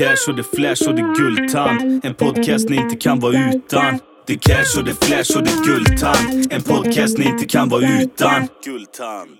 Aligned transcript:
cash 0.00 0.28
och 0.28 0.36
det 0.36 0.42
flash 0.42 0.88
och 0.88 0.94
det 0.94 1.14
guldtand. 1.16 2.04
En 2.04 2.14
podcast 2.14 2.68
ni 2.68 2.76
inte 2.76 2.96
kan 2.96 3.20
vara 3.20 3.50
utan. 3.54 3.98
Det 4.26 4.36
cash 4.36 4.78
och 4.78 4.84
det 4.84 5.04
flash 5.04 5.36
och 5.36 5.44
det 5.44 5.64
guldtand. 5.64 6.52
En 6.52 6.62
podcast 6.62 7.18
ni 7.18 7.24
inte 7.24 7.44
kan 7.44 7.68
vara 7.68 7.82
utan. 7.82 8.48
Guldtand. 8.64 9.38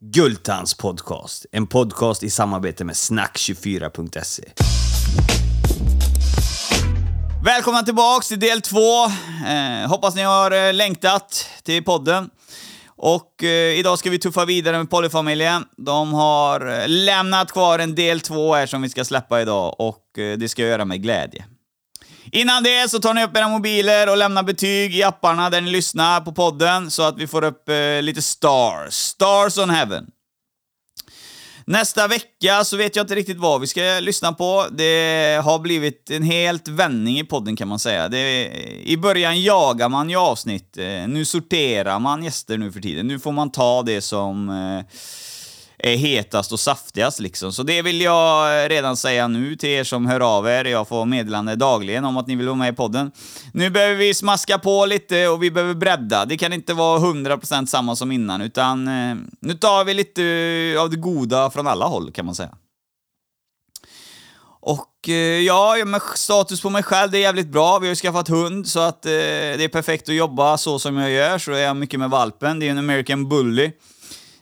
Guldtands 0.00 0.74
podcast. 0.74 1.46
En 1.52 1.66
podcast 1.66 2.22
i 2.22 2.30
samarbete 2.30 2.84
med 2.84 2.94
snack24.se. 2.94 4.44
Välkomna 7.44 7.82
tillbaks 7.82 8.28
till 8.28 8.40
del 8.40 8.60
två. 8.60 9.04
Eh, 9.46 9.88
hoppas 9.88 10.14
ni 10.14 10.22
har 10.22 10.50
eh, 10.50 10.74
längtat 10.74 11.46
till 11.62 11.84
podden. 11.84 12.30
Och 13.02 13.44
eh, 13.44 13.78
idag 13.78 13.98
ska 13.98 14.10
vi 14.10 14.18
tuffa 14.18 14.44
vidare 14.44 14.78
med 14.78 14.90
Polyfamiljen. 14.90 15.64
De 15.76 16.14
har 16.14 16.80
eh, 16.80 16.88
lämnat 16.88 17.52
kvar 17.52 17.78
en 17.78 17.94
del 17.94 18.20
två 18.20 18.54
här 18.54 18.66
som 18.66 18.82
vi 18.82 18.88
ska 18.88 19.04
släppa 19.04 19.40
idag 19.40 19.76
och 19.78 20.18
eh, 20.18 20.38
det 20.38 20.48
ska 20.48 20.62
jag 20.62 20.70
göra 20.70 20.84
med 20.84 21.02
glädje. 21.02 21.44
Innan 22.32 22.62
det 22.62 22.90
så 22.90 22.98
tar 22.98 23.14
ni 23.14 23.24
upp 23.24 23.36
era 23.36 23.48
mobiler 23.48 24.10
och 24.10 24.16
lämnar 24.16 24.42
betyg 24.42 24.96
i 24.96 25.02
apparna 25.02 25.50
där 25.50 25.60
ni 25.60 25.70
lyssnar 25.70 26.20
på 26.20 26.32
podden 26.32 26.90
så 26.90 27.02
att 27.02 27.18
vi 27.18 27.26
får 27.26 27.44
upp 27.44 27.68
eh, 27.68 28.02
lite 28.02 28.22
stars. 28.22 28.94
Stars 28.94 29.58
on 29.58 29.70
heaven. 29.70 30.06
Nästa 31.70 32.08
vecka 32.08 32.64
så 32.64 32.76
vet 32.76 32.96
jag 32.96 33.04
inte 33.04 33.14
riktigt 33.14 33.38
vad 33.38 33.60
vi 33.60 33.66
ska 33.66 33.80
lyssna 34.00 34.32
på. 34.32 34.66
Det 34.70 35.40
har 35.44 35.58
blivit 35.58 36.10
en 36.10 36.22
helt 36.22 36.68
vändning 36.68 37.18
i 37.18 37.24
podden 37.24 37.56
kan 37.56 37.68
man 37.68 37.78
säga. 37.78 38.08
Det, 38.08 38.48
I 38.84 38.96
början 38.96 39.42
jagar 39.42 39.88
man 39.88 40.10
ju 40.10 40.16
avsnitt. 40.16 40.78
Eh, 40.78 41.08
nu 41.08 41.24
sorterar 41.24 41.98
man 41.98 42.24
gäster 42.24 42.58
nu 42.58 42.72
för 42.72 42.80
tiden. 42.80 43.06
Nu 43.06 43.18
får 43.18 43.32
man 43.32 43.50
ta 43.50 43.82
det 43.82 44.00
som 44.00 44.48
eh, 44.48 44.96
är 45.82 45.96
hetast 45.96 46.52
och 46.52 46.60
saftigast 46.60 47.20
liksom. 47.20 47.52
Så 47.52 47.62
det 47.62 47.82
vill 47.82 48.00
jag 48.00 48.64
eh, 48.64 48.68
redan 48.68 48.96
säga 48.96 49.28
nu 49.28 49.56
till 49.56 49.68
er 49.68 49.84
som 49.84 50.06
hör 50.06 50.20
av 50.20 50.48
er. 50.48 50.64
Jag 50.64 50.88
får 50.88 51.06
meddelande 51.06 51.56
dagligen 51.56 52.04
om 52.04 52.16
att 52.16 52.26
ni 52.26 52.36
vill 52.36 52.46
vara 52.46 52.56
med 52.56 52.72
i 52.72 52.76
podden. 52.76 53.12
Nu 53.52 53.70
behöver 53.70 53.94
vi 53.94 54.14
smaska 54.14 54.58
på 54.58 54.86
lite 54.86 55.28
och 55.28 55.42
vi 55.42 55.50
behöver 55.50 55.74
bredda. 55.74 56.24
Det 56.24 56.38
kan 56.38 56.52
inte 56.52 56.74
vara 56.74 56.98
100% 56.98 57.66
samma 57.66 57.96
som 57.96 58.12
innan, 58.12 58.40
utan 58.40 58.88
eh, 58.88 59.16
nu 59.40 59.54
tar 59.54 59.84
vi 59.84 59.94
lite 59.94 60.22
eh, 60.24 60.82
av 60.82 60.90
det 60.90 60.96
goda 60.96 61.50
från 61.50 61.66
alla 61.66 61.86
håll 61.86 62.12
kan 62.12 62.26
man 62.26 62.34
säga. 62.34 62.54
Och 64.62 65.08
eh, 65.08 65.14
ja, 65.40 65.74
status 66.14 66.60
på 66.60 66.70
mig 66.70 66.82
själv, 66.82 67.10
det 67.10 67.18
är 67.18 67.20
jävligt 67.20 67.48
bra. 67.48 67.78
Vi 67.78 67.86
har 67.86 67.92
ju 67.92 67.96
skaffat 67.96 68.28
hund, 68.28 68.68
så 68.68 68.80
att 68.80 69.06
eh, 69.06 69.10
det 69.10 69.64
är 69.64 69.68
perfekt 69.68 70.08
att 70.08 70.14
jobba 70.14 70.58
så 70.58 70.78
som 70.78 70.96
jag 70.96 71.10
gör, 71.10 71.38
så 71.38 71.52
är 71.52 71.58
jag 71.58 71.76
mycket 71.76 72.00
med 72.00 72.10
valpen. 72.10 72.58
Det 72.58 72.66
är 72.66 72.70
en 72.70 72.78
American 72.78 73.28
Bully. 73.28 73.72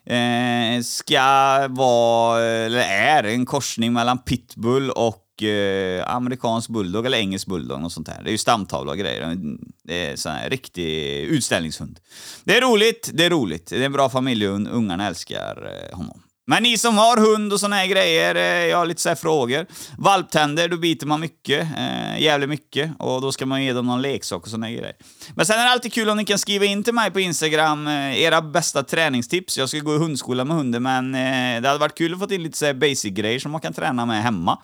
Eh, 0.08 0.82
ska 0.82 1.68
vara, 1.68 2.44
eller 2.44 2.78
är, 2.78 3.24
en 3.24 3.46
korsning 3.46 3.92
mellan 3.92 4.18
pitbull 4.18 4.90
och 4.90 5.42
eh, 5.42 6.14
amerikansk 6.14 6.68
bulldog 6.68 7.06
eller 7.06 7.18
engelsk 7.18 7.46
bulldog 7.46 7.84
och 7.84 7.92
sånt 7.92 8.06
där. 8.06 8.20
Det 8.24 8.30
är 8.30 8.32
ju 8.32 8.38
stamtavla 8.38 8.92
och 8.92 8.98
grejer. 8.98 9.36
Det 9.84 10.06
är 10.06 10.16
sån 10.16 10.32
här 10.32 10.50
riktig 10.50 11.20
utställningshund. 11.20 12.00
Det 12.44 12.56
är 12.56 12.60
roligt, 12.60 13.10
det 13.12 13.24
är 13.24 13.30
roligt. 13.30 13.66
Det 13.66 13.76
är 13.76 13.86
en 13.86 13.92
bra 13.92 14.08
familjehund, 14.08 14.68
ungarna 14.68 15.06
älskar 15.06 15.70
eh, 15.90 15.96
honom. 15.96 16.22
Men 16.50 16.62
ni 16.62 16.78
som 16.78 16.98
har 16.98 17.16
hund 17.16 17.52
och 17.52 17.60
såna 17.60 17.76
här 17.76 17.86
grejer, 17.86 18.34
eh, 18.34 18.66
jag 18.66 18.78
har 18.78 18.86
lite 18.86 19.00
så 19.00 19.08
här 19.08 19.16
frågor. 19.16 19.66
Valptänder, 19.98 20.68
då 20.68 20.76
biter 20.76 21.06
man 21.06 21.20
mycket, 21.20 21.68
eh, 21.76 22.22
jävligt 22.22 22.48
mycket, 22.48 22.90
och 22.98 23.20
då 23.20 23.32
ska 23.32 23.46
man 23.46 23.64
ge 23.64 23.72
dem 23.72 23.86
någon 23.86 24.02
leksak 24.02 24.42
och 24.42 24.48
såna 24.48 24.66
här 24.66 24.72
grejer. 24.72 24.96
Men 25.34 25.46
sen 25.46 25.58
är 25.58 25.64
det 25.64 25.70
alltid 25.70 25.92
kul 25.92 26.08
om 26.08 26.16
ni 26.16 26.24
kan 26.24 26.38
skriva 26.38 26.64
in 26.64 26.84
till 26.84 26.94
mig 26.94 27.10
på 27.10 27.20
Instagram 27.20 27.86
eh, 27.86 28.22
era 28.22 28.42
bästa 28.42 28.82
träningstips. 28.82 29.58
Jag 29.58 29.68
ska 29.68 29.78
gå 29.78 29.94
i 29.94 29.98
hundskola 29.98 30.44
med 30.44 30.56
hunden, 30.56 30.82
men 30.82 31.14
eh, 31.14 31.62
det 31.62 31.68
hade 31.68 31.80
varit 31.80 31.98
kul 31.98 32.12
att 32.12 32.18
få 32.18 32.34
in 32.34 32.42
lite 32.42 32.58
så 32.58 32.66
här 32.66 32.74
basic-grejer 32.74 33.38
som 33.38 33.52
man 33.52 33.60
kan 33.60 33.72
träna 33.72 34.06
med 34.06 34.22
hemma. 34.22 34.58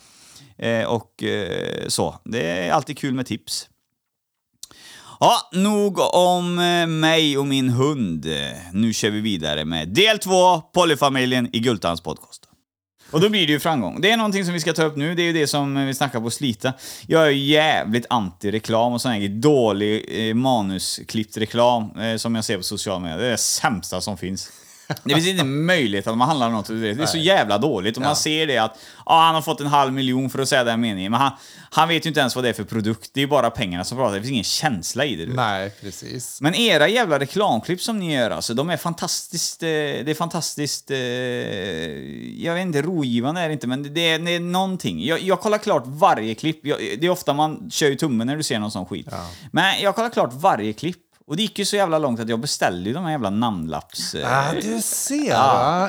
Eh, 0.59 0.85
och 0.85 1.23
eh, 1.23 1.89
så. 1.89 2.21
Det 2.25 2.51
är 2.51 2.73
alltid 2.73 2.99
kul 2.99 3.15
med 3.15 3.27
tips. 3.27 3.69
Ja, 5.25 5.49
nog 5.53 5.99
om 6.15 6.59
eh, 6.59 6.87
mig 6.87 7.39
och 7.39 7.47
min 7.47 7.69
hund. 7.69 8.27
Nu 8.73 8.93
kör 8.93 9.11
vi 9.11 9.21
vidare 9.21 9.65
med 9.65 9.89
del 9.89 10.19
två, 10.19 10.61
Polyfamiljen 10.61 11.49
i 11.53 11.61
Gultans 11.61 12.01
podcast. 12.01 12.43
Och 13.11 13.21
då 13.21 13.29
blir 13.29 13.47
det 13.47 13.53
ju 13.53 13.61
framgång. 13.61 14.01
Det 14.01 14.11
är 14.11 14.17
någonting 14.17 14.45
som 14.45 14.55
vi 14.55 14.61
ska 14.61 14.73
ta 14.73 14.85
upp 14.85 14.97
nu, 14.97 15.15
det 15.15 15.23
är 15.23 15.27
ju 15.27 15.33
det 15.33 15.47
som 15.47 15.87
vi 15.87 15.95
snackar 15.95 16.21
på 16.21 16.31
Slita. 16.31 16.73
Jag 17.07 17.27
är 17.27 17.31
jävligt 17.31 18.07
anti-reklam 18.11 18.93
och 18.93 19.01
sån 19.01 19.13
här 19.13 19.29
dålig 19.29 20.29
eh, 20.29 20.35
manusklippt 20.35 21.37
reklam 21.37 22.01
eh, 22.01 22.17
som 22.17 22.35
jag 22.35 22.45
ser 22.45 22.57
på 22.57 22.63
sociala 22.63 22.99
medier. 22.99 23.19
Det 23.19 23.27
är 23.27 23.31
det 23.31 23.37
sämsta 23.37 24.01
som 24.01 24.17
finns. 24.17 24.53
Det 25.05 25.15
finns 25.15 25.27
inte 25.27 25.45
möjlighet 25.45 26.07
att 26.07 26.19
man 26.19 26.29
handlar 26.29 26.51
något. 26.51 26.67
Det 26.67 26.91
är 26.91 27.07
så 27.07 27.19
jävla 27.19 27.59
dåligt. 27.59 27.97
Och 27.97 28.03
man 28.03 28.17
ser 28.17 28.47
det 28.47 28.59
att 28.59 28.79
ah, 29.05 29.27
han 29.27 29.35
har 29.35 29.43
fått 29.43 29.61
en 29.61 29.67
halv 29.67 29.93
miljon 29.93 30.31
för 30.31 30.39
att 30.39 30.49
säga 30.49 30.65
den 30.65 30.81
meningen. 30.81 31.13
Men 31.13 31.21
han, 31.21 31.33
han 31.71 31.89
vet 31.89 32.07
ju 32.07 32.09
inte 32.09 32.21
ens 32.21 32.35
vad 32.35 32.45
det 32.45 32.49
är 32.49 32.53
för 32.53 32.65
produkt. 32.65 33.11
Det 33.15 33.23
är 33.23 33.27
bara 33.27 33.51
pengarna 33.51 33.85
som 33.85 33.99
pratar. 33.99 34.15
Det 34.15 34.21
finns 34.21 34.31
ingen 34.31 34.45
känsla 34.45 35.05
i 35.05 35.17
det. 35.17 35.27
Du. 35.27 35.33
Nej, 35.33 35.71
precis. 35.81 36.41
Men 36.41 36.55
era 36.55 36.89
jävla 36.89 37.19
reklamklipp 37.19 37.83
som 37.83 37.99
ni 37.99 38.15
gör, 38.15 38.31
alltså, 38.31 38.55
de 38.55 38.71
är 38.71 38.77
fantastiskt... 38.77 39.63
Eh, 39.63 39.69
det 39.69 40.11
är 40.11 40.15
fantastiskt... 40.15 40.91
Eh, 40.91 40.99
jag 42.45 42.55
vet 42.55 42.63
inte, 42.63 42.83
rogivande 42.83 43.41
är 43.41 43.49
det 43.49 43.53
inte, 43.53 43.67
men 43.67 43.95
det 43.95 44.01
är, 44.01 44.19
det 44.19 44.31
är 44.31 44.41
någonting. 44.41 45.05
Jag, 45.05 45.21
jag 45.21 45.41
kollar 45.41 45.59
klart 45.59 45.83
varje 45.87 46.35
klipp. 46.35 46.67
Jag, 46.67 46.79
det 46.79 47.07
är 47.07 47.11
ofta 47.11 47.33
man 47.33 47.71
kör 47.71 47.89
ju 47.89 47.97
tummen 47.97 48.27
när 48.27 48.37
du 48.37 48.43
ser 48.43 48.59
någon 48.59 48.71
sån 48.71 48.87
skit. 48.87 49.09
Men 49.53 49.81
jag 49.83 49.95
kollar 49.95 50.11
klart 50.11 50.31
varje 50.33 50.73
klipp. 50.73 51.04
Och 51.27 51.37
det 51.37 51.43
gick 51.43 51.59
ju 51.59 51.65
så 51.65 51.77
jävla 51.77 51.99
långt 51.99 52.21
att 52.21 52.29
jag 52.29 52.41
beställde 52.41 52.89
ju 52.89 52.95
de 52.95 53.05
här 53.05 53.11
jävla 53.11 53.31
namnlapps... 53.31 54.15
Eh, 54.15 54.49
Ah, 54.49 54.53
du 54.53 54.83
ser? 54.83 55.31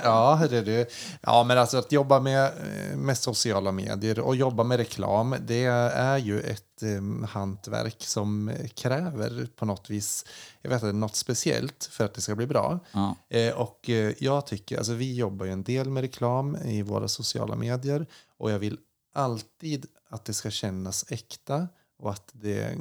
Ja, 0.03 0.35
hörru 0.35 0.62
du. 0.62 0.85
Ja, 1.22 1.44
men 1.44 1.57
alltså 1.57 1.78
att 1.78 1.91
jobba 1.91 2.19
med, 2.19 2.46
eh, 2.46 2.97
med 2.97 3.18
sociala 3.18 3.72
medier 3.72 4.19
och 4.19 4.35
jobba 4.35 4.63
med 4.63 4.78
reklam, 4.78 5.35
det 5.47 5.63
är 5.63 6.18
ju 6.18 6.40
ett 6.41 6.84
eh, 6.84 7.28
hantverk 7.29 8.03
som 8.03 8.51
kräver 8.75 9.47
på 9.56 9.66
något 9.66 9.90
vis, 9.90 10.25
jag 10.62 10.69
vet 10.69 10.84
inte, 10.84 10.94
något 10.95 11.16
speciellt 11.16 11.90
för 11.91 12.06
att 12.06 12.13
det 12.13 12.22
ska 12.22 12.35
bli 12.35 12.47
bra. 12.47 12.79
Ja. 12.91 13.16
Eh, 13.29 13.53
och 13.53 13.90
eh, 13.90 14.13
jag 14.19 14.47
tycker, 14.47 14.78
alltså 14.78 14.94
vi 14.94 15.16
jobbar 15.16 15.45
ju 15.45 15.51
en 15.51 15.63
del 15.63 15.90
med 15.90 16.01
reklam 16.01 16.56
i 16.56 16.81
våra 16.81 17.07
sociala 17.07 17.56
medier 17.56 18.06
och 18.38 18.51
jag 18.51 18.59
vill 18.59 18.78
alltid 19.16 19.85
att 20.09 20.25
det 20.25 20.34
ska 20.34 20.50
kännas 20.51 21.06
äkta 21.09 21.68
och 22.00 22.12
att 22.12 22.29
det, 22.31 22.78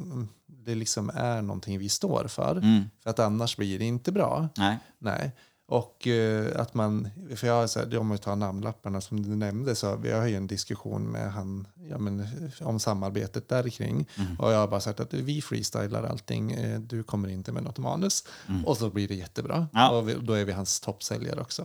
det 0.65 0.75
liksom 0.75 1.11
är 1.15 1.43
någonting 1.43 1.79
vi 1.79 1.89
står 1.89 2.27
för. 2.29 2.55
För 3.03 3.11
att 3.11 3.19
annars 3.19 3.57
blir 3.57 3.79
det 3.79 3.85
inte 3.85 4.13
bra. 4.13 4.49
Nej. 4.57 4.79
Nej. 4.99 5.33
Och 5.67 6.07
eh, 6.07 6.61
att 6.61 6.75
man, 6.75 7.09
för 7.37 7.47
jag 7.47 7.71
så 7.71 7.79
här, 7.79 7.99
om 7.99 8.11
vi 8.11 8.19
tar 8.19 8.37
namnlapparna 8.37 9.01
som 9.01 9.23
du 9.23 9.37
nämnde, 9.37 9.75
så 9.75 9.97
vi 9.97 10.13
har 10.13 10.27
ju 10.27 10.37
en 10.37 10.47
diskussion 10.47 11.03
med 11.11 11.33
han 11.33 11.67
ja, 11.91 11.99
men, 11.99 12.29
om 12.61 12.81
samarbetet 12.81 13.49
där 13.49 13.69
kring. 13.69 14.09
Och 14.39 14.53
jag 14.53 14.59
har 14.59 14.69
bara 14.69 14.81
sagt 14.81 15.01
att 15.01 15.15
vi 15.15 15.43
freestylar 15.43 16.05
allting, 16.05 16.53
eh, 16.53 16.81
du 16.81 17.03
kommer 17.03 17.29
inte 17.29 17.53
med 17.53 17.63
något 17.63 17.79
manus. 17.79 18.25
Och 18.67 18.77
så 18.77 18.91
blir 18.91 19.09
det 19.09 19.15
jättebra. 19.15 19.69
Ja. 19.73 19.91
Och 19.91 20.09
vi, 20.09 20.15
då 20.15 20.33
är 20.33 20.45
vi 20.45 20.53
hans 20.53 20.81
toppsäljare 20.81 21.41
också. 21.41 21.65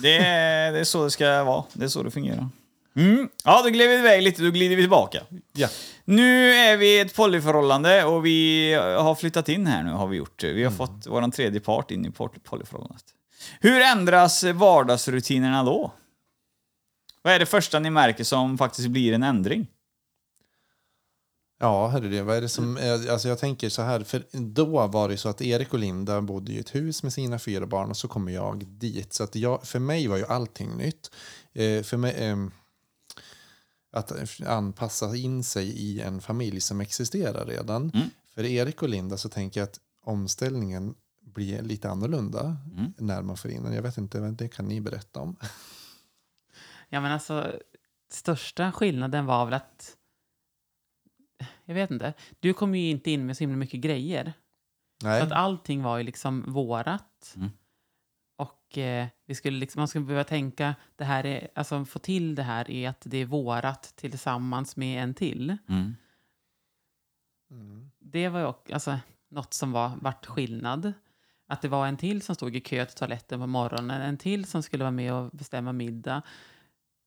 Det 0.00 0.16
är, 0.16 0.72
det 0.72 0.80
är 0.80 0.84
så 0.84 1.04
det 1.04 1.10
ska 1.10 1.44
vara. 1.44 1.64
Det 1.72 1.84
är 1.84 1.88
så 1.88 2.02
det 2.02 2.10
fungerar. 2.10 2.48
Mm. 2.96 3.28
Ja, 3.44 3.62
då 3.62 3.68
glider 3.68 3.88
vi 3.88 3.98
iväg 3.98 4.22
lite, 4.22 4.42
då 4.42 4.50
glider 4.50 4.76
vi 4.76 4.82
tillbaka. 4.82 5.22
ja. 5.52 5.68
Nu 6.04 6.50
är 6.52 6.76
vi 6.76 6.96
i 6.96 7.00
ett 7.00 7.14
polyförhållande 7.16 8.04
och 8.04 8.26
vi 8.26 8.72
har 8.74 9.14
flyttat 9.14 9.48
in 9.48 9.66
här 9.66 9.82
nu, 9.82 9.90
har 9.90 10.06
vi 10.06 10.16
gjort. 10.16 10.42
Vi 10.44 10.64
har 10.64 10.70
fått 10.70 11.06
vår 11.06 11.30
tredje 11.30 11.60
part 11.60 11.90
in 11.90 12.06
i 12.06 12.10
poly- 12.10 12.40
polyförhållandet. 12.44 13.04
Hur 13.60 13.80
ändras 13.80 14.44
vardagsrutinerna 14.44 15.64
då? 15.64 15.92
Vad 17.22 17.32
är 17.34 17.38
det 17.38 17.46
första 17.46 17.78
ni 17.78 17.90
märker 17.90 18.24
som 18.24 18.58
faktiskt 18.58 18.88
blir 18.88 19.12
en 19.12 19.22
ändring? 19.22 19.66
Ja, 21.60 21.98
det. 22.02 22.22
Vad 22.22 22.36
är 22.36 22.40
det 22.40 22.48
som, 22.48 22.76
eh, 22.76 22.92
alltså 23.12 23.28
jag 23.28 23.38
tänker 23.38 23.68
så 23.68 23.82
här, 23.82 24.00
för 24.00 24.22
då 24.32 24.86
var 24.86 25.08
det 25.08 25.16
så 25.16 25.28
att 25.28 25.42
Erik 25.42 25.72
och 25.72 25.78
Linda 25.78 26.20
bodde 26.20 26.52
i 26.52 26.58
ett 26.58 26.74
hus 26.74 27.02
med 27.02 27.12
sina 27.12 27.38
fyra 27.38 27.66
barn 27.66 27.90
och 27.90 27.96
så 27.96 28.08
kommer 28.08 28.32
jag 28.32 28.66
dit. 28.66 29.12
Så 29.12 29.24
att 29.24 29.34
jag, 29.34 29.62
för 29.66 29.78
mig 29.78 30.06
var 30.08 30.16
ju 30.16 30.26
allting 30.26 30.76
nytt. 30.76 31.10
Eh, 31.54 31.82
för 31.82 31.96
mig, 31.96 32.14
ehm, 32.18 32.50
att 33.96 34.40
anpassa 34.46 35.16
in 35.16 35.44
sig 35.44 35.68
i 35.68 36.00
en 36.00 36.20
familj 36.20 36.60
som 36.60 36.80
existerar 36.80 37.46
redan. 37.46 37.92
För 38.34 38.44
Erik 38.44 38.82
och 38.82 38.88
Linda 38.88 39.16
så 39.16 39.28
tänker 39.28 39.60
jag 39.60 39.68
att 39.68 39.80
omställningen 40.02 40.94
blir 41.20 41.62
lite 41.62 41.90
annorlunda 41.90 42.56
när 42.98 43.22
man 43.22 43.36
får 43.36 43.50
in 43.50 43.62
den. 43.62 43.72
Jag 43.72 43.82
vet 43.82 43.98
inte, 43.98 44.18
det 44.18 44.48
kan 44.48 44.68
ni 44.68 44.80
berätta 44.80 45.20
om. 45.20 45.36
Ja, 46.88 47.00
men 47.00 47.12
alltså, 47.12 47.52
största 48.10 48.72
skillnaden 48.72 49.26
var 49.26 49.44
väl 49.44 49.54
att... 49.54 49.96
Jag 51.64 51.74
vet 51.74 51.90
inte. 51.90 52.14
Du 52.40 52.54
kom 52.54 52.74
ju 52.74 52.90
inte 52.90 53.10
in 53.10 53.26
med 53.26 53.36
så 53.36 53.40
himla 53.40 53.56
mycket 53.56 53.80
grejer. 53.80 54.32
Nej. 55.02 55.20
Så 55.20 55.26
att 55.26 55.32
allting 55.32 55.82
var 55.82 55.98
ju 55.98 56.04
liksom 56.04 56.52
vårat. 56.52 57.34
Mm. 57.36 57.50
Och 58.36 58.78
eh, 58.78 59.06
vi 59.26 59.34
skulle 59.34 59.58
liksom, 59.58 59.80
man 59.80 59.88
skulle 59.88 60.04
behöva 60.04 60.24
tänka, 60.24 60.74
det 60.96 61.04
här 61.04 61.26
är, 61.26 61.48
alltså 61.54 61.84
få 61.84 61.98
till 61.98 62.34
det 62.34 62.42
här 62.42 62.70
är 62.70 62.88
att 62.88 63.00
det 63.04 63.16
är 63.18 63.24
vårat 63.26 63.92
tillsammans 63.96 64.76
med 64.76 65.02
en 65.02 65.14
till. 65.14 65.56
Mm. 67.50 67.90
Det 67.98 68.28
var 68.28 68.40
ju 68.40 68.46
också, 68.46 68.74
alltså, 68.74 68.98
något 69.28 69.54
som 69.54 69.72
var 69.72 69.92
vart 70.00 70.26
skillnad. 70.26 70.92
Att 71.48 71.62
det 71.62 71.68
var 71.68 71.86
en 71.86 71.96
till 71.96 72.22
som 72.22 72.34
stod 72.34 72.56
i 72.56 72.60
kö 72.60 72.84
till 72.84 72.96
toaletten 72.96 73.40
på 73.40 73.46
morgonen, 73.46 74.02
en 74.02 74.18
till 74.18 74.44
som 74.44 74.62
skulle 74.62 74.84
vara 74.84 74.90
med 74.90 75.12
och 75.12 75.30
bestämma 75.30 75.72
middag. 75.72 76.22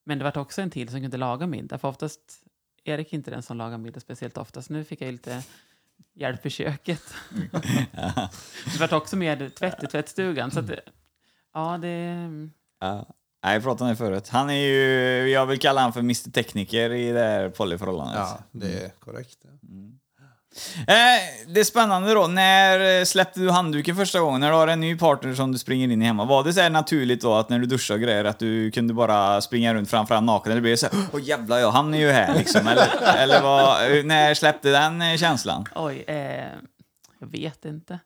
Men 0.05 0.17
det 0.17 0.23
var 0.23 0.37
också 0.37 0.61
en 0.61 0.69
till 0.69 0.89
som 0.89 1.01
kunde 1.01 1.17
laga 1.17 1.47
middag. 1.47 1.77
För 1.77 1.87
oftast 1.87 2.43
Erik 2.83 3.13
är 3.13 3.17
inte 3.17 3.31
den 3.31 3.41
som 3.43 3.57
lagar 3.57 3.77
middag 3.77 3.99
speciellt 3.99 4.37
ofta. 4.37 4.61
Så 4.61 4.73
nu 4.73 4.83
fick 4.83 5.01
jag 5.01 5.11
lite 5.11 5.43
hjälp 6.13 6.45
i 6.45 6.49
köket. 6.49 7.13
det 8.73 8.79
var 8.79 8.93
också 8.93 9.15
mer 9.15 9.49
tvätt 9.49 9.83
i 9.83 9.87
tvättstugan. 9.87 10.51
Så 10.51 10.59
att, 10.59 10.67
det- 10.67 10.81
ja, 11.54 11.78
det... 11.81 12.30
Ja. 12.80 13.06
Jag 13.42 13.63
pratade 13.63 13.84
om 13.84 13.90
det 13.90 13.96
förut. 13.96 14.30
Han 14.30 14.50
är 14.50 14.54
ju, 14.54 15.30
jag 15.30 15.46
vill 15.46 15.60
kalla 15.60 15.81
han 15.81 15.94
för 15.94 16.00
Mr 16.00 16.31
Tekniker 16.31 16.92
i 16.94 17.12
det 17.12 17.19
här 17.19 17.50
polyförhållandet. 17.50 18.18
Ja, 18.18 18.40
det 18.51 18.84
är 18.84 18.90
korrekt. 18.90 19.38
Eh, 20.78 21.54
det 21.54 21.60
är 21.60 21.63
spännande 21.63 22.13
då, 22.13 22.28
när 22.28 23.06
släppte 23.06 23.40
du 23.40 23.50
handduken 23.50 23.96
första 23.96 24.19
gången? 24.19 24.42
När 24.42 24.51
du 24.51 24.56
har 24.56 24.68
en 24.68 24.80
ny 24.80 24.98
partner 24.98 25.34
som 25.34 25.51
du 25.51 25.57
springer 25.57 25.90
in 25.90 26.01
i 26.01 26.06
hemma. 26.06 26.25
Var 26.25 26.44
det 26.44 26.54
så 26.54 26.62
här 26.62 26.69
naturligt 26.69 27.22
då 27.22 27.34
att 27.34 27.50
när 27.50 27.60
du 27.60 27.66
duschar 27.66 27.96
och 27.96 28.01
grejer 28.01 28.25
att 28.25 28.40
du 28.40 28.72
kunde 28.72 28.94
bara 28.94 29.42
springa 29.42 29.74
runt 29.74 29.90
framför 29.90 30.16
han 30.16 30.25
naken? 30.25 30.51
Eller 30.51 30.62
blev 30.62 30.74
det 30.74 30.78
så 30.78 30.88
här, 30.92 31.06
åh 31.13 31.22
jävlar, 31.24 31.57
ja, 31.57 31.69
han 31.69 31.94
är 31.94 32.00
ju 32.00 32.12
här 32.12 32.36
liksom? 32.36 32.68
Eller, 32.68 32.88
eller 33.18 33.42
vad, 33.42 34.06
när 34.06 34.34
släppte 34.34 34.72
den 34.72 35.01
eh, 35.01 35.18
känslan? 35.18 35.66
Oj, 35.75 36.04
eh, 36.07 36.48
jag 37.19 37.28
vet 37.31 37.66
inte. 37.66 38.00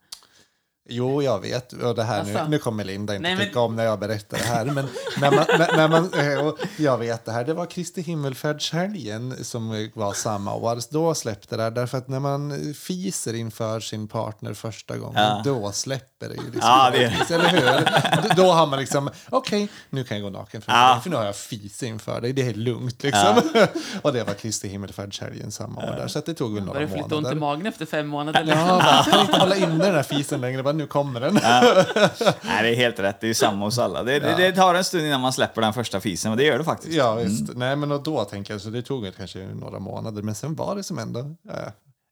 Jo, 0.89 1.21
jag 1.21 1.39
vet. 1.39 1.73
Och 1.73 1.95
det 1.95 2.03
här, 2.03 2.23
nu, 2.23 2.29
Alltså. 2.31 2.49
nu 2.49 2.57
kommer 2.59 2.83
Linda 2.83 3.15
inte 3.15 3.23
Nej, 3.23 3.35
men- 3.35 3.45
tycka 3.45 3.59
om 3.59 3.75
när 3.75 3.83
jag 3.85 3.99
berättar 3.99 4.37
det 4.37 4.43
här. 4.43 4.65
Men 4.65 4.87
när 5.21 5.31
man, 5.31 5.45
när, 5.59 5.77
när 5.77 5.87
man, 5.87 6.13
eh, 6.13 6.53
jag 6.77 6.97
vet 6.97 7.25
det 7.25 7.31
här. 7.31 7.43
Det 7.43 7.53
var 7.53 7.65
Kristi 7.65 8.01
himmelfärdshelgen 8.01 9.43
som 9.43 9.89
var 9.93 10.13
samma 10.13 10.55
år. 10.55 10.79
Då 10.93 11.15
släppte 11.15 11.57
det 11.57 11.63
här. 11.63 11.71
Därför 11.71 11.97
att 11.97 12.07
när 12.07 12.19
man 12.19 12.73
fiser 12.73 13.33
inför 13.33 13.79
sin 13.79 14.07
partner 14.07 14.53
första 14.53 14.97
gången, 14.97 15.21
Ja. 15.21 15.41
då 15.45 15.71
släpper 15.71 16.12
det 16.29 16.35
ju. 16.35 16.41
Liksom 16.43 16.59
Ja, 16.61 16.89
det- 16.93 17.09
faktiskt, 17.09 17.31
Eller 17.31 17.49
hur? 17.49 18.35
Då- 18.35 18.51
har 18.51 18.67
man 18.67 18.79
liksom, 18.79 19.09
okej, 19.29 19.67
nu 19.89 20.03
kan 20.03 20.17
jag 20.17 20.31
gå 20.33 20.39
naken 20.39 20.61
för, 20.61 20.71
Ja. 20.71 20.99
för 21.03 21.09
nu 21.09 21.15
har 21.15 21.25
jag 21.25 21.35
fis 21.35 21.83
inför 21.83 22.21
dig. 22.21 22.33
Det 22.33 22.41
är 22.41 22.45
helt 22.45 22.57
lugnt 22.57 23.03
liksom. 23.03 23.41
och 24.01 24.13
det 24.13 24.23
var 24.23 24.33
Kristi 24.33 24.67
himmelfärdshelgen 24.67 25.51
samma 25.51 25.81
år 25.81 25.95
där. 25.97 26.07
Så 26.07 26.19
att 26.19 26.25
det 26.25 26.33
tog 26.33 26.53
väl 26.53 26.63
några 26.63 26.73
Började 26.79 26.93
flytta 26.93 27.05
ont 27.05 27.11
i 27.13 27.15
månader. 27.15 27.35
magen 27.35 27.65
efter 27.65 27.85
fem 27.85 28.07
månader. 28.07 28.43
Ja, 28.47 28.65
man 28.95 29.03
kan 29.13 29.21
inte 29.21 29.39
hålla 29.39 29.55
inne 29.55 29.85
den 29.85 29.95
här 29.95 30.03
fisen 30.03 30.41
längre. 30.41 30.63
Bara, 30.63 30.73
nu 30.73 30.87
kommer 30.87 31.19
den. 31.19 31.33
Nej, 32.41 32.63
det 32.63 32.69
är 32.69 32.75
helt 32.75 32.99
rätt. 32.99 33.21
Det 33.21 33.29
är 33.29 33.33
samma 33.33 33.65
hos 33.65 33.79
alla. 33.79 34.03
Det, 34.03 34.19
det, 34.19 34.35
det 34.37 34.51
tar 34.51 34.75
en 34.75 34.83
stund 34.83 35.05
innan 35.05 35.21
man 35.21 35.33
släpper 35.33 35.61
den 35.61 35.73
första 35.73 35.99
fisen, 35.99 36.31
och 36.31 36.37
det 36.37 36.43
gör 36.43 36.57
det 36.57 36.63
faktiskt. 36.63 36.93
Ja, 36.93 37.15
visst. 37.15 37.53
Nej, 37.55 37.75
men 37.75 37.91
och 37.91 38.03
då 38.03 38.23
tänker 38.25 38.53
jag, 38.53 38.61
så 38.61 38.69
det 38.69 38.81
tog 38.81 39.03
väl 39.03 39.11
kanske 39.13 39.39
några 39.39 39.79
månader. 39.79 40.21
Men 40.21 40.35
sen 40.35 40.55
var 40.55 40.75
det 40.75 40.83
som 40.83 40.99
ändå 40.99 41.19
eh, 41.19 41.55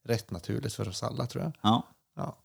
rätt 0.08 0.30
naturligt 0.30 0.74
för 0.74 0.88
oss 0.88 1.02
alla, 1.02 1.26
tror 1.26 1.44
jag. 1.44 1.52
Ja. 1.62 1.82
Ja. 2.16 2.36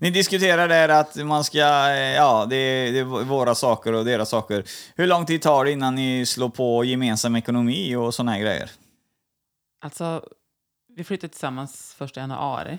Ni 0.00 0.10
diskuterar 0.10 0.68
där 0.68 0.88
att 0.88 1.16
man 1.16 1.44
ska, 1.44 1.58
eh, 1.90 2.14
ja, 2.14 2.46
det 2.50 2.56
är, 2.56 2.92
det 2.92 2.98
är 2.98 3.04
våra 3.04 3.54
saker 3.54 3.92
och 3.92 4.04
deras 4.04 4.28
saker. 4.30 4.64
Hur 4.96 5.06
lång 5.06 5.26
tid 5.26 5.42
tar 5.42 5.64
det 5.64 5.72
innan 5.72 5.94
ni 5.94 6.26
slår 6.26 6.48
på 6.48 6.84
gemensam 6.84 7.36
ekonomi 7.36 7.96
och 7.96 8.14
såna 8.14 8.32
här 8.32 8.40
grejer? 8.40 8.70
Alltså, 9.80 10.24
vi 10.96 11.04
flyttade 11.04 11.28
tillsammans 11.30 11.94
första 11.98 12.20
januari. 12.20 12.78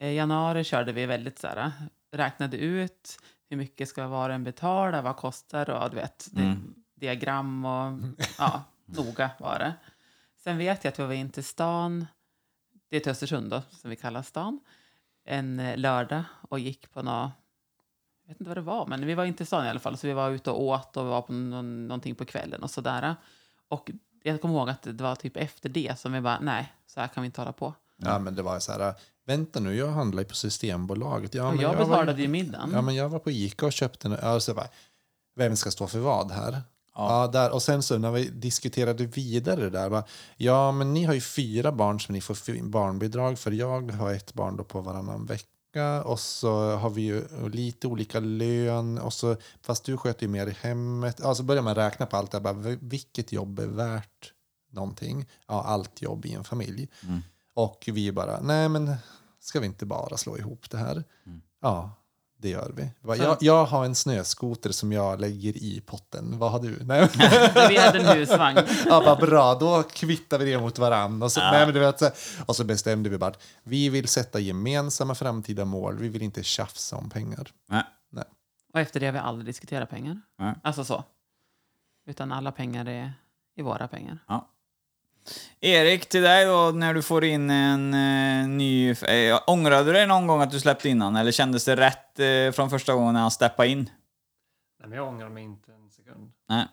I 0.00 0.14
januari 0.16 0.64
körde 0.64 0.92
vi 0.92 1.06
väldigt 1.06 1.38
så 1.38 1.46
här, 1.46 1.72
räknade 2.12 2.56
ut 2.56 3.18
hur 3.50 3.56
mycket 3.56 3.88
ska 3.88 4.06
varen 4.06 4.44
betala, 4.44 5.02
vad 5.02 5.16
kostar 5.16 5.70
och 5.70 5.90
du 5.90 5.96
vet, 5.96 6.28
Mm. 6.36 6.74
diagram 7.00 7.64
och 7.64 8.00
ja, 8.38 8.62
noga 8.86 9.30
var 9.38 9.58
det. 9.58 9.72
Sen 10.44 10.58
vet 10.58 10.84
jag 10.84 10.92
att 10.92 10.98
vi 10.98 11.02
var 11.02 11.12
in 11.12 11.30
till 11.30 11.44
stan, 11.44 12.06
det 12.90 12.96
är 12.96 13.00
till 13.00 13.12
Östersund 13.12 13.50
då, 13.50 13.62
som 13.70 13.90
vi 13.90 13.96
kallar 13.96 14.22
stan, 14.22 14.60
en 15.24 15.60
eh, 15.60 15.76
lördag 15.76 16.22
och 16.48 16.58
gick 16.58 16.92
på 16.92 17.02
något, 17.02 17.30
jag 18.24 18.28
vet 18.28 18.40
inte 18.40 18.48
vad 18.50 18.56
det 18.56 18.60
var, 18.62 18.86
men 18.86 19.06
vi 19.06 19.14
var 19.14 19.24
inte 19.24 19.42
i 19.42 19.46
stan 19.46 19.66
i 19.66 19.68
alla 19.68 19.80
fall, 19.80 19.96
så 19.96 20.06
vi 20.06 20.12
var 20.12 20.30
ute 20.30 20.50
och 20.50 20.62
åt 20.62 20.96
och 20.96 21.06
var 21.06 21.22
på 21.22 21.32
någon, 21.32 21.88
någonting 21.88 22.14
på 22.14 22.24
kvällen 22.24 22.62
och 22.62 22.70
sådär. 22.70 23.16
Och 23.68 23.90
jag 24.22 24.40
kommer 24.40 24.54
ihåg 24.54 24.70
att 24.70 24.82
det 24.82 25.00
var 25.00 25.14
typ 25.16 25.36
efter 25.36 25.68
det 25.68 25.98
som 25.98 26.12
vi 26.12 26.20
bara, 26.20 26.38
nej, 26.40 26.72
så 26.86 27.00
här 27.00 27.08
kan 27.08 27.22
vi 27.22 27.26
inte 27.26 27.40
hålla 27.40 27.52
på. 27.52 27.74
Ja, 27.96 28.18
men 28.18 28.34
det 28.34 28.42
var 28.42 28.58
så 28.58 28.72
här, 28.72 28.94
vänta 29.26 29.60
nu, 29.60 29.76
jag 29.76 29.88
handlar 29.88 30.22
ju 30.22 30.28
på 30.28 30.34
Systembolaget. 30.34 31.34
Ja, 31.34 31.50
men 31.50 31.60
jag 31.60 31.68
var- 31.74 31.78
betalade 31.84 32.22
ju 32.22 32.28
middagen. 32.28 32.70
Ja, 32.72 32.82
men 32.82 32.94
jag 32.94 33.08
var 33.08 33.18
på 33.18 33.30
Ica 33.30 33.66
och 33.66 33.72
köpte 33.72 34.08
en, 34.08 34.40
så 34.40 34.54
bara, 34.54 34.68
vem 35.36 35.56
ska 35.56 35.70
stå 35.70 35.86
för 35.86 35.98
vad 35.98 36.32
här? 36.32 36.62
Ja. 36.94 37.30
där. 37.32 37.52
Och 37.52 37.62
sen 37.62 37.82
så 37.82 37.98
när 37.98 38.10
vi 38.10 38.28
diskuterade 38.28 39.06
vidare 39.06 39.70
där, 39.70 39.90
bara, 39.90 40.04
ja 40.36 40.72
men 40.72 40.94
ni 40.94 41.04
har 41.04 41.14
ju 41.14 41.20
fyra 41.20 41.72
barn 41.72 42.00
som 42.00 42.12
ni 42.12 42.20
får 42.20 42.68
barnbidrag 42.68 43.38
för. 43.38 43.50
Jag 43.50 43.90
har 43.90 44.12
ett 44.12 44.34
barn 44.34 44.56
då 44.56 44.64
på 44.64 44.80
varannan 44.80 45.26
vecka 45.26 46.02
och 46.04 46.20
så 46.20 46.76
har 46.76 46.90
vi 46.90 47.02
ju 47.02 47.48
lite 47.48 47.86
olika 47.86 48.20
lön 48.20 48.98
och 48.98 49.12
så, 49.12 49.36
fast 49.62 49.84
du 49.84 49.96
sköter 49.96 50.22
ju 50.22 50.28
mer 50.28 50.46
i 50.46 50.56
hemmet. 50.60 51.20
Ja, 51.22 51.34
så 51.34 51.42
börjar 51.42 51.62
man 51.62 51.74
räkna 51.74 52.06
på 52.06 52.16
allt 52.16 52.30
det 52.30 52.36
här, 52.38 52.42
bara, 52.42 52.76
vilket 52.80 53.32
jobb 53.32 53.58
är 53.58 53.66
värt 53.66 54.32
någonting? 54.70 55.26
Ja, 55.48 55.62
allt 55.62 56.02
jobb 56.02 56.26
i 56.26 56.32
en 56.32 56.44
familj. 56.44 56.88
Och 57.54 57.88
vi 57.92 58.12
bara, 58.12 58.40
nej 58.40 58.68
men 58.68 58.94
ska 59.40 59.60
vi 59.60 59.66
inte 59.66 59.86
bara 59.86 60.16
slå 60.16 60.38
ihop 60.38 60.70
det 60.70 60.78
här? 60.78 61.04
Ja, 61.62 61.90
det 62.44 62.50
gör 62.50 62.72
vi. 62.76 62.90
Jag, 63.18 63.36
jag 63.40 63.64
har 63.64 63.84
en 63.84 63.94
snöskoter 63.94 64.70
som 64.70 64.92
jag 64.92 65.20
lägger 65.20 65.56
i 65.56 65.82
potten. 65.86 66.38
Vad 66.38 66.52
har 66.52 66.60
du? 66.60 66.84
Nej, 66.84 67.08
vi 67.68 67.76
hade 67.78 67.98
en 67.98 68.18
husvagn. 68.18 68.58
ja, 68.86 69.02
vad 69.06 69.18
bra, 69.18 69.54
då 69.54 69.82
kvittar 69.82 70.38
vi 70.38 70.44
det 70.44 70.60
mot 70.60 70.78
varandra. 70.78 71.24
Och 71.24 71.32
så, 71.32 71.40
nej, 71.40 71.66
men 71.66 71.74
du 71.74 71.80
vet, 71.80 71.98
så, 71.98 72.10
och 72.46 72.56
så 72.56 72.64
bestämde 72.64 73.08
vi 73.08 73.18
bara 73.18 73.30
att 73.30 73.42
vi 73.62 73.88
vill 73.88 74.08
sätta 74.08 74.40
gemensamma 74.40 75.14
framtida 75.14 75.64
mål. 75.64 75.98
Vi 75.98 76.08
vill 76.08 76.22
inte 76.22 76.42
tjafsa 76.42 76.96
om 76.96 77.10
pengar. 77.10 77.50
Nej. 77.68 77.82
Nej. 78.12 78.24
Och 78.72 78.80
efter 78.80 79.00
det 79.00 79.06
har 79.06 79.12
vi 79.12 79.18
aldrig 79.18 79.46
diskuterat 79.46 79.90
pengar. 79.90 80.20
Nej. 80.38 80.54
Alltså 80.62 80.84
så. 80.84 81.04
Utan 82.06 82.32
alla 82.32 82.52
pengar 82.52 82.88
är, 82.88 83.12
är 83.56 83.62
våra 83.62 83.88
pengar. 83.88 84.18
Ja. 84.28 84.48
Erik, 85.60 86.08
till 86.08 86.22
dig 86.22 86.46
då, 86.46 86.70
när 86.70 86.94
du 86.94 87.02
får 87.02 87.24
in 87.24 87.50
en 87.50 87.94
eh, 87.94 88.48
ny... 88.48 88.90
Eh, 88.90 89.40
ångrade 89.46 89.84
du 89.84 89.92
dig 89.92 90.06
någon 90.06 90.26
gång 90.26 90.40
att 90.40 90.50
du 90.50 90.60
släppte 90.60 90.88
in 90.88 91.00
han, 91.00 91.16
eller 91.16 91.32
kändes 91.32 91.64
det 91.64 91.76
rätt 91.76 92.20
eh, 92.20 92.52
från 92.52 92.70
första 92.70 92.94
gången 92.94 93.14
när 93.14 93.20
han 93.20 93.30
steppade 93.30 93.68
in? 93.68 93.90
Nej, 94.80 94.88
men 94.88 94.98
jag 94.98 95.08
ångrar 95.08 95.28
mig 95.28 95.44
inte 95.44 95.72
en 95.72 95.90
sekund. 95.90 96.32
Nej. 96.48 96.66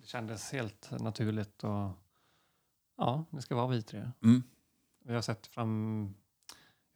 Det 0.00 0.06
kändes 0.06 0.52
helt 0.52 0.90
naturligt 0.90 1.64
och 1.64 1.90
ja, 2.96 3.24
det 3.30 3.42
ska 3.42 3.54
vara 3.54 3.66
vi 3.66 3.82
tre. 3.82 4.10
Mm. 4.22 4.42
Vi 5.04 5.14
har 5.14 5.22
sett 5.22 5.46
fram 5.46 6.14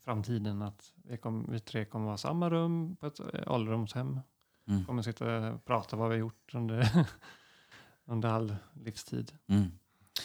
framtiden 0.05 0.63
att 0.63 0.93
vi, 1.05 1.17
kom, 1.17 1.47
vi 1.51 1.61
tre 1.61 1.85
kommer 1.85 2.05
vara 2.05 2.15
i 2.15 2.19
samma 2.19 2.51
rum 2.51 2.97
på 2.97 3.07
ett 3.07 3.21
eh, 3.21 3.53
ålderdomshem. 3.53 4.21
Mm. 4.69 4.85
Kommer 4.85 5.03
sitta 5.03 5.51
och 5.51 5.65
prata 5.65 5.97
vad 5.97 6.09
vi 6.09 6.15
har 6.15 6.21
gjort 6.21 6.55
under, 6.55 7.07
under 8.05 8.29
all 8.29 8.57
livstid. 8.73 9.33
Mm. 9.47 9.73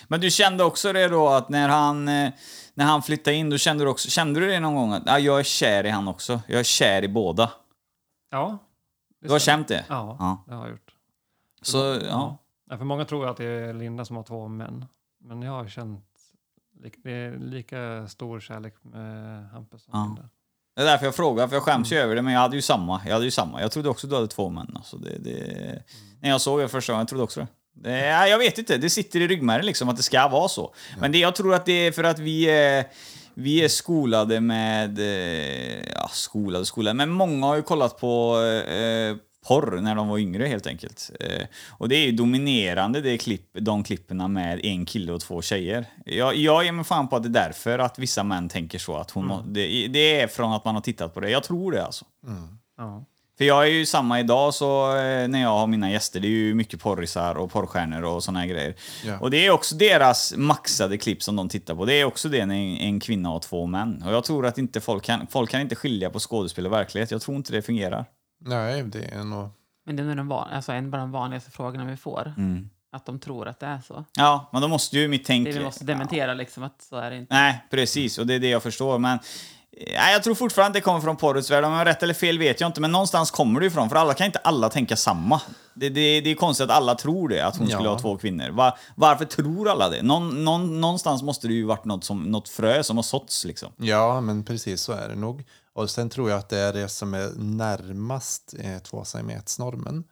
Men 0.08 0.22
du 0.22 0.32
kände 0.32 0.63
också 0.63 0.94
det 0.94 1.08
då 1.08 1.27
att 1.30 1.50
när 1.50 1.70
han, 1.70 2.08
eh, 2.08 2.32
när 2.74 2.86
han 2.86 3.04
flyttade 3.04 3.36
in, 3.36 3.50
då 3.50 3.58
kände 3.58 3.84
du 3.84 3.89
också, 3.89 4.10
kände 4.10 4.39
du 4.39 4.48
det 4.48 4.60
någon 4.60 4.75
gång 4.75 4.94
att 4.94 5.04
ah, 5.10 5.20
jag 5.20 5.39
är 5.39 5.44
kär 5.44 5.86
i 5.86 5.89
han 5.89 6.08
också? 6.08 6.42
Jag 6.48 6.60
är 6.60 6.63
kär 6.63 7.04
i 7.04 7.08
båda. 7.08 7.51
Ja. 8.32 8.58
Du 9.22 9.30
har 9.32 9.39
känt 9.39 9.68
det? 9.68 9.86
Ja, 9.89 10.16
Ja. 10.20 10.44
det 10.48 10.54
har 10.56 10.62
jag 10.62 10.72
gjort. 10.72 10.92
Så, 11.62 11.77
ja. 12.10 12.38
Ja, 12.70 12.77
för 12.77 12.86
många 12.86 13.06
tror 13.06 13.27
att 13.30 13.38
det 13.38 13.46
är 13.46 13.74
Linda 13.74 14.06
som 14.06 14.16
har 14.16 14.24
två 14.24 14.48
män. 14.48 14.86
Men 15.24 15.42
jag 15.42 15.51
har 15.51 15.68
känt 15.68 16.04
lik, 16.84 16.94
det 17.04 17.12
är 17.12 17.38
lika 17.39 18.08
stor 18.08 18.39
kärlek 18.39 18.74
med 18.82 19.50
Hampus 19.50 19.84
som 19.84 19.92
Ja. 19.94 20.06
Linda. 20.06 20.30
Det 20.75 20.82
är 20.82 20.86
därför 20.86 21.06
jag 21.06 21.16
frågar, 21.16 21.48
för 21.48 21.56
jag 21.56 21.63
skäms 21.63 21.92
ju 21.92 21.98
över 21.98 22.16
det, 22.16 22.22
men 22.22 22.34
jag 22.34 22.39
hade 22.42 22.56
ju 22.56 22.62
samma. 22.62 23.01
Jag 23.06 23.13
hade 23.13 23.25
ju 23.25 23.32
samma. 23.32 23.62
Jag 23.62 23.72
trodde 23.72 23.89
också 23.89 24.08
du 24.08 24.16
hade 24.16 24.27
två 24.27 24.50
män. 24.50 24.72
Alltså 24.75 24.98
det, 24.98 25.18
det, 25.18 25.84
När 26.22 26.30
jag 26.30 26.42
såg 26.42 26.60
det 26.60 26.68
första 26.68 26.94
gången, 26.94 27.01
jag 27.01 27.08
trodde 27.08 27.24
också 27.24 27.39
det. 27.39 27.48
Nej, 27.84 28.29
jag 28.31 28.38
vet 28.38 28.57
inte, 28.57 28.77
det 28.77 28.89
sitter 28.89 29.22
i 29.22 29.27
ryggmärgen 29.27 29.65
liksom 29.65 29.89
att 29.89 29.98
det 29.98 30.03
ska 30.03 30.27
vara 30.27 30.48
så. 30.48 30.74
Men 31.00 31.12
det, 31.12 31.17
jag 31.17 31.36
tror 31.36 31.53
att 31.55 31.65
det 31.65 31.88
är 31.88 31.91
för 31.91 32.03
att 32.03 32.19
vi 32.19 32.43
är, 32.50 32.86
vi 33.34 33.63
är 33.63 33.67
skolade 33.67 34.41
med... 34.41 35.00
eh, 35.00 35.84
Ja, 35.96 36.07
skolade 36.12 36.65
skolade, 36.65 36.93
men 36.93 37.10
många 37.10 37.46
har 37.46 37.55
ju 37.55 37.62
kollat 37.62 38.00
på 38.00 38.41
eh, 38.69 39.15
porr 39.48 39.81
när 39.81 39.96
de 39.96 40.07
var 40.07 40.17
yngre 40.17 40.46
helt 40.48 40.67
enkelt. 40.67 41.12
Eh, 41.19 41.48
och 41.69 41.89
det 41.89 41.96
är 41.96 42.05
ju 42.05 42.12
dominerande, 42.12 43.01
det 43.01 43.12
är 43.12 43.17
klipp, 43.17 43.50
de 43.53 43.84
klipperna 43.84 44.27
med 44.27 44.60
en 44.65 44.86
kille 44.86 45.12
och 45.13 45.22
två 45.22 45.41
tjejer. 45.41 45.86
Jag, 46.05 46.36
jag 46.36 46.63
ger 46.65 46.72
mig 46.72 46.86
fan 46.86 47.07
på 47.07 47.15
att 47.15 47.24
det 47.24 47.29
är 47.29 47.46
därför 47.48 47.79
att 47.79 48.00
vissa 48.00 48.24
män 48.24 48.50
tänker 48.50 48.79
så. 48.79 48.96
Att 48.98 49.12
hon 49.12 49.29
har, 49.29 49.43
det, 49.48 49.88
det 49.88 50.22
är 50.22 50.27
från 50.27 50.53
att 50.53 50.65
man 50.65 50.75
har 50.75 50.81
tittat 50.81 51.13
på 51.13 51.19
det. 51.19 51.29
Jag 51.29 51.43
tror 51.43 51.72
det 51.72 51.86
alltså. 51.86 52.05
Ja. 52.77 53.05
För 53.38 53.46
jag 53.46 53.63
är 53.63 53.72
ju 53.72 53.86
samma 53.86 54.20
idag 54.20 54.53
så 54.53 54.96
eh, 54.96 55.27
när 55.27 55.41
jag 55.41 55.50
har 55.50 55.67
mina 55.67 55.91
gäster, 55.91 56.20
det 56.20 56.27
är 56.27 56.29
ju 56.29 56.53
mycket 56.53 56.82
porrisar 56.82 57.36
och 57.36 57.51
porrstjärnor 57.51 58.03
och 58.03 58.24
såna 58.24 58.39
här 58.39 58.48
grejer. 58.48 58.75
Ja. 59.06 59.20
Och 59.20 59.32
det 59.32 59.46
är 59.46 59.51
också 59.51 59.75
deras 59.75 60.34
maxade 60.38 60.98
klipp 60.98 61.24
som 61.24 61.36
de 61.36 61.50
tittar 61.50 61.75
på. 61.75 61.86
Det 61.86 61.94
är 61.94 62.06
också 62.06 62.29
det 62.29 62.46
när 62.46 62.56
en, 62.56 63.00
kvinna 63.00 63.32
och 63.32 63.41
två 63.41 63.65
män. 63.65 64.03
Och 64.06 64.13
jag 64.13 64.24
tror 64.24 64.46
att 64.46 64.58
inte 64.58 64.82
folk 64.82 65.03
kan, 65.03 65.27
folk 65.27 65.50
kan 65.50 65.62
inte 65.62 65.75
skilja 65.75 66.10
på 66.10 66.20
skådespel 66.20 66.65
och 66.65 66.72
verklighet. 66.72 67.12
Jag 67.12 67.22
tror 67.22 67.38
inte 67.38 67.51
det 67.51 67.62
fungerar. 67.62 68.06
Nej, 68.46 68.84
det 68.84 69.06
är 69.06 69.24
nog... 69.24 69.50
Men 69.86 69.96
det 69.96 70.03
är 70.03 70.06
nog 70.06 70.17
den 70.17 70.27
van, 70.27 70.50
alltså 70.50 70.72
en 70.72 70.94
av 70.94 71.00
de 71.00 71.12
vanligaste 71.12 71.51
frågorna 71.51 71.86
vi 71.86 71.98
får. 71.98 72.34
Mm. 72.38 72.70
Att 72.91 73.06
de 73.06 73.20
tror 73.20 73.48
att 73.48 73.60
det 73.60 73.65
är 73.65 73.79
så. 73.79 74.06
Ja, 74.17 74.50
men 74.53 74.62
då 74.62 74.67
måste 74.67 74.98
ju 74.98 75.08
mitt 75.08 75.25
tänk... 75.25 75.48
Det 75.48 75.51
vi 75.51 75.63
måste 75.63 75.86
dementera 75.86 76.34
liksom 76.34 76.63
att 76.63 76.82
så 76.82 76.98
är 76.98 77.12
det 77.12 77.17
inte. 77.17 77.34
Nej, 77.34 77.65
precis. 77.70 78.17
Och 78.17 78.27
det 78.27 78.34
är 78.34 78.39
det 78.39 78.50
jag 78.50 78.63
förstår. 78.63 79.00
Men 79.00 79.20
Nej, 79.79 80.13
jag 80.13 80.24
tror 80.24 80.36
fortfarande 80.36 80.67
att 80.67 80.74
det 80.74 80.81
kommer 80.81 81.00
från 81.01 81.15
porrets 81.17 81.51
värld. 81.51 81.63
Om 81.63 81.72
jag 81.72 81.77
har 81.77 81.86
rätt 81.86 82.03
eller 82.03 82.13
fel 82.13 82.39
vet 82.39 82.62
jag 82.62 82.67
inte, 82.69 82.81
men 82.81 82.91
någonstans 82.91 83.31
kommer 83.31 83.60
det 83.60 83.65
ifrån. 83.65 83.89
För 83.89 83.96
alla 83.96 84.13
kan 84.13 84.25
inte 84.25 84.39
alla 84.39 84.69
tänka 84.69 84.96
samma. 84.96 85.41
Det, 85.74 85.89
det, 85.89 86.22
det 86.22 86.31
är 86.31 86.36
konstigt 86.36 86.63
att 86.63 86.77
alla 86.77 86.96
tror 86.96 87.29
det, 87.29 87.41
att 87.41 87.57
hon 87.57 87.67
skulle 87.67 87.84
Ja. 87.84 87.89
ha 87.93 88.00
två 88.00 88.17
kvinnor. 88.17 88.50
Va, 88.50 88.77
varför 88.96 89.25
tror 89.25 89.69
alla 89.69 89.89
det? 89.89 90.01
Någon, 90.03 90.43
någon, 90.43 90.81
någonstans 90.81 91.24
måste 91.24 91.48
det 91.48 91.53
ju 91.53 91.63
varit 91.65 91.86
något, 91.86 92.03
som, 92.03 92.24
något 92.24 92.50
frö 92.50 92.84
som 92.84 92.96
har 92.98 93.03
såtts 93.03 93.46
liksom. 93.46 93.72
Ja, 93.77 94.22
men 94.22 94.43
precis 94.43 94.81
så 94.81 94.91
är 94.93 95.10
det 95.10 95.15
nog. 95.15 95.43
Och 95.74 95.89
sen 95.89 96.10
tror 96.10 96.29
jag 96.29 96.39
att 96.39 96.50
det 96.50 96.57
är 96.60 96.74
det 96.74 96.89
som 96.89 97.13
är 97.13 97.29
närmast 97.38 98.53
eh, 98.60 98.77
tvåsamhetsnormen. 98.77 100.03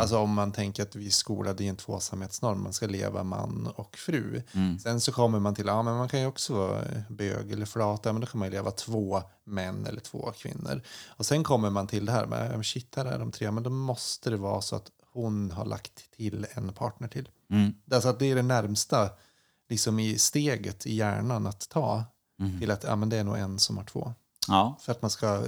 Alltså 0.00 0.18
om 0.18 0.34
man 0.34 0.52
tänker 0.52 0.82
att 0.82 0.96
vi 0.96 1.06
är 1.06 1.10
skolade 1.10 1.64
i 1.64 1.68
en 1.68 1.76
tvåsamhetsnorm, 1.76 2.62
man 2.62 2.72
ska 2.72 2.86
leva 2.86 3.22
man 3.22 3.66
och 3.66 3.96
fru. 3.96 4.42
Sen 4.82 5.00
så 5.00 5.12
kommer 5.12 5.40
man 5.40 5.54
till, 5.54 5.66
ja 5.66 5.82
men 5.82 5.96
man 5.96 6.08
kan 6.08 6.20
ju 6.20 6.26
också 6.26 6.54
vara 6.54 6.84
bög 7.08 7.52
eller 7.52 7.66
flata, 7.66 8.12
men 8.12 8.20
då 8.20 8.26
kan 8.26 8.38
man 8.38 8.48
ju 8.48 8.52
leva 8.52 8.70
två 8.70 9.22
män 9.44 9.86
eller 9.86 10.00
två 10.00 10.32
kvinnor. 10.36 10.82
Och 11.06 11.26
sen 11.26 11.44
kommer 11.44 11.70
man 11.70 11.86
till 11.86 12.06
det 12.06 12.12
här 12.12 12.26
med, 12.26 12.66
shit 12.66 12.94
här 12.96 13.04
är 13.04 13.18
de 13.18 13.32
tre, 13.32 13.50
men 13.50 13.62
då 13.62 13.70
måste 13.70 14.30
det 14.30 14.36
vara 14.36 14.60
så 14.60 14.76
att 14.76 14.90
hon 15.12 15.50
har 15.50 15.64
lagt 15.64 16.10
till 16.16 16.46
en 16.54 16.72
partner 16.72 17.08
till. 17.08 17.28
Alltså 17.92 18.08
att 18.08 18.18
det 18.18 18.26
är 18.26 18.34
det 18.34 18.42
närmsta 18.42 19.10
liksom 19.68 19.98
i 19.98 20.18
steget 20.18 20.86
i 20.86 20.94
hjärnan 20.94 21.46
att 21.46 21.68
ta 21.68 22.04
till 22.60 22.70
att 22.70 22.84
ja, 22.84 22.96
men 22.96 23.08
det 23.08 23.16
är 23.16 23.24
nog 23.24 23.38
en 23.38 23.58
som 23.58 23.76
har 23.76 23.84
två. 23.84 24.14
Ja. 24.48 24.78
För 24.80 24.92
att 24.92 25.02
man 25.02 25.10
ska 25.10 25.42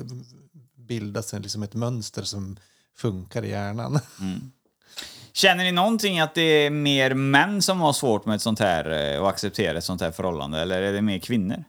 bilda 0.76 1.22
sig 1.22 1.40
liksom 1.40 1.62
ett 1.62 1.74
mönster 1.74 2.22
som 2.22 2.56
funkar 2.96 3.42
i 3.44 3.50
hjärnan. 3.50 3.98
Känner 5.32 5.64
ni 5.64 5.72
någonting 5.72 6.20
att 6.20 6.34
det 6.34 6.42
är 6.42 6.70
mer 6.70 7.14
män 7.14 7.62
som 7.62 7.80
har 7.80 7.92
svårt 7.92 8.26
med 8.26 8.36
ett 8.36 8.42
sånt 8.42 8.58
här 8.58 9.14
eh, 9.14 9.20
och 9.20 9.28
acceptera 9.28 9.78
ett 9.78 9.84
sånt 9.84 10.00
här 10.00 10.10
förhållande, 10.10 10.60
eller 10.60 10.82
är 10.82 10.92
det 10.92 11.02
mer 11.02 11.18
kvinnor? 11.18 11.64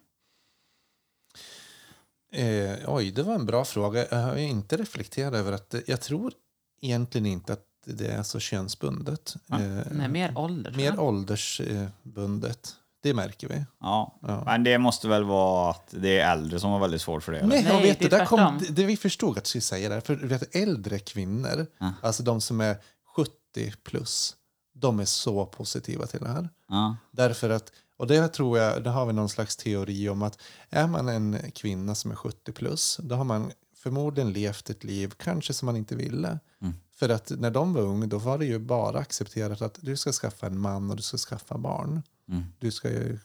Eh, 2.34 2.78
oj, 2.88 3.12
det 3.12 3.24
var 3.24 3.36
en 3.36 3.46
bra 3.46 3.66
fråga. 3.66 4.06
Jag 4.12 4.18
har 4.18 4.36
inte 4.36 4.78
reflekterat 4.78 5.34
över 5.34 5.52
att 5.52 5.70
det, 5.70 5.88
jag 5.88 6.02
tror 6.02 6.34
egentligen 6.82 7.26
inte 7.26 7.54
att 7.54 7.64
det 7.86 8.08
är 8.08 8.24
så 8.24 8.40
könsbundet. 8.40 9.36
Eh, 9.52 9.60
Nej, 9.92 10.10
mer 10.10 10.38
ålder. 10.38 10.72
mer 10.72 11.00
åldersbundet. 11.00 12.76
Det 13.02 13.14
märker 13.14 13.48
vi. 13.48 13.66
Ja. 13.80 14.20
Ja. 14.22 14.44
Men 14.46 14.64
det 14.64 14.78
måste 14.78 15.08
väl 15.08 15.24
vara 15.24 15.72
att 15.72 15.88
det 15.92 16.20
är 16.20 16.32
äldre 16.32 16.60
som 16.60 16.72
har 16.72 16.80
väldigt 16.80 17.02
svårt 17.02 17.24
för 17.24 17.32
det? 17.32 17.40
eller? 17.40 17.50
Nej, 17.50 17.66
jag 17.70 17.82
vet, 17.82 18.00
det 18.00 18.10
det, 18.10 18.18
där 18.18 18.26
kom, 18.26 18.58
det, 18.60 18.74
det 18.74 18.86
vi 18.86 18.98
förstod 18.98 19.38
att 19.38 19.44
du 19.44 19.48
skulle 19.50 19.62
säga 19.62 19.90
där. 19.90 20.02
För 20.02 20.16
du 20.16 20.28
vet, 20.28 20.56
äldre 20.56 21.00
kvinnor, 21.00 21.68
alltså 22.02 22.24
de 22.24 22.42
som 22.42 22.62
är 22.62 22.78
70 23.16 23.32
plus, 23.84 24.36
de 24.74 25.00
är 25.00 25.06
så 25.06 25.46
positiva 25.46 26.06
till 26.06 26.20
det 26.20 26.30
här. 26.30 26.50
Ja. 26.70 26.96
Därför 27.12 27.50
att, 27.50 27.72
och 27.98 28.08
det 28.08 28.28
tror 28.28 28.58
jag, 28.58 28.84
det 28.84 28.90
har 28.90 29.06
vi 29.06 29.14
någon 29.14 29.30
slags 29.30 29.56
teori 29.56 30.10
om 30.10 30.22
att 30.22 30.42
är 30.70 30.88
man 30.88 31.10
en 31.10 31.52
kvinna 31.52 31.96
som 31.96 32.12
är 32.12 32.16
70 32.16 32.52
plus, 32.52 33.00
då 33.04 33.16
har 33.16 33.24
man 33.24 33.52
förmodligen 33.76 34.34
levt 34.34 34.70
ett 34.70 34.84
liv 34.84 35.14
kanske 35.18 35.54
som 35.54 35.66
man 35.66 35.76
inte 35.76 35.96
ville. 35.96 36.40
För 36.96 37.10
att 37.10 37.32
när 37.38 37.52
de 37.52 37.74
var 37.74 37.82
unga, 37.82 38.08
då 38.08 38.18
var 38.18 38.38
det 38.38 38.46
ju 38.46 38.60
bara 38.60 39.00
accepterat 39.00 39.62
att 39.62 39.78
du 39.82 39.98
ska 39.98 40.12
skaffa 40.12 40.48
en 40.48 40.60
man 40.60 40.90
och 40.90 40.96
du 40.96 41.02
ska 41.04 41.18
skaffa 41.18 41.58
barn. 41.58 42.02
Du 42.60 42.72
ska 42.72 42.90
ju 42.90 43.20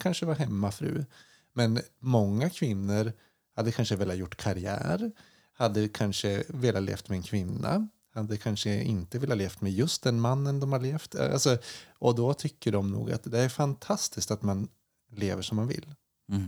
kanske 0.00 0.26
vara 0.26 0.36
hemmafru. 0.36 1.04
Men 1.52 1.80
många 1.98 2.50
kvinnor 2.50 3.12
hade 3.56 3.72
kanske 3.72 3.96
velat 3.96 4.16
gjort 4.16 4.36
karriär, 4.36 5.12
hade 5.52 5.88
kanske 5.88 6.44
velat 6.48 6.82
levt 6.82 7.08
med 7.08 7.16
en 7.16 7.22
kvinna, 7.22 7.88
hade 8.14 8.36
kanske 8.36 8.82
inte 8.82 9.18
velat 9.18 9.38
levt 9.38 9.60
med 9.60 9.72
just 9.72 10.02
den 10.02 10.20
mannen 10.20 10.60
de 10.60 10.72
har 10.72 10.80
levt. 10.80 11.14
Alltså, 11.14 11.58
och 11.98 12.14
då 12.14 12.34
tycker 12.34 12.72
de 12.72 12.90
nog 12.90 13.12
att 13.12 13.24
det 13.24 13.38
är 13.38 13.48
fantastiskt 13.48 14.30
att 14.30 14.42
man 14.42 14.68
lever 15.10 15.42
som 15.42 15.56
man 15.56 15.68
vill. 15.68 15.94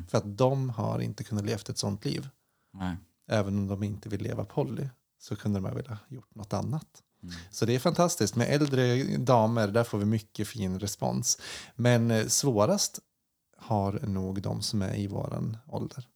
För 0.08 0.18
att 0.18 0.38
de 0.38 0.70
har 0.70 1.00
inte 1.00 1.24
kunnat 1.24 1.44
levt 1.44 1.68
ett 1.68 1.78
sånt 1.78 2.04
liv. 2.04 2.28
Nej. 2.72 2.96
Även 3.26 3.58
om 3.58 3.66
de 3.66 3.82
inte 3.82 4.08
vill 4.08 4.22
leva 4.22 4.44
poly 4.44 4.88
så 5.18 5.36
kunde 5.36 5.58
de 5.58 5.64
ha 5.64 5.74
velat 5.74 5.98
gjort 6.08 6.34
något 6.34 6.52
annat. 6.52 7.02
Så 7.50 7.64
det 7.64 7.74
är 7.74 7.78
fantastiskt. 7.78 8.36
Med 8.36 8.48
äldre 8.50 9.16
damer, 9.16 9.68
där 9.68 9.84
får 9.84 9.98
vi 9.98 10.04
mycket 10.04 10.48
fin 10.48 10.78
respons. 10.78 11.38
Men 11.74 12.10
eh, 12.10 12.26
svårast 12.26 13.00
har 13.56 13.92
nog 13.92 14.42
de 14.42 14.62
som 14.62 14.82
är 14.82 14.94
i 14.94 15.06
våran 15.06 15.56
ålder. 15.66 16.08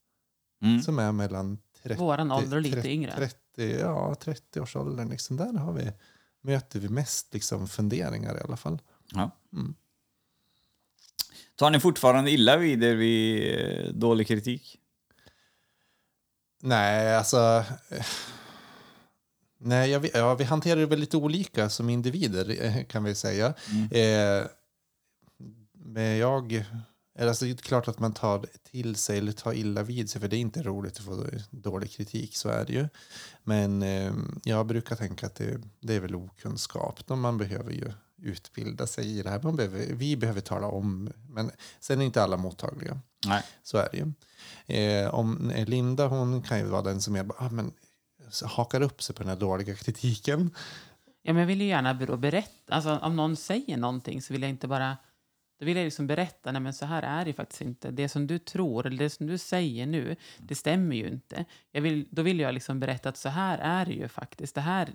Mm. 0.63 0.83
Som 0.83 0.99
är 0.99 1.13
mellan 1.13 1.59
30, 1.83 2.01
Våran 2.01 2.33
ålder 2.33 2.57
och 2.57 2.63
lite 2.63 2.77
30, 2.77 2.89
yngre. 2.89 3.13
30, 3.17 3.79
ja, 3.81 4.15
30 4.15 4.61
års 4.61 4.77
åldern. 4.77 5.09
Liksom. 5.09 5.37
Där 5.37 5.53
har 5.53 5.73
vi, 5.73 5.93
möter 6.41 6.81
vi 6.81 6.89
mest 6.89 7.35
liksom, 7.35 7.69
funderingar 7.69 8.37
i 8.37 8.41
alla 8.41 8.57
fall. 8.57 8.79
Ja. 9.13 9.31
Mm. 9.53 9.75
Tar 11.57 11.71
ni 11.71 11.81
fortfarande 11.81 12.31
illa 12.31 12.57
vid 12.57 12.85
er 12.85 12.95
vid 12.95 13.59
eh, 13.61 13.93
dålig 13.93 14.29
kritik? 14.29 14.79
Nej, 16.63 17.17
alltså... 17.17 17.65
Nej, 19.61 19.91
jag, 19.91 20.11
ja, 20.15 20.35
vi 20.35 20.45
hanterar 20.45 20.81
det 20.81 20.87
väl 20.87 20.99
lite 20.99 21.17
olika 21.17 21.69
som 21.69 21.91
individer 21.91 22.65
eh, 22.65 22.85
kan 22.85 23.05
vi 23.05 23.15
säga. 23.15 23.55
Eh, 23.91 24.47
men 25.73 26.17
jag... 26.17 26.65
Alltså, 27.21 27.45
det 27.45 27.51
är 27.51 27.57
klart 27.57 27.89
att 27.89 27.99
man 27.99 28.13
tar 28.13 28.47
till 28.71 28.97
sig 28.97 29.19
eller 29.19 29.33
tar 29.33 29.53
illa 29.53 29.83
vid 29.83 30.11
sig 30.11 30.21
för 30.21 30.29
det 30.29 30.37
är 30.37 30.41
inte 30.41 30.63
roligt 30.63 30.99
att 30.99 31.05
få 31.05 31.25
dålig 31.51 31.91
kritik, 31.91 32.37
så 32.37 32.49
är 32.49 32.65
det 32.65 32.73
ju. 32.73 32.89
Men 33.43 33.83
eh, 33.83 34.13
jag 34.45 34.67
brukar 34.67 34.97
tänka 34.97 35.27
att 35.27 35.35
det, 35.35 35.61
det 35.81 35.95
är 35.95 36.01
väl 36.01 36.15
okunskap. 36.15 37.07
då 37.07 37.17
Man 37.17 37.39
behöver 37.39 37.73
ju 37.73 37.93
utbilda 38.23 38.87
sig 38.87 39.19
i 39.19 39.23
det 39.23 39.31
här. 39.31 39.43
Man 39.43 39.57
behöver, 39.57 39.87
vi 39.95 40.17
behöver 40.17 40.41
tala 40.41 40.67
om, 40.67 41.13
men 41.29 41.51
sen 41.81 42.01
är 42.01 42.05
inte 42.05 42.23
alla 42.23 42.37
mottagliga. 42.37 43.01
Nej. 43.27 43.43
Så 43.63 43.79
är 43.79 43.89
det 43.93 43.99
ju. 43.99 44.13
Eh, 44.79 45.15
om 45.15 45.53
Linda 45.67 46.07
hon 46.07 46.43
kan 46.43 46.59
ju 46.59 46.65
vara 46.65 46.83
den 46.83 47.01
som 47.01 47.17
är, 47.17 47.25
bara, 47.25 47.47
ah, 47.47 47.51
men, 47.51 47.73
hakar 48.47 48.81
upp 48.81 49.03
sig 49.03 49.15
på 49.17 49.23
den 49.23 49.31
här 49.31 49.37
dåliga 49.37 49.75
kritiken. 49.75 50.51
Ja, 51.23 51.33
men 51.33 51.41
jag 51.41 51.47
vill 51.47 51.61
ju 51.61 51.67
gärna 51.67 51.95
ber- 51.95 52.17
berätta. 52.17 52.75
Alltså, 52.75 52.99
om 52.99 53.17
någon 53.17 53.37
säger 53.37 53.77
någonting 53.77 54.23
så 54.23 54.33
vill 54.33 54.43
jag 54.43 54.51
inte 54.51 54.69
bara... 54.69 54.97
Då 55.59 55.65
vill 55.65 55.77
jag 55.77 55.85
liksom 55.85 56.07
berätta, 56.07 56.53
nej 56.53 56.63
men 56.63 56.75
så 56.75 56.87
här 56.87 57.03
är 57.03 57.25
det 57.25 57.33
faktiskt 57.33 57.63
inte. 57.63 57.91
Det 57.91 58.09
som 58.09 58.27
du 58.27 58.39
tror, 58.39 58.87
eller 58.87 58.99
det 58.99 59.11
som 59.11 59.27
du 59.27 59.39
säger 59.39 59.87
nu, 59.87 60.17
det 60.39 60.55
stämmer 60.55 60.97
ju 60.97 61.09
inte. 61.09 61.45
Jag 61.71 61.83
vill, 61.83 62.09
då 62.11 62.23
vill 62.23 62.41
jag 62.41 62.55
liksom 62.55 62.81
berätta 62.81 63.09
att 63.09 63.17
så 63.17 63.29
här 63.29 63.59
är 63.59 63.87
det 63.87 63.93
ju 63.93 64.09
faktiskt. 64.09 64.55
Det 64.55 64.61
här, 64.61 64.95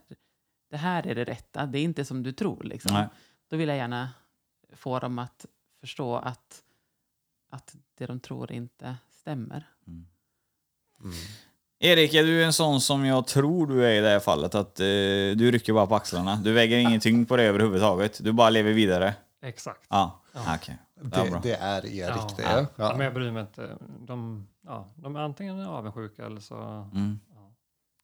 det 0.70 0.78
här 0.78 1.08
är 1.08 1.16
det 1.16 1.24
rätta, 1.24 1.66
det 1.66 1.80
är 1.80 1.84
inte 1.84 2.06
som 2.06 2.24
du 2.24 2.32
tror. 2.32 2.64
Liksom. 2.64 2.94
Nej. 2.94 3.08
Då 3.48 3.58
vill 3.58 3.70
jag 3.70 3.78
gärna 3.78 4.10
få 4.74 5.00
dem 5.00 5.20
att 5.20 5.46
förstå 5.80 6.16
att, 6.16 6.64
att 7.50 7.76
det 7.98 8.06
de 8.06 8.20
tror 8.20 8.52
inte 8.52 8.98
stämmer. 9.12 9.68
Erik, 11.86 12.14
är 12.14 12.24
du 12.24 12.44
en 12.44 12.54
sån 12.54 12.82
som 12.82 13.06
jag 13.06 13.28
tror 13.28 13.68
du 13.68 13.86
är 13.86 13.92
i 13.92 14.00
det 14.00 14.10
här 14.10 14.20
fallet? 14.20 14.56
Att 14.56 14.80
eh, 14.80 14.86
du 15.36 15.52
rycker 15.52 15.74
bara 15.74 15.88
på 15.88 15.96
axlarna? 15.96 16.36
Du 16.36 16.52
väger 16.54 16.78
ingen 16.78 17.00
tyngd 17.00 17.28
på 17.30 17.36
det 17.38 17.44
överhuvudtaget? 17.44 18.24
Du 18.24 18.32
bara 18.32 18.50
lever 18.50 18.72
vidare? 18.74 19.14
Exakt. 19.46 19.80
Ja, 19.90 20.22
okej. 20.34 20.78
Ja, 20.96 21.24
Det, 21.24 21.30
bra. 21.32 21.40
det 21.44 21.54
är 21.54 21.86
Erik 21.86 21.94
Ja. 22.18 22.28
det. 22.38 22.44
Ja. 22.44 22.66
Ja. 22.76 22.94
men 22.98 23.06
jag 23.06 23.14
bryr 23.14 23.32
mig 23.32 23.42
inte. 23.42 23.70
De, 24.00 24.48
ja, 24.68 24.88
de 24.96 25.16
är 25.16 25.20
antingen 25.20 25.66
avundsjuka 25.66 26.26
eller 26.26 26.42
så... 26.42 26.56
Mm. 26.94 27.20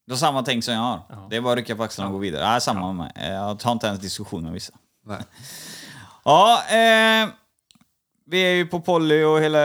Du 0.07 0.13
har 0.13 0.17
samma 0.17 0.43
tänk 0.43 0.63
som 0.63 0.73
jag 0.73 0.81
har. 0.81 0.99
Ja. 1.09 1.27
Det 1.29 1.35
är 1.35 1.41
bara 1.41 1.53
att 1.53 1.57
rycka 1.59 1.75
på 1.75 1.83
axlarna 1.83 2.07
och 2.07 2.13
gå 2.13 2.19
vidare. 2.19 2.53
Ja, 2.53 2.59
samma 2.59 2.93
med 2.93 2.95
mig. 3.15 3.31
Jag 3.33 3.59
tar 3.59 3.71
inte 3.71 3.87
ens 3.87 3.99
diskussion 3.99 4.43
med 4.43 4.53
vissa. 4.53 4.73
Nej. 5.05 5.17
Ja, 6.23 6.61
eh, 6.69 7.29
vi 8.25 8.39
är 8.41 8.51
ju 8.55 8.65
på 8.67 8.79
poly 8.81 9.23
och 9.23 9.41
hela 9.41 9.59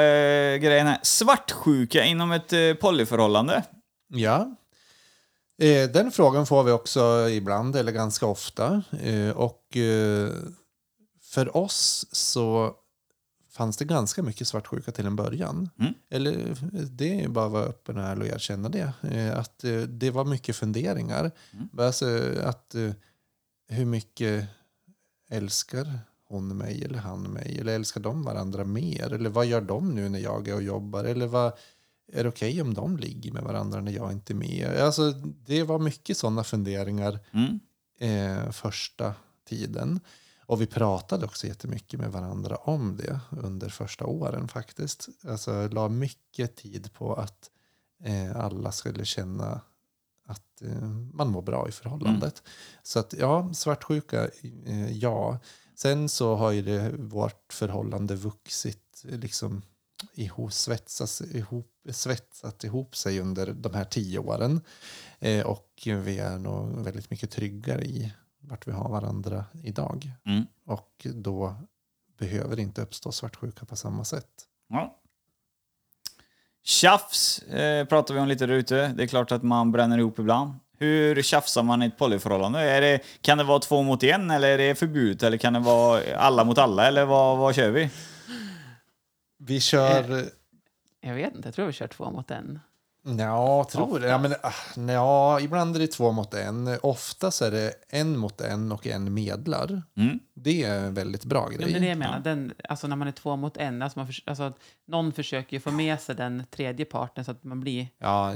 grejen 0.58 0.86
här. 0.86 0.98
Svartsjuka 1.02 2.04
inom 2.04 2.32
ett 2.32 2.52
eh, 2.52 2.74
polyförhållande. 2.80 3.62
Ja. 4.08 4.56
Eh, 5.58 5.90
den 5.90 6.10
frågan 6.10 6.46
får 6.46 6.64
vi 6.64 6.72
också 6.72 7.28
ibland, 7.30 7.76
eller 7.76 7.92
ganska 7.92 8.26
ofta. 8.26 8.82
Eh, 9.02 9.30
och 9.30 9.76
eh, 9.76 10.30
för 11.22 11.56
oss 11.56 12.06
så 12.12 12.74
fanns 13.50 13.76
det 13.76 13.84
ganska 13.84 14.22
mycket 14.22 14.48
svartsjuka 14.48 14.92
till 14.92 15.06
en 15.06 15.16
början. 15.16 15.70
Mm. 15.78 15.94
Eller 16.10 16.56
det 16.90 17.24
är 17.24 17.28
bara 17.28 17.46
att 17.46 17.52
vara 17.52 17.64
öppen 17.64 17.98
och 17.98 18.04
ärlig 18.04 18.28
och 18.28 18.34
erkänna 18.34 18.68
det. 18.68 18.92
Att 19.34 19.64
det 19.88 20.10
var 20.10 20.24
mycket 20.24 20.56
funderingar. 20.56 21.30
Alltså 21.78 22.06
att 22.44 22.74
hur 23.68 23.84
mycket 23.84 24.48
älskar 25.30 25.98
hon 26.28 26.56
mig 26.56 26.84
eller 26.84 26.98
han 26.98 27.22
mig? 27.22 27.58
Eller 27.60 27.74
älskar 27.74 28.00
de 28.00 28.22
varandra 28.22 28.64
mer? 28.64 29.12
Eller 29.12 29.30
vad 29.30 29.46
gör 29.46 29.60
de 29.60 29.94
nu 29.94 30.08
när 30.08 30.18
jag 30.18 30.48
är 30.48 30.54
och 30.54 30.62
jobbar? 30.62 31.04
Eller 31.04 31.26
vad, 31.26 31.52
är 32.12 32.22
det 32.22 32.28
okej 32.28 32.62
om 32.62 32.74
de 32.74 32.96
ligger 32.96 33.32
med 33.32 33.42
varandra 33.42 33.80
när 33.80 33.92
jag 33.92 34.12
inte 34.12 34.32
är 34.32 34.34
med? 34.34 34.76
Alltså, 34.80 35.10
det 35.46 35.62
var 35.62 35.78
mycket 35.78 36.16
sådana 36.16 36.44
funderingar 36.44 37.18
Mm. 37.32 37.60
eh, 37.98 38.50
första 38.50 39.14
tiden. 39.48 40.00
Och 40.46 40.60
vi 40.60 40.66
pratade 40.66 41.24
också 41.26 41.46
jättemycket 41.46 42.00
med 42.00 42.12
varandra 42.12 42.56
om 42.56 42.96
det 42.96 43.20
under 43.30 43.68
första 43.68 44.06
åren 44.06 44.48
faktiskt. 44.48 45.08
Alltså 45.28 45.68
la 45.68 45.88
mycket 45.88 46.56
tid 46.56 46.92
på 46.92 47.14
att 47.14 47.50
eh, 48.04 48.36
alla 48.36 48.72
skulle 48.72 49.04
känna 49.04 49.60
att 50.26 50.62
eh, 50.62 50.88
man 51.12 51.28
mår 51.30 51.42
bra 51.42 51.68
i 51.68 51.72
förhållandet. 51.72 52.42
Så 52.82 52.98
att 52.98 53.12
ja, 53.18 53.54
svartsjuka, 53.54 54.28
eh, 54.66 54.92
ja. 54.96 55.38
Sen 55.76 56.08
så 56.08 56.34
har 56.34 56.50
ju 56.50 56.62
det, 56.62 56.92
vårt 56.98 57.52
förhållande 57.52 58.14
vuxit 58.16 59.02
liksom 59.04 59.62
ihop, 60.14 60.52
svetsas 60.52 61.20
ihop, 61.20 61.70
svetsat 61.90 62.64
ihop 62.64 62.96
sig 62.96 63.20
under 63.20 63.52
de 63.52 63.74
här 63.74 63.84
tio 63.84 64.18
åren. 64.18 64.60
Eh, 65.18 65.46
och 65.46 65.68
vi 65.84 66.18
är 66.18 66.38
nog 66.38 66.84
väldigt 66.84 67.10
mycket 67.10 67.30
tryggare 67.30 67.84
i 67.84 68.12
vart 68.40 68.66
vi 68.66 68.72
har 68.72 68.88
varandra 68.88 69.44
idag. 69.62 70.10
Mm. 70.26 70.46
Och 70.66 71.06
då 71.14 71.54
behöver 72.18 72.56
det 72.56 72.62
inte 72.62 72.82
uppstå 72.82 73.12
svartsjuka 73.12 73.66
på 73.66 73.76
samma 73.76 74.04
sätt. 74.04 74.28
Ja. 74.68 75.00
Tjafs 76.62 77.38
eh, 77.38 77.86
pratar 77.86 78.14
vi 78.14 78.20
om 78.20 78.28
lite 78.28 78.46
där 78.46 78.54
ute. 78.54 78.88
Det 78.88 79.02
är 79.02 79.06
klart 79.06 79.32
att 79.32 79.42
man 79.42 79.72
bränner 79.72 79.98
ihop 79.98 80.18
ibland. 80.18 80.52
Hur 80.78 81.22
tjafsar 81.22 81.62
man 81.62 81.82
i 81.82 81.86
ett 81.86 81.98
polyförhållande? 81.98 82.60
Är 82.60 82.80
det, 82.80 83.00
kan 83.20 83.38
det 83.38 83.44
vara 83.44 83.58
två 83.58 83.82
mot 83.82 84.02
en 84.02 84.30
eller 84.30 84.48
är 84.48 84.58
det 84.58 84.74
förbjudet? 84.74 85.22
Eller 85.22 85.36
kan 85.36 85.52
det 85.52 85.60
vara 85.60 86.16
alla 86.16 86.44
mot 86.44 86.58
alla? 86.58 86.86
Eller 86.86 87.04
vad, 87.04 87.38
vad 87.38 87.54
kör 87.54 87.70
vi? 87.70 87.90
Vi 89.46 89.60
kör... 89.60 90.30
Jag 91.00 91.14
vet 91.14 91.34
inte, 91.34 91.48
jag 91.48 91.54
tror 91.54 91.66
vi 91.66 91.72
kör 91.72 91.86
två 91.86 92.10
mot 92.10 92.30
en. 92.30 92.60
Ja, 93.18 93.68
tror 93.72 94.00
det. 94.00 94.08
Ja, 94.08 94.18
men, 94.18 94.34
ah, 94.42 94.92
ja, 94.92 95.40
ibland 95.40 95.76
är 95.76 95.80
det 95.80 95.86
två 95.86 96.12
mot 96.12 96.34
en. 96.34 96.78
Oftast 96.82 97.42
är 97.42 97.50
det 97.50 97.74
en 97.88 98.16
mot 98.18 98.40
en 98.40 98.72
och 98.72 98.86
en 98.86 99.14
medlar. 99.14 99.82
Mm. 99.96 100.20
Det 100.36 100.62
är 100.64 100.78
en 100.78 100.94
väldigt 100.94 101.24
bra 101.24 101.48
Ja, 101.52 101.56
grej. 101.58 101.72
det 101.72 101.78
är 101.78 101.80
det 101.80 101.86
jag 101.86 101.98
menar. 101.98 102.20
Den, 102.20 102.54
alltså 102.68 102.86
när 102.86 102.96
man 102.96 103.08
är 103.08 103.12
två 103.12 103.36
mot 103.36 103.56
en, 103.56 103.82
alltså 103.82 103.98
man 103.98 104.06
förs- 104.06 104.22
alltså, 104.26 104.52
någon 104.86 105.12
försöker 105.12 105.56
ju 105.56 105.60
få 105.60 105.70
med 105.70 106.00
sig 106.00 106.14
den 106.14 106.42
tredje 106.50 106.84
parten 106.84 107.24
så 107.24 107.30
att 107.30 107.44
man 107.44 107.60
blir... 107.60 107.88
Ja, 107.98 108.34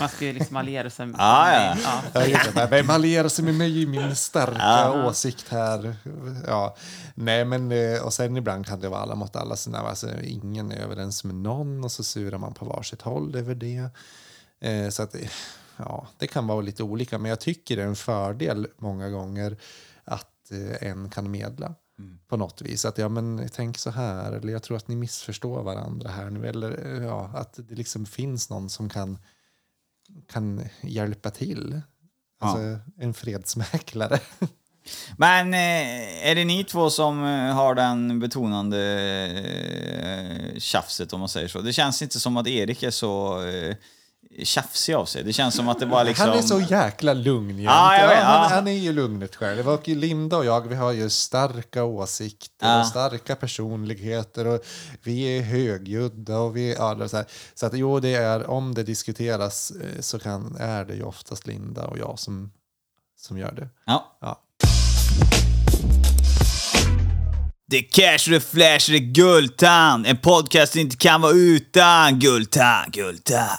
Man 0.00 0.08
ska 0.08 0.24
ju 0.24 0.32
liksom 0.32 0.56
alliera 0.56 0.90
sig 0.90 1.06
med... 1.06 1.16
Ah, 1.20 1.52
ja. 1.52 1.76
ja. 2.14 2.26
inte. 2.26 2.66
Vem 2.70 2.90
allierar 2.90 3.28
sig 3.28 3.44
med 3.44 3.54
mig 3.54 3.82
i 3.82 3.86
min 3.86 4.16
starka 4.16 4.58
Ja. 4.58 5.06
åsikt 5.08 5.48
här? 5.48 5.96
Ja, 6.46 6.76
nej, 7.14 7.44
men 7.44 7.72
eh, 7.72 8.02
och 8.04 8.12
sen 8.12 8.36
ibland 8.36 8.66
kan 8.66 8.80
det 8.80 8.88
vara 8.88 9.00
alla 9.00 9.14
mot 9.14 9.36
alla. 9.36 9.56
När, 9.68 9.78
alltså, 9.78 10.08
ingen 10.22 10.72
är 10.72 10.78
överens 10.78 11.24
med 11.24 11.34
någon 11.34 11.84
och 11.84 11.92
så 11.92 12.04
surar 12.04 12.38
man 12.38 12.54
på 12.54 12.64
varsitt 12.64 13.02
håll 13.02 13.36
över 13.36 13.54
det. 13.54 13.88
Eh, 14.60 14.88
så 14.88 15.02
att, 15.02 15.12
det- 15.12 15.30
ja, 15.76 16.06
det 16.18 16.26
kan 16.26 16.46
vara 16.46 16.60
lite 16.60 16.82
olika, 16.82 17.18
men 17.18 17.28
jag 17.28 17.40
tycker 17.40 17.76
det 17.76 17.82
är 17.82 17.86
en 17.86 17.96
fördel 17.96 18.66
många 18.78 19.08
gånger 19.10 19.56
att 20.04 20.26
en 20.80 21.10
kan 21.10 21.30
medla. 21.30 21.74
På 22.28 22.36
något 22.36 22.62
vis. 22.62 22.84
Att 22.84 22.98
ja, 22.98 23.08
men 23.08 23.48
tänk 23.52 23.78
så 23.78 23.90
här. 23.90 24.32
Eller 24.32 24.52
jag 24.52 24.62
tror 24.62 24.76
att 24.76 24.88
ni 24.88 24.96
missförstår 24.96 25.62
varandra 25.62 26.10
här 26.10 26.30
nu. 26.30 26.46
Eller 26.46 26.86
eh, 26.86 27.04
ja, 27.04 27.30
att 27.34 27.54
det 27.68 27.74
liksom 27.74 28.06
finns 28.06 28.50
någon 28.50 28.70
som 28.70 28.88
kan, 28.88 29.18
kan 30.28 30.64
hjälpa 30.80 31.30
till. 31.30 31.80
Alltså 32.40 32.78
en 32.96 33.14
fredsmäklare. 33.14 34.18
Men 35.16 35.54
eh, 35.54 36.28
är 36.28 36.34
det 36.34 36.44
ni 36.44 36.64
två 36.64 36.90
som 36.90 37.24
eh, 37.24 37.54
har 37.54 37.74
den 37.74 38.20
betonande 38.20 38.80
eh, 40.54 40.58
tjafset 40.58 41.12
om 41.12 41.20
man 41.20 41.28
säger 41.28 41.48
så? 41.48 41.60
Det 41.60 41.72
känns 41.72 42.02
inte 42.02 42.20
som 42.20 42.36
att 42.36 42.46
Erik 42.46 42.82
är 42.82 42.90
så 42.90 43.42
eh, 43.46 43.76
tjafsig 44.42 44.94
av 44.94 45.04
sig. 45.04 45.24
Det 45.24 45.32
känns 45.32 45.54
som 45.54 45.68
att 45.68 45.78
det 45.78 45.86
bara 45.86 46.02
liksom... 46.02 46.28
Han 46.28 46.38
är 46.38 46.42
så 46.42 46.60
jäkla 46.60 47.12
lugn 47.12 47.48
jämt. 47.48 47.64
Ja, 47.64 47.98
jag 47.98 48.08
vet, 48.08 48.22
han, 48.22 48.42
ja. 48.42 48.48
han 48.48 48.68
är 48.68 48.72
ju 48.72 48.92
lugnet 48.92 49.36
själv. 49.36 49.68
Och 49.68 49.88
Linda 49.88 50.36
och 50.36 50.44
jag 50.44 50.68
vi 50.68 50.74
har 50.74 50.92
ju 50.92 51.10
starka 51.10 51.84
åsikter 51.84 52.66
Ja. 52.66 52.80
och 52.80 52.86
starka 52.86 53.36
personligheter. 53.36 54.46
Och 54.46 54.64
vi 55.02 55.38
är 55.38 55.42
högljudda. 55.42 56.38
Och 56.38 56.56
vi, 56.56 56.74
ja, 56.74 57.02
är 57.02 57.08
så 57.08 57.16
här. 57.16 57.26
så 57.54 57.66
att 57.66 57.74
jo, 57.74 58.00
det 58.00 58.14
är, 58.14 58.50
om 58.50 58.74
det 58.74 58.82
diskuteras 58.82 59.70
eh, 59.70 60.00
så 60.00 60.18
kan, 60.18 60.56
är 60.60 60.84
det 60.84 60.94
ju 60.94 61.02
oftast 61.02 61.46
Linda 61.46 61.86
och 61.86 61.98
jag 61.98 62.18
som, 62.18 62.52
som 63.20 63.38
gör 63.38 63.52
det. 63.52 63.68
Ja. 63.86 64.18
Ja. 64.20 64.40
Det 67.66 67.78
är 67.78 67.82
cash, 67.82 68.30
det 68.30 68.36
är 68.36 68.40
flash, 68.40 68.90
det 68.90 68.96
är 68.96 69.12
Guldtand. 69.12 70.06
En 70.06 70.16
podcast 70.16 70.76
inte 70.76 70.96
kan 70.96 71.20
vara 71.20 71.32
utan 71.32 72.18
Guldtand, 72.18 72.92
Guldtand. 72.92 73.58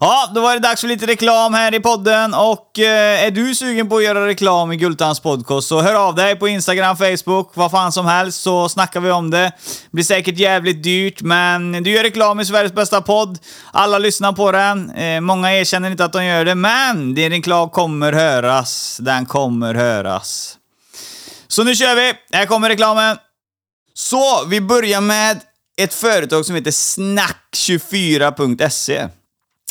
Ja, 0.00 0.30
då 0.34 0.40
var 0.40 0.54
det 0.54 0.60
dags 0.60 0.80
för 0.80 0.88
lite 0.88 1.06
reklam 1.06 1.54
här 1.54 1.74
i 1.74 1.80
podden 1.80 2.34
och 2.34 2.78
eh, 2.78 3.24
är 3.24 3.30
du 3.30 3.54
sugen 3.54 3.88
på 3.88 3.96
att 3.96 4.04
göra 4.04 4.26
reklam 4.26 4.72
i 4.72 4.76
Gultans 4.76 5.20
podcast 5.20 5.68
så 5.68 5.80
hör 5.80 5.94
av 5.94 6.14
dig 6.14 6.36
på 6.36 6.48
Instagram, 6.48 6.96
Facebook, 6.96 7.50
vad 7.54 7.70
fan 7.70 7.92
som 7.92 8.06
helst 8.06 8.42
så 8.42 8.68
snackar 8.68 9.00
vi 9.00 9.10
om 9.10 9.30
det. 9.30 9.52
Blir 9.90 10.04
säkert 10.04 10.38
jävligt 10.38 10.82
dyrt 10.82 11.22
men 11.22 11.82
du 11.82 11.90
gör 11.90 12.02
reklam 12.02 12.40
i 12.40 12.44
Sveriges 12.44 12.72
bästa 12.72 13.00
podd. 13.00 13.38
Alla 13.72 13.98
lyssnar 13.98 14.32
på 14.32 14.52
den. 14.52 14.90
Eh, 14.90 15.20
många 15.20 15.52
erkänner 15.52 15.90
inte 15.90 16.04
att 16.04 16.12
de 16.12 16.24
gör 16.24 16.44
det 16.44 16.54
men 16.54 17.14
din 17.14 17.30
reklam 17.30 17.70
kommer 17.70 18.12
höras. 18.12 18.98
Den 19.00 19.26
kommer 19.26 19.74
höras. 19.74 20.56
Så 21.48 21.64
nu 21.64 21.74
kör 21.74 21.94
vi! 21.94 22.12
Här 22.32 22.46
kommer 22.46 22.68
reklamen. 22.68 23.16
Så, 23.94 24.44
vi 24.46 24.60
börjar 24.60 25.00
med 25.00 25.40
ett 25.76 25.94
företag 25.94 26.46
som 26.46 26.54
heter 26.54 26.70
Snack24.se. 26.70 29.08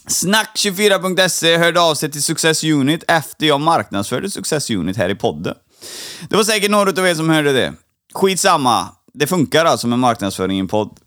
Snack24.se 0.07 1.57
hörde 1.57 1.81
av 1.81 1.95
sig 1.95 2.11
till 2.11 2.23
Success 2.23 2.63
Unit 2.63 3.03
efter 3.07 3.45
jag 3.45 3.61
marknadsförde 3.61 4.31
Success 4.31 4.69
Unit 4.69 4.97
här 4.97 5.09
i 5.09 5.15
podden. 5.15 5.55
Det 6.29 6.35
var 6.35 6.43
säkert 6.43 6.71
några 6.71 6.89
av 6.89 7.07
er 7.07 7.15
som 7.15 7.29
hörde 7.29 7.53
det. 7.53 7.73
Skitsamma. 8.13 8.87
Det 9.13 9.27
funkar 9.27 9.65
alltså 9.65 9.87
med 9.87 9.99
marknadsföring 9.99 10.57
i 10.57 10.59
en 10.59 10.67
podd. 10.67 10.99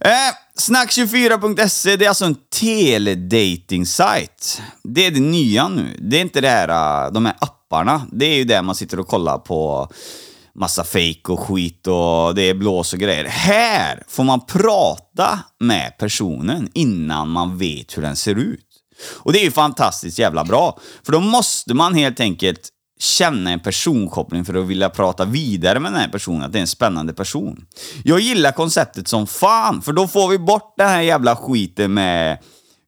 Eh, 0.00 0.10
Snack24.se, 0.58 1.96
det 1.96 2.04
är 2.04 2.08
alltså 2.08 2.24
en 2.24 2.36
teledating-sajt. 2.60 4.62
Det 4.82 5.06
är 5.06 5.10
det 5.10 5.20
nya 5.20 5.68
nu. 5.68 5.96
Det 6.00 6.16
är 6.16 6.20
inte 6.20 6.40
det 6.40 6.48
här, 6.48 7.06
eh, 7.06 7.12
de 7.12 7.26
här 7.26 7.36
apparna. 7.40 8.06
Det 8.12 8.26
är 8.26 8.36
ju 8.36 8.44
där 8.44 8.62
man 8.62 8.74
sitter 8.74 9.00
och 9.00 9.08
kollar 9.08 9.38
på 9.38 9.88
massa 10.58 10.84
fejk 10.84 11.28
och 11.28 11.40
skit 11.40 11.86
och 11.86 12.34
det 12.34 12.42
är 12.42 12.54
blås 12.54 12.92
och 12.92 12.98
grejer. 12.98 13.24
Här 13.24 14.02
får 14.08 14.24
man 14.24 14.46
prata 14.46 15.38
med 15.60 15.98
personen 15.98 16.68
innan 16.74 17.28
man 17.28 17.58
vet 17.58 17.96
hur 17.96 18.02
den 18.02 18.16
ser 18.16 18.34
ut. 18.34 18.60
Och 19.12 19.32
det 19.32 19.40
är 19.40 19.44
ju 19.44 19.50
fantastiskt 19.50 20.18
jävla 20.18 20.44
bra. 20.44 20.78
För 21.02 21.12
då 21.12 21.20
måste 21.20 21.74
man 21.74 21.94
helt 21.94 22.20
enkelt 22.20 22.68
känna 22.98 23.50
en 23.50 23.60
personkoppling 23.60 24.44
för 24.44 24.54
att 24.54 24.66
vilja 24.66 24.90
prata 24.90 25.24
vidare 25.24 25.80
med 25.80 25.92
den 25.92 26.00
här 26.00 26.08
personen, 26.08 26.42
att 26.42 26.52
det 26.52 26.58
är 26.58 26.60
en 26.60 26.66
spännande 26.66 27.12
person. 27.12 27.66
Jag 28.04 28.20
gillar 28.20 28.52
konceptet 28.52 29.08
som 29.08 29.26
fan, 29.26 29.82
för 29.82 29.92
då 29.92 30.08
får 30.08 30.28
vi 30.28 30.38
bort 30.38 30.74
den 30.76 30.88
här 30.88 31.02
jävla 31.02 31.36
skiten 31.36 31.94
med 31.94 32.38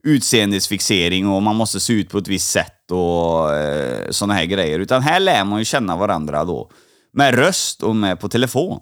utseendesfixering 0.05 1.29
och 1.29 1.43
man 1.43 1.57
måste 1.57 1.81
se 1.81 1.93
ut 1.93 2.11
på 2.11 2.19
ett 2.19 2.29
visst 2.29 2.51
sätt 2.51 2.91
och 2.91 3.55
eh, 3.57 4.11
sådana 4.11 4.35
här 4.35 4.45
grejer. 4.45 4.79
Utan 4.79 5.03
här 5.03 5.21
lär 5.21 5.45
man 5.45 5.59
ju 5.59 5.65
känna 5.65 5.97
varandra 5.97 6.45
då. 6.45 6.71
Med 7.13 7.35
röst 7.35 7.83
och 7.83 7.97
med 7.97 8.21
på 8.21 8.29
telefon. 8.29 8.81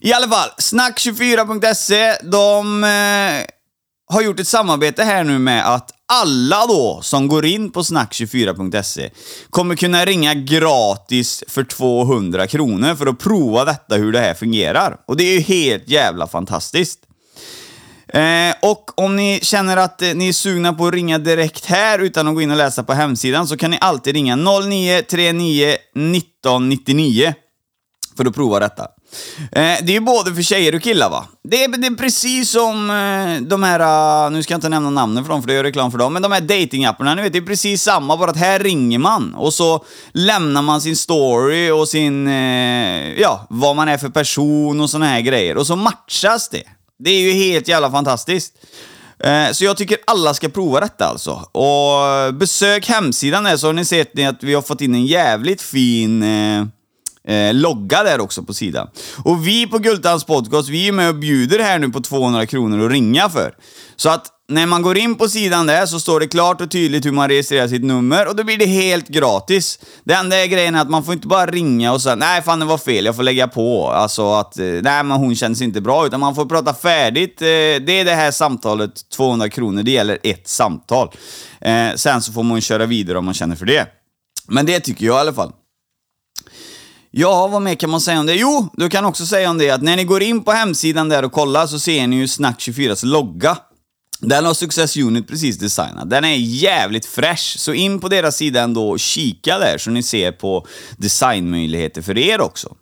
I 0.00 0.12
alla 0.12 0.28
fall, 0.28 0.48
snack24.se, 0.58 2.16
de 2.22 2.84
eh, 2.84 3.46
har 4.08 4.22
gjort 4.22 4.40
ett 4.40 4.48
samarbete 4.48 5.02
här 5.04 5.24
nu 5.24 5.38
med 5.38 5.74
att 5.74 5.90
alla 6.08 6.66
då 6.66 7.00
som 7.02 7.28
går 7.28 7.46
in 7.46 7.70
på 7.70 7.82
snack24.se 7.82 9.10
kommer 9.50 9.76
kunna 9.76 10.04
ringa 10.04 10.34
gratis 10.34 11.44
för 11.48 11.64
200 11.64 12.46
kronor 12.46 12.94
för 12.94 13.06
att 13.06 13.18
prova 13.18 13.64
detta 13.64 13.96
hur 13.96 14.12
det 14.12 14.20
här 14.20 14.34
fungerar. 14.34 14.96
Och 15.06 15.16
det 15.16 15.24
är 15.24 15.34
ju 15.34 15.40
helt 15.40 15.88
jävla 15.88 16.26
fantastiskt. 16.26 17.05
Eh, 18.12 18.54
och 18.62 19.00
om 19.00 19.16
ni 19.16 19.40
känner 19.42 19.76
att 19.76 20.02
eh, 20.02 20.14
ni 20.14 20.28
är 20.28 20.32
sugna 20.32 20.72
på 20.72 20.86
att 20.86 20.94
ringa 20.94 21.18
direkt 21.18 21.64
här 21.64 21.98
utan 21.98 22.28
att 22.28 22.34
gå 22.34 22.42
in 22.42 22.50
och 22.50 22.56
läsa 22.56 22.82
på 22.82 22.92
hemsidan 22.92 23.46
så 23.46 23.56
kan 23.56 23.70
ni 23.70 23.78
alltid 23.80 24.14
ringa 24.14 24.36
0939 24.36 25.76
1999 25.94 27.34
för 28.16 28.24
att 28.24 28.34
prova 28.34 28.60
detta. 28.60 28.82
Eh, 29.52 29.76
det 29.82 29.88
är 29.88 29.90
ju 29.92 30.00
både 30.00 30.34
för 30.34 30.42
tjejer 30.42 30.74
och 30.74 30.82
killar 30.82 31.10
va? 31.10 31.26
Det 31.42 31.64
är, 31.64 31.68
det 31.68 31.86
är 31.86 31.94
precis 31.94 32.50
som 32.50 32.90
eh, 32.90 33.48
de 33.48 33.62
här, 33.62 33.80
eh, 34.26 34.30
nu 34.30 34.42
ska 34.42 34.52
jag 34.52 34.58
inte 34.58 34.68
nämna 34.68 34.90
namnen 34.90 35.24
för 35.24 35.32
dem 35.32 35.42
för 35.42 35.48
det 35.48 35.54
gör 35.54 35.64
reklam 35.64 35.90
för 35.90 35.98
dem, 35.98 36.12
men 36.12 36.22
de 36.22 36.32
här 36.32 36.40
datingapparna, 36.40 37.14
ni 37.14 37.22
vet, 37.22 37.32
det 37.32 37.38
är 37.38 37.42
precis 37.42 37.82
samma, 37.82 38.16
bara 38.16 38.30
att 38.30 38.36
här 38.36 38.58
ringer 38.58 38.98
man 38.98 39.34
och 39.34 39.54
så 39.54 39.84
lämnar 40.12 40.62
man 40.62 40.80
sin 40.80 40.96
story 40.96 41.70
och 41.70 41.88
sin, 41.88 42.26
eh, 42.26 43.20
ja, 43.20 43.46
vad 43.50 43.76
man 43.76 43.88
är 43.88 43.98
för 43.98 44.08
person 44.08 44.80
och 44.80 44.90
såna 44.90 45.06
här 45.06 45.20
grejer 45.20 45.56
och 45.56 45.66
så 45.66 45.76
matchas 45.76 46.48
det. 46.48 46.75
Det 46.98 47.10
är 47.10 47.20
ju 47.20 47.32
helt 47.32 47.68
jävla 47.68 47.90
fantastiskt. 47.90 48.54
Eh, 49.18 49.52
så 49.52 49.64
jag 49.64 49.76
tycker 49.76 49.98
alla 50.06 50.34
ska 50.34 50.48
prova 50.48 50.80
detta 50.80 51.04
alltså. 51.04 51.30
Och 51.52 52.34
besök 52.34 52.88
hemsidan 52.88 53.44
där 53.44 53.56
så 53.56 53.66
har 53.66 53.72
ni 53.72 53.84
sett 53.84 54.28
att 54.28 54.42
vi 54.42 54.54
har 54.54 54.62
fått 54.62 54.80
in 54.80 54.94
en 54.94 55.06
jävligt 55.06 55.62
fin 55.62 56.22
eh, 56.22 56.66
eh, 57.28 57.54
logga 57.54 58.02
där 58.02 58.20
också 58.20 58.42
på 58.42 58.54
sidan. 58.54 58.88
Och 59.24 59.46
vi 59.46 59.66
på 59.66 59.78
Gultans 59.78 60.24
podcast, 60.24 60.68
vi 60.68 60.88
är 60.88 60.92
med 60.92 61.08
och 61.08 61.14
bjuder 61.14 61.58
här 61.58 61.78
nu 61.78 61.88
på 61.88 62.00
200 62.00 62.46
kronor 62.46 62.86
att 62.86 62.92
ringa 62.92 63.28
för. 63.28 63.54
Så 63.96 64.08
att 64.08 64.32
när 64.48 64.66
man 64.66 64.82
går 64.82 64.98
in 64.98 65.14
på 65.14 65.28
sidan 65.28 65.66
där 65.66 65.86
så 65.86 66.00
står 66.00 66.20
det 66.20 66.28
klart 66.28 66.60
och 66.60 66.70
tydligt 66.70 67.06
hur 67.06 67.12
man 67.12 67.28
registrerar 67.28 67.68
sitt 67.68 67.84
nummer 67.84 68.28
och 68.28 68.36
då 68.36 68.44
blir 68.44 68.58
det 68.58 68.66
helt 68.66 69.08
gratis. 69.08 69.78
Det 70.04 70.14
enda 70.14 70.36
är 70.36 70.46
grejen 70.46 70.74
är 70.74 70.80
att 70.80 70.90
man 70.90 71.04
får 71.04 71.14
inte 71.14 71.26
bara 71.26 71.46
ringa 71.46 71.92
och 71.92 72.02
säga 72.02 72.14
nej 72.14 72.42
fan 72.42 72.60
det 72.60 72.64
var 72.64 72.78
fel, 72.78 73.04
jag 73.04 73.16
får 73.16 73.22
lägga 73.22 73.48
på. 73.48 73.88
Alltså 73.88 74.32
att 74.32 74.58
eh, 74.58 74.64
nej 74.64 75.04
men 75.04 75.10
hon 75.10 75.36
känns 75.36 75.62
inte 75.62 75.80
bra, 75.80 76.06
utan 76.06 76.20
man 76.20 76.34
får 76.34 76.46
prata 76.46 76.74
färdigt. 76.74 77.42
Eh, 77.42 77.46
det 77.46 77.90
är 77.90 78.04
det 78.04 78.14
här 78.14 78.30
samtalet, 78.30 79.10
200 79.10 79.48
kronor, 79.48 79.82
det 79.82 79.90
gäller 79.90 80.18
ett 80.22 80.48
samtal. 80.48 81.10
Eh, 81.60 81.94
sen 81.96 82.22
så 82.22 82.32
får 82.32 82.42
man 82.42 82.60
köra 82.60 82.86
vidare 82.86 83.18
om 83.18 83.24
man 83.24 83.34
känner 83.34 83.56
för 83.56 83.66
det. 83.66 83.86
Men 84.48 84.66
det 84.66 84.80
tycker 84.80 85.06
jag 85.06 85.16
i 85.16 85.20
alla 85.20 85.32
fall. 85.32 85.52
Ja, 87.10 87.46
vad 87.46 87.62
mer 87.62 87.74
kan 87.74 87.90
man 87.90 88.00
säga 88.00 88.20
om 88.20 88.26
det? 88.26 88.34
Jo, 88.34 88.68
du 88.72 88.88
kan 88.88 89.04
också 89.04 89.26
säga 89.26 89.50
om 89.50 89.58
det 89.58 89.70
att 89.70 89.82
när 89.82 89.96
ni 89.96 90.04
går 90.04 90.22
in 90.22 90.44
på 90.44 90.52
hemsidan 90.52 91.08
där 91.08 91.24
och 91.24 91.32
kollar 91.32 91.66
så 91.66 91.78
ser 91.78 92.06
ni 92.06 92.16
ju 92.16 92.26
Snack24s 92.26 93.06
logga. 93.06 93.58
Den 94.20 94.44
har 94.44 94.54
Success 94.54 94.96
Unit 94.96 95.28
precis 95.28 95.58
designat. 95.58 96.10
Den 96.10 96.24
är 96.24 96.36
jävligt 96.36 97.06
fresh, 97.06 97.58
så 97.58 97.72
in 97.72 98.00
på 98.00 98.08
deras 98.08 98.36
sida 98.36 98.62
ändå 98.62 98.90
och 98.90 99.00
kika 99.00 99.58
där 99.58 99.78
så 99.78 99.90
ni 99.90 100.02
ser 100.02 100.32
på 100.32 100.66
designmöjligheter 100.96 102.02
för 102.02 102.18
er 102.18 102.40
också. 102.40 102.76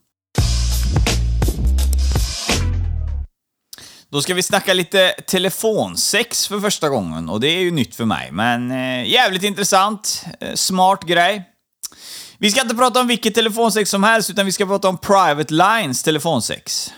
Då 4.10 4.22
ska 4.22 4.34
vi 4.34 4.42
snacka 4.42 4.74
lite 4.74 5.08
telefonsex 5.26 6.48
för 6.48 6.60
första 6.60 6.88
gången 6.88 7.28
och 7.28 7.40
det 7.40 7.48
är 7.48 7.60
ju 7.60 7.70
nytt 7.70 7.94
för 7.94 8.04
mig, 8.04 8.28
men 8.32 8.70
eh, 8.70 9.10
jävligt 9.10 9.42
intressant. 9.42 10.24
Eh, 10.40 10.54
smart 10.54 11.02
grej. 11.04 11.50
Vi 12.38 12.50
ska 12.50 12.60
inte 12.60 12.74
prata 12.74 13.00
om 13.00 13.06
vilket 13.06 13.34
telefonsex 13.34 13.90
som 13.90 14.02
helst, 14.02 14.30
utan 14.30 14.46
vi 14.46 14.52
ska 14.52 14.66
prata 14.66 14.88
om 14.88 14.98
Private 14.98 15.54
Lines 15.54 16.02
telefonsex. 16.02 16.92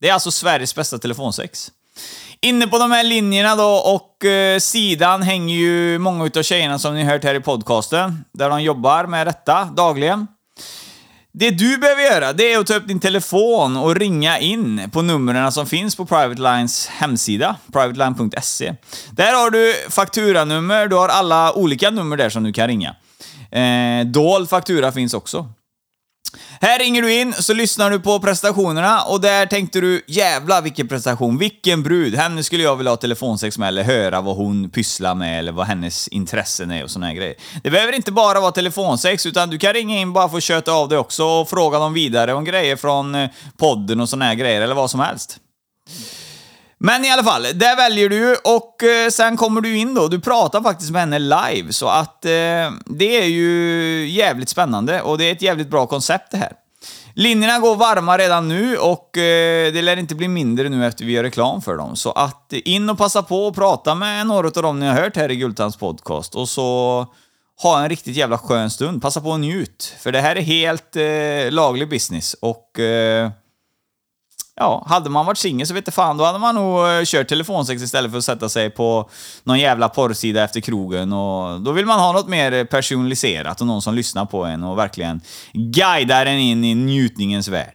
Det 0.00 0.08
är 0.08 0.12
alltså 0.12 0.30
Sveriges 0.30 0.74
bästa 0.74 0.98
telefonsex. 0.98 1.70
Inne 2.46 2.66
på 2.66 2.78
de 2.78 2.90
här 2.90 3.04
linjerna 3.04 3.56
då 3.56 3.70
och 3.70 4.24
eh, 4.24 4.58
sidan 4.58 5.22
hänger 5.22 5.56
ju 5.56 5.98
många 5.98 6.24
utav 6.24 6.42
tjejerna 6.42 6.78
som 6.78 6.94
ni 6.94 7.04
hört 7.04 7.24
här 7.24 7.34
i 7.34 7.40
podcasten, 7.40 8.24
där 8.32 8.50
de 8.50 8.62
jobbar 8.62 9.06
med 9.06 9.26
detta 9.26 9.64
dagligen. 9.64 10.26
Det 11.32 11.50
du 11.50 11.78
behöver 11.78 12.02
göra, 12.02 12.32
det 12.32 12.52
är 12.52 12.58
att 12.58 12.66
ta 12.66 12.74
upp 12.74 12.88
din 12.88 13.00
telefon 13.00 13.76
och 13.76 13.96
ringa 13.96 14.38
in 14.38 14.90
på 14.92 15.02
numren 15.02 15.52
som 15.52 15.66
finns 15.66 15.96
på 15.96 16.06
Private 16.06 16.40
Lines 16.40 16.86
hemsida, 16.86 17.56
privateline.se. 17.72 18.74
Där 19.10 19.34
har 19.34 19.50
du 19.50 19.74
fakturanummer, 19.90 20.86
du 20.86 20.96
har 20.96 21.08
alla 21.08 21.52
olika 21.52 21.90
nummer 21.90 22.16
där 22.16 22.30
som 22.30 22.42
du 22.42 22.52
kan 22.52 22.66
ringa. 22.66 22.96
Eh, 23.50 24.06
dold 24.06 24.48
faktura 24.48 24.92
finns 24.92 25.14
också. 25.14 25.48
Här 26.60 26.78
ringer 26.78 27.02
du 27.02 27.20
in, 27.20 27.32
så 27.32 27.54
lyssnar 27.54 27.90
du 27.90 28.00
på 28.00 28.20
prestationerna 28.20 29.02
och 29.02 29.20
där 29.20 29.46
tänkte 29.46 29.80
du 29.80 30.02
jävla 30.06 30.60
vilken 30.60 30.88
prestation, 30.88 31.38
vilken 31.38 31.82
brud, 31.82 32.14
henne 32.14 32.42
skulle 32.42 32.62
jag 32.62 32.76
vilja 32.76 32.92
ha 32.92 32.96
telefonsex 32.96 33.58
med 33.58 33.68
eller 33.68 33.82
höra 33.82 34.20
vad 34.20 34.36
hon 34.36 34.70
pysslar 34.70 35.14
med 35.14 35.38
eller 35.38 35.52
vad 35.52 35.66
hennes 35.66 36.08
intressen 36.08 36.70
är 36.70 36.84
och 36.84 36.90
såna 36.90 37.06
här 37.06 37.14
grejer. 37.14 37.34
Det 37.62 37.70
behöver 37.70 37.92
inte 37.92 38.12
bara 38.12 38.40
vara 38.40 38.52
telefonsex, 38.52 39.26
utan 39.26 39.50
du 39.50 39.58
kan 39.58 39.72
ringa 39.72 39.98
in 39.98 40.12
bara 40.12 40.28
för 40.28 40.36
att 40.36 40.42
köta 40.42 40.72
av 40.72 40.88
dig 40.88 40.98
också 40.98 41.24
och 41.24 41.50
fråga 41.50 41.78
dem 41.78 41.94
vidare 41.94 42.34
om 42.34 42.44
grejer 42.44 42.76
från 42.76 43.14
eh, 43.14 43.30
podden 43.56 44.00
och 44.00 44.08
såna 44.08 44.24
här 44.24 44.34
grejer 44.34 44.60
eller 44.60 44.74
vad 44.74 44.90
som 44.90 45.00
helst. 45.00 45.38
Men 46.84 47.04
i 47.04 47.10
alla 47.10 47.24
fall, 47.24 47.42
där 47.42 47.76
väljer 47.76 48.08
du 48.08 48.36
och 48.44 48.82
eh, 48.82 49.10
sen 49.10 49.36
kommer 49.36 49.60
du 49.60 49.76
in 49.76 49.94
då. 49.94 50.08
Du 50.08 50.20
pratar 50.20 50.62
faktiskt 50.62 50.90
med 50.90 51.00
henne 51.00 51.18
live, 51.18 51.72
så 51.72 51.88
att 51.88 52.24
eh, 52.24 52.30
det 52.86 53.22
är 53.22 53.26
ju 53.26 54.08
jävligt 54.08 54.48
spännande 54.48 55.02
och 55.02 55.18
det 55.18 55.24
är 55.24 55.32
ett 55.32 55.42
jävligt 55.42 55.70
bra 55.70 55.86
koncept 55.86 56.30
det 56.30 56.36
här. 56.36 56.52
Linjerna 57.14 57.58
går 57.58 57.76
varma 57.76 58.18
redan 58.18 58.48
nu 58.48 58.76
och 58.76 59.18
eh, 59.18 59.72
det 59.72 59.82
lär 59.82 59.96
inte 59.96 60.14
bli 60.14 60.28
mindre 60.28 60.68
nu 60.68 60.86
efter 60.86 61.04
vi 61.04 61.12
gör 61.12 61.22
reklam 61.22 61.62
för 61.62 61.76
dem. 61.76 61.96
Så 61.96 62.10
att 62.10 62.52
in 62.52 62.90
och 62.90 62.98
passa 62.98 63.22
på 63.22 63.46
och 63.46 63.54
prata 63.54 63.94
med 63.94 64.26
några 64.26 64.46
av 64.46 64.62
dem 64.62 64.80
ni 64.80 64.86
har 64.86 64.94
hört 64.94 65.16
här 65.16 65.30
i 65.30 65.36
Gultans 65.36 65.76
podcast 65.76 66.34
och 66.34 66.48
så 66.48 67.06
ha 67.62 67.82
en 67.82 67.88
riktigt 67.88 68.16
jävla 68.16 68.38
skön 68.38 68.70
stund. 68.70 69.02
Passa 69.02 69.20
på 69.20 69.28
och 69.28 69.40
njut, 69.40 69.94
för 70.00 70.12
det 70.12 70.20
här 70.20 70.36
är 70.36 70.40
helt 70.40 70.96
eh, 70.96 71.52
laglig 71.52 71.88
business 71.88 72.34
och 72.40 72.78
eh, 72.80 73.30
Ja, 74.56 74.86
hade 74.88 75.10
man 75.10 75.26
varit 75.26 75.38
singel 75.38 75.66
så 75.66 75.74
vet 75.74 75.86
jag 75.86 75.94
fan, 75.94 76.16
då 76.16 76.24
hade 76.24 76.38
man 76.38 76.54
nog 76.54 76.88
eh, 76.88 77.04
kört 77.04 77.28
telefonsex 77.28 77.82
istället 77.82 78.10
för 78.10 78.18
att 78.18 78.24
sätta 78.24 78.48
sig 78.48 78.70
på 78.70 79.10
någon 79.44 79.58
jävla 79.58 79.88
porrsida 79.88 80.44
efter 80.44 80.60
krogen. 80.60 81.12
Och 81.12 81.60
då 81.60 81.72
vill 81.72 81.86
man 81.86 82.00
ha 82.00 82.12
något 82.12 82.28
mer 82.28 82.64
personaliserat 82.64 83.60
och 83.60 83.66
någon 83.66 83.82
som 83.82 83.94
lyssnar 83.94 84.24
på 84.24 84.44
en 84.44 84.64
och 84.64 84.78
verkligen 84.78 85.20
guidar 85.52 86.26
en 86.26 86.38
in 86.38 86.64
i 86.64 86.74
njutningens 86.74 87.48
värld. 87.48 87.74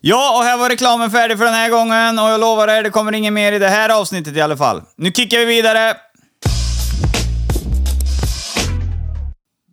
Ja, 0.00 0.38
och 0.38 0.44
här 0.44 0.56
var 0.56 0.68
reklamen 0.68 1.10
färdig 1.10 1.38
för 1.38 1.44
den 1.44 1.54
här 1.54 1.70
gången 1.70 2.18
och 2.18 2.28
jag 2.28 2.40
lovar 2.40 2.68
er, 2.68 2.82
det 2.82 2.90
kommer 2.90 3.12
inget 3.12 3.32
mer 3.32 3.52
i 3.52 3.58
det 3.58 3.68
här 3.68 4.00
avsnittet 4.00 4.36
i 4.36 4.40
alla 4.40 4.56
fall. 4.56 4.82
Nu 4.96 5.12
kickar 5.12 5.38
vi 5.38 5.44
vidare! 5.44 5.94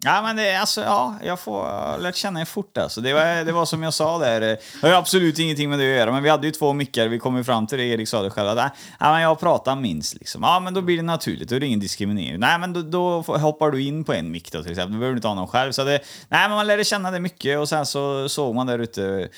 Ja, 0.03 0.21
men 0.21 0.35
det, 0.35 0.55
alltså, 0.55 0.81
ja, 0.81 1.15
jag 1.23 1.39
får 1.39 1.97
lärt 1.99 2.15
känna 2.15 2.41
er 2.41 2.45
fort 2.45 2.77
alltså. 2.77 3.01
Det 3.01 3.13
var, 3.13 3.45
det 3.45 3.51
var 3.51 3.65
som 3.65 3.83
jag 3.83 3.93
sa 3.93 4.17
där, 4.17 4.39
det 4.41 4.57
har 4.81 4.89
ju 4.89 4.95
absolut 4.95 5.39
ingenting 5.39 5.69
med 5.69 5.79
det 5.79 5.91
att 5.93 5.97
göra, 5.99 6.11
men 6.11 6.23
vi 6.23 6.29
hade 6.29 6.47
ju 6.47 6.51
två 6.51 6.73
mickar, 6.73 7.07
vi 7.07 7.19
kom 7.19 7.37
ju 7.37 7.43
fram 7.43 7.67
till 7.67 7.77
det, 7.77 7.83
Erik 7.83 8.09
sa 8.09 8.21
det 8.21 8.29
själv, 8.29 8.49
att 8.49 8.71
ja, 8.99 9.11
men 9.11 9.21
jag 9.21 9.39
pratar 9.39 9.75
minst 9.75 10.13
liksom. 10.13 10.43
Ja, 10.43 10.59
men 10.59 10.73
då 10.73 10.81
blir 10.81 10.97
det 10.97 11.03
naturligt, 11.03 11.49
då 11.49 11.55
är 11.55 11.59
det 11.59 11.65
ingen 11.65 11.79
diskriminering. 11.79 12.39
Nej, 12.39 12.59
men 12.59 12.73
då, 12.73 12.81
då 12.81 13.21
hoppar 13.21 13.71
du 13.71 13.83
in 13.83 14.03
på 14.03 14.13
en 14.13 14.31
mick 14.31 14.51
då 14.51 14.63
till 14.63 14.71
exempel, 14.71 14.93
då 14.93 14.99
behöver 14.99 15.13
du 15.13 15.17
inte 15.17 15.27
ha 15.27 15.35
någon 15.35 15.47
själv. 15.47 15.71
Så 15.71 15.83
det, 15.83 15.99
nej, 16.29 16.47
men 16.47 16.51
man 16.51 16.67
lärde 16.67 16.83
känna 16.83 17.11
det 17.11 17.19
mycket 17.19 17.59
och 17.59 17.69
sen 17.69 17.85
så 17.85 18.29
såg 18.29 18.55
man 18.55 18.67
där 18.67 18.79
ute 18.79 19.29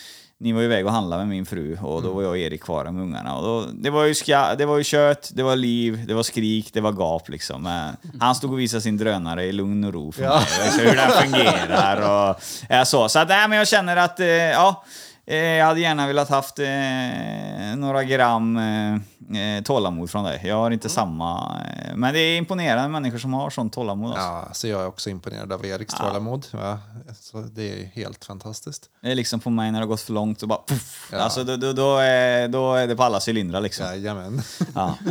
ni 0.43 0.51
var 0.51 0.62
iväg 0.62 0.86
och 0.86 0.91
handlade 0.91 1.25
med 1.25 1.29
min 1.29 1.45
fru 1.45 1.77
och 1.82 2.03
då 2.03 2.13
var 2.13 2.21
jag 2.21 2.32
och 2.32 2.38
Erik 2.38 2.63
kvar 2.63 2.86
med 2.86 3.03
ungarna. 3.03 3.36
Och 3.36 3.43
då, 3.43 3.65
det, 3.73 3.89
var 3.89 4.03
ju 4.03 4.15
ska, 4.15 4.56
det 4.56 4.65
var 4.65 4.77
ju 4.77 4.84
kött, 4.84 5.32
det 5.34 5.43
var 5.43 5.56
liv, 5.56 6.03
det 6.08 6.13
var 6.13 6.23
skrik, 6.23 6.69
det 6.73 6.82
var 6.82 6.91
gap 6.91 7.29
liksom. 7.29 7.63
Men 7.63 7.95
han 8.19 8.36
stod 8.36 8.51
och 8.51 8.60
visade 8.60 8.82
sin 8.82 8.97
drönare 8.97 9.43
i 9.43 9.51
lugn 9.51 9.84
och 9.84 9.93
ro 9.93 10.12
för 10.12 10.21
mig. 10.21 10.41
Hur 10.79 10.95
den 10.95 11.12
fungerar 11.12 11.97
och 12.01 12.41
ja, 12.69 12.86
så. 12.86 13.10
Så 13.10 13.19
att, 13.19 13.27
nej, 13.27 13.47
men 13.47 13.58
jag 13.58 13.67
känner 13.67 13.97
att, 13.97 14.19
eh, 14.19 14.27
ja, 14.27 14.84
jag 15.26 15.66
hade 15.66 15.80
gärna 15.80 16.08
velat 16.08 16.30
haft 16.30 16.60
eh, 16.60 17.76
några 17.78 18.04
gram 18.04 18.58
eh, 18.58 18.94
eh, 19.40 19.64
tålamod 19.64 20.10
från 20.10 20.24
dig. 20.24 20.42
Jag 20.44 20.56
har 20.56 20.72
inte 20.72 20.90
samma, 20.90 21.62
eh, 21.62 21.96
men 21.96 22.14
det 22.14 22.20
är 22.20 22.38
imponerande 22.38 22.90
människor 22.90 23.18
som 23.18 23.34
har 23.34 23.50
sånt 23.50 23.74
tålamod. 23.74 24.12
Alltså. 24.12 24.22
Ja, 24.22 24.48
så 24.54 24.68
jag 24.68 24.82
är 24.82 24.88
också 24.88 25.10
imponerad 25.10 25.54
av 25.54 25.66
Eriks 25.66 25.94
tålamod. 25.94 26.48
Ja, 26.52 26.80
så 27.20 27.42
det 27.42 27.82
är 27.82 27.86
helt 27.86 28.26
fantastiskt. 28.26 28.90
Det 29.02 29.12
är 29.12 29.16
liksom 29.16 29.40
på 29.40 29.50
mig 29.50 29.72
när 29.72 29.80
det 29.80 29.86
har 29.86 29.90
gått 29.90 30.02
för 30.02 30.14
långt 30.14 30.40
så 30.40 30.48
bara 30.48 30.60
puff. 30.68 31.10
Ja. 31.12 31.18
Alltså 31.18 31.44
då, 31.44 31.58
då, 31.58 31.74
då, 31.74 31.98
är, 31.98 32.48
då 32.48 32.74
är 32.74 32.88
det 32.88 32.96
på 32.96 33.04
alla 33.04 33.20
cylindrar 33.28 33.62
liksom. 33.62 33.86
Jajamän. 33.86 34.42
Ja. 34.76 34.98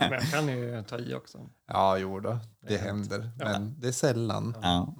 Men 0.00 0.12
jag 0.12 0.30
kan 0.32 0.48
ju 0.48 0.84
ta 0.88 0.98
i 0.98 1.14
också. 1.14 1.38
Ja, 1.68 1.98
jo 1.98 2.20
då. 2.20 2.38
Det 2.68 2.76
händer. 2.76 3.30
Men 3.36 3.80
det 3.80 3.88
är 3.88 3.92
sällan. 3.92 4.56
Ja, 4.62 4.94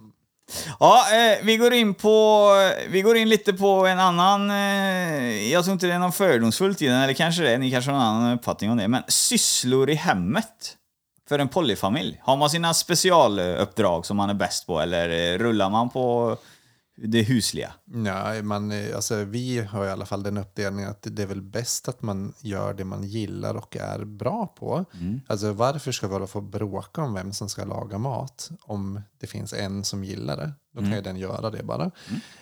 ja 0.80 1.06
eh, 1.12 1.38
vi, 1.42 1.56
går 1.56 1.72
in 1.72 1.94
på, 1.94 2.46
vi 2.88 3.02
går 3.02 3.16
in 3.16 3.28
lite 3.28 3.52
på 3.52 3.86
en 3.86 4.00
annan... 4.00 4.50
Eh, 4.50 5.52
jag 5.52 5.64
tror 5.64 5.72
inte 5.72 5.86
det 5.86 5.94
är 5.94 5.98
någon 5.98 6.12
fördomsfullt 6.12 6.82
i 6.82 6.86
den, 6.86 7.02
eller 7.02 7.14
kanske 7.14 7.42
det 7.42 7.50
är, 7.50 7.58
ni 7.58 7.70
kanske 7.70 7.90
har 7.90 7.98
en 7.98 8.04
annan 8.04 8.32
uppfattning 8.32 8.70
om 8.70 8.76
det. 8.76 8.88
Men 8.88 9.02
sysslor 9.08 9.90
i 9.90 9.94
hemmet 9.94 10.76
för 11.28 11.38
en 11.38 11.48
polyfamilj. 11.48 12.20
Har 12.22 12.36
man 12.36 12.50
sina 12.50 12.74
specialuppdrag 12.74 14.06
som 14.06 14.16
man 14.16 14.30
är 14.30 14.34
bäst 14.34 14.66
på, 14.66 14.80
eller 14.80 15.34
eh, 15.34 15.38
rullar 15.38 15.70
man 15.70 15.90
på 15.90 16.36
det 17.02 17.22
husliga? 17.22 17.72
Nej, 17.84 18.42
man, 18.42 18.72
eh, 18.72 18.96
alltså, 18.96 19.24
vi 19.24 19.58
har 19.58 19.86
i 19.86 19.90
alla 19.90 20.06
fall 20.06 20.22
den 20.22 20.36
uppdelningen 20.36 20.90
att 20.90 21.06
det 21.10 21.22
är 21.22 21.26
väl 21.26 21.42
bäst 21.42 21.88
att 21.88 22.02
man 22.02 22.34
gör 22.40 22.74
det 22.74 22.84
man 22.84 23.04
gillar 23.04 23.54
och 23.54 23.76
är 23.76 24.04
bra 24.04 24.46
på. 24.46 24.84
Alltså, 25.26 25.52
varför 25.52 25.92
ska 25.92 26.06
vi 26.06 26.12
hålla 26.12 26.26
på 26.26 26.38
och 26.38 26.44
bråka 26.44 27.02
om 27.02 27.14
vem 27.14 27.32
som 27.32 27.48
ska 27.48 27.64
laga 27.64 27.98
mat 27.98 28.50
om 28.60 29.00
det 29.18 29.26
finns 29.26 29.52
en 29.52 29.84
som 29.84 30.04
gillar 30.04 30.36
det? 30.36 30.52
Då 30.74 30.80
kan 30.80 30.92
ju 30.92 31.00
den 31.02 31.16
göra 31.16 31.50
det 31.50 31.62
bara. 31.62 31.90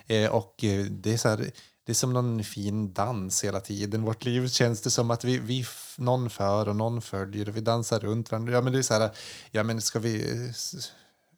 Eh, 0.07 0.31
och 0.31 0.65
eh, 0.65 0.85
det 0.85 1.13
är 1.13 1.17
så 1.17 1.29
här, 1.29 1.51
det 1.87 1.93
är 1.93 1.95
som 1.95 2.13
någon 2.13 2.45
fin 2.45 2.93
dans 2.93 3.45
hela 3.45 3.61
tiden. 3.61 4.03
Vårt 4.03 4.25
liv 4.25 4.49
känns 4.49 4.81
det 4.81 4.91
som 4.91 5.11
att 5.11 5.25
vi, 5.25 5.39
vi 5.39 5.65
någon 5.99 6.31
för 6.31 6.69
och 6.69 6.77
någon 6.77 7.03
följer 7.03 7.49
och 7.49 7.57
vi 7.57 7.61
dansar 7.61 8.01
runt 8.01 8.31
varandra. 8.31 8.53
Ja, 8.53 8.61
men 8.61 8.73
det 8.73 8.79
är 8.79 8.83
så 8.83 8.95
här, 8.95 9.11
ja 9.51 9.63
men 9.63 9.81
ska 9.81 9.99
vi 9.99 10.53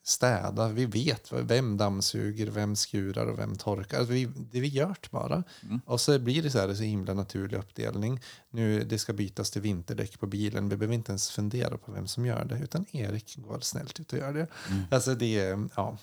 städa? 0.08 0.68
Vi 0.68 0.86
vet 0.86 1.32
vem 1.32 1.76
dammsuger, 1.76 2.46
vem 2.46 2.76
skurar 2.76 3.26
och 3.26 3.38
vem 3.38 3.56
torkar. 3.56 3.98
Alltså 3.98 4.12
vi, 4.12 4.24
det 4.24 4.60
vi 4.60 4.68
gör 4.68 4.96
bara. 5.10 5.42
Och 5.84 6.00
så 6.00 6.18
blir 6.18 6.42
det 6.42 6.50
så 6.50 6.58
här 6.58 6.74
så 6.74 6.82
himla 6.82 7.14
naturlig 7.14 7.58
uppdelning. 7.58 8.20
Nu 8.50 8.84
det 8.84 8.98
ska 8.98 9.12
bytas 9.12 9.50
till 9.50 9.62
vinterdäck 9.62 10.20
på 10.20 10.26
bilen. 10.26 10.68
Vi 10.68 10.76
behöver 10.76 10.94
inte 10.94 11.12
ens 11.12 11.30
fundera 11.30 11.78
på 11.78 11.92
vem 11.92 12.06
som 12.06 12.26
gör 12.26 12.44
det. 12.44 12.58
Utan 12.58 12.86
Erik 12.92 13.36
går 13.36 13.60
snällt 13.60 14.00
ut 14.00 14.12
och 14.12 14.18
gör 14.18 14.32
det. 14.32 14.46
Alltså 14.90 15.14
det 15.14 15.40
är, 15.40 15.68
ja. 15.76 15.98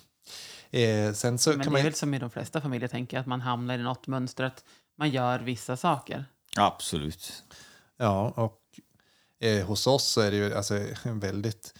Eh, 0.69 1.13
sen 1.13 1.37
så 1.37 1.49
Men 1.49 1.59
kan 1.59 1.65
det 1.65 1.71
man 1.71 1.79
är 1.79 1.83
väl 1.83 1.93
som 1.93 2.13
i 2.13 2.19
de 2.19 2.29
flesta 2.29 2.61
familjer, 2.61 2.87
tänker 2.87 3.19
att 3.19 3.25
man 3.25 3.41
hamnar 3.41 3.79
i 3.79 3.83
något 3.83 4.07
mönster, 4.07 4.43
att 4.43 4.63
man 4.97 5.09
gör 5.09 5.39
vissa 5.39 5.77
saker. 5.77 6.25
Absolut. 6.57 7.43
Ja, 7.97 8.33
och 8.35 8.61
eh, 9.39 9.65
hos 9.65 9.87
oss 9.87 10.03
så 10.03 10.21
är 10.21 10.31
det 10.31 10.37
ju 10.37 10.53
alltså, 10.53 10.79
väldigt 11.03 11.73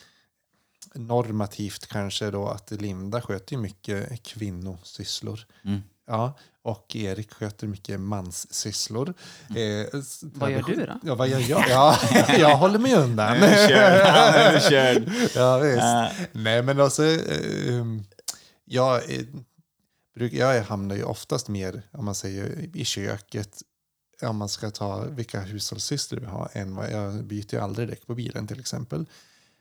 normativt 0.95 1.87
kanske 1.87 2.31
då 2.31 2.47
att 2.47 2.71
Linda 2.71 3.21
sköter 3.21 3.55
ju 3.55 3.61
mycket 3.61 4.23
kvinnosysslor. 4.23 5.39
Mm. 5.65 5.81
Ja, 6.07 6.33
och 6.61 6.95
Erik 6.95 7.33
sköter 7.33 7.67
mycket 7.67 7.99
manssysslor. 7.99 9.13
Eh, 9.55 9.99
s- 9.99 10.21
Vad 10.23 10.51
gör 10.51 10.61
du 10.61 10.85
då? 10.85 10.99
Ja, 11.03 11.15
vad 11.15 11.27
gör 11.27 11.39
jag? 11.39 11.63
Ja, 11.69 11.97
jag 12.37 12.57
håller 12.57 12.79
mig 12.79 12.95
undan. 12.95 13.37
Nu 13.39 13.45
är 13.45 14.53
du 14.53 14.59
körd. 14.69 15.11
Ja, 15.35 15.57
visst. 15.63 15.77
Ja. 15.81 16.09
Nej, 16.31 16.63
men 16.63 16.79
alltså... 16.79 17.03
Eh, 17.05 17.85
jag, 18.65 18.95
eh, 19.11 19.25
jag 20.31 20.63
hamnar 20.63 20.95
ju 20.95 21.03
oftast 21.03 21.47
mer, 21.47 21.81
om 21.91 22.05
man 22.05 22.15
säger, 22.15 22.69
i 22.77 22.85
köket 22.85 23.61
om 24.21 24.37
man 24.37 24.49
ska 24.49 24.71
ta 24.71 25.01
vilka 25.03 25.39
hushållssysslor 25.41 26.19
vi 26.19 26.25
har 26.25 26.49
än 26.53 26.75
vad 26.75 26.91
jag 26.91 27.23
byter 27.23 27.53
ju 27.55 27.59
aldrig 27.59 27.87
däck 27.87 28.07
på 28.07 28.15
bilen 28.15 28.47
till 28.47 28.59
exempel. 28.59 29.05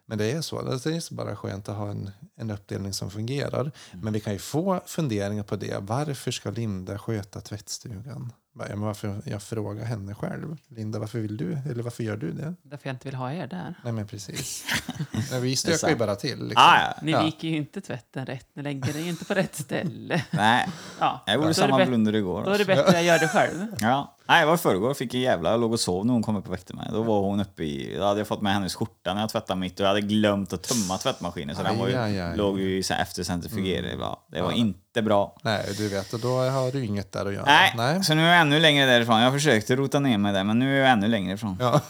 Men 0.06 0.18
det 0.18 0.32
är 0.32 0.40
så. 0.40 0.62
Det 0.62 0.86
är 0.86 1.14
bara 1.14 1.36
skönt 1.36 1.68
att 1.68 1.76
ha 1.76 1.90
en, 1.90 2.10
en 2.36 2.50
uppdelning 2.50 2.92
som 2.92 3.10
fungerar. 3.10 3.70
Men 3.92 4.12
vi 4.12 4.20
kan 4.20 4.32
ju 4.32 4.38
få 4.38 4.80
funderingar 4.86 5.42
på 5.42 5.56
det. 5.56 5.76
Varför 5.80 6.30
ska 6.30 6.50
Linda 6.50 6.98
sköta 6.98 7.40
tvättstugan? 7.40 8.32
Ja, 8.58 8.64
men 8.68 8.80
varför, 8.80 9.22
jag 9.24 9.42
frågar 9.42 9.84
henne 9.84 10.14
själv. 10.14 10.56
Linda, 10.68 10.98
varför 10.98 11.18
vill 11.18 11.36
du? 11.36 11.58
Eller 11.70 11.82
varför 11.82 12.04
gör 12.04 12.16
du 12.16 12.32
det? 12.32 12.54
Därför 12.62 12.88
jag 12.88 12.94
inte 12.94 13.08
vill 13.08 13.14
ha 13.14 13.32
er 13.32 13.46
där. 13.46 13.74
Nej, 13.84 13.92
men 13.92 14.06
precis. 14.06 14.64
Nej, 15.30 15.40
vi 15.40 15.56
stökar 15.56 15.88
ju 15.88 15.96
bara 15.96 16.16
till. 16.16 16.38
Liksom. 16.38 16.62
Ah, 16.66 16.80
ja. 16.80 16.94
Ni 17.02 17.10
Ja. 17.12 17.24
viker 17.24 17.48
ju 17.48 17.56
inte 17.56 17.80
tvätten 17.80 18.26
rätt, 18.26 18.46
ni 18.54 18.62
lägger 18.62 18.92
den 18.92 19.02
ju 19.02 19.08
inte 19.08 19.24
på 19.24 19.34
rätt 19.34 19.54
ställe. 19.56 20.24
Nej, 20.30 20.68
Ja, 21.00 21.22
jag 21.26 21.34
då 21.34 21.38
gjorde 21.38 21.46
är 21.46 21.48
det 21.48 21.54
samma 21.54 21.76
bättre- 21.76 21.88
blunder 21.88 22.14
igår. 22.14 22.34
Då 22.34 22.40
är 22.40 22.44
det 22.44 22.50
alltså. 22.52 22.66
bättre 22.66 22.86
att 22.88 22.94
jag 22.94 23.04
gör 23.04 23.18
det 23.18 23.28
själv. 23.28 23.66
Ja. 23.80 24.16
Nej, 24.28 24.40
det 24.40 24.46
var 24.46 24.54
i 24.54 24.58
förrgår. 24.58 24.94
Fick 24.94 25.14
en 25.14 25.20
jävla... 25.20 25.50
Jag 25.50 25.60
låg 25.60 25.72
och 25.72 25.80
sov 25.80 26.06
när 26.06 26.12
hon 26.12 26.22
kom 26.22 26.37
upp 26.37 26.46
och 26.46 26.52
väckte 26.52 26.74
mig. 26.74 26.88
Då 26.92 27.02
var 27.02 27.20
hon 27.20 27.40
uppe 27.40 27.64
i... 27.64 27.96
Då 27.96 28.04
hade 28.04 28.20
jag 28.20 28.28
fått 28.28 28.42
med 28.42 28.52
hennes 28.52 28.74
skjorta 28.74 29.14
när 29.14 29.20
jag 29.20 29.30
tvättade 29.30 29.60
mitt 29.60 29.80
och 29.80 29.84
jag 29.84 29.88
hade 29.88 30.00
glömt 30.00 30.52
att 30.52 30.62
tömma 30.62 30.98
tvättmaskinen. 30.98 31.56
Så 31.56 31.62
den 31.62 31.78
var 31.78 31.88
ju, 31.88 31.94
Aj, 31.96 32.20
aj, 32.20 32.20
aj. 32.20 32.37
låg 32.37 32.60
ju 32.60 32.82
så 32.82 32.94
här 32.94 33.02
efter 33.02 33.22
centrifugering. 33.22 33.98
bra. 33.98 34.26
Det 34.30 34.42
var 34.42 34.52
inte 34.52 35.02
bra. 35.02 35.37
Nej, 35.42 35.74
du 35.78 35.88
vet, 35.88 36.12
och 36.12 36.20
då 36.20 36.28
har 36.28 36.72
du 36.72 36.84
inget 36.84 37.12
där 37.12 37.26
att 37.26 37.34
göra. 37.34 37.44
Nej, 37.44 37.72
Nej. 37.76 38.04
så 38.04 38.14
nu 38.14 38.22
är 38.22 38.32
jag 38.32 38.40
ännu 38.40 38.60
längre 38.60 38.87
därifrån. 38.87 39.20
Jag 39.20 39.32
försökte 39.32 39.76
rota 39.76 40.00
ner 40.00 40.18
mig 40.18 40.32
där, 40.32 40.44
men 40.44 40.58
nu 40.58 40.76
är 40.76 40.80
jag 40.80 40.90
ännu 40.90 41.08
längre 41.08 41.34
ifrån. 41.34 41.56
Ja. 41.60 41.80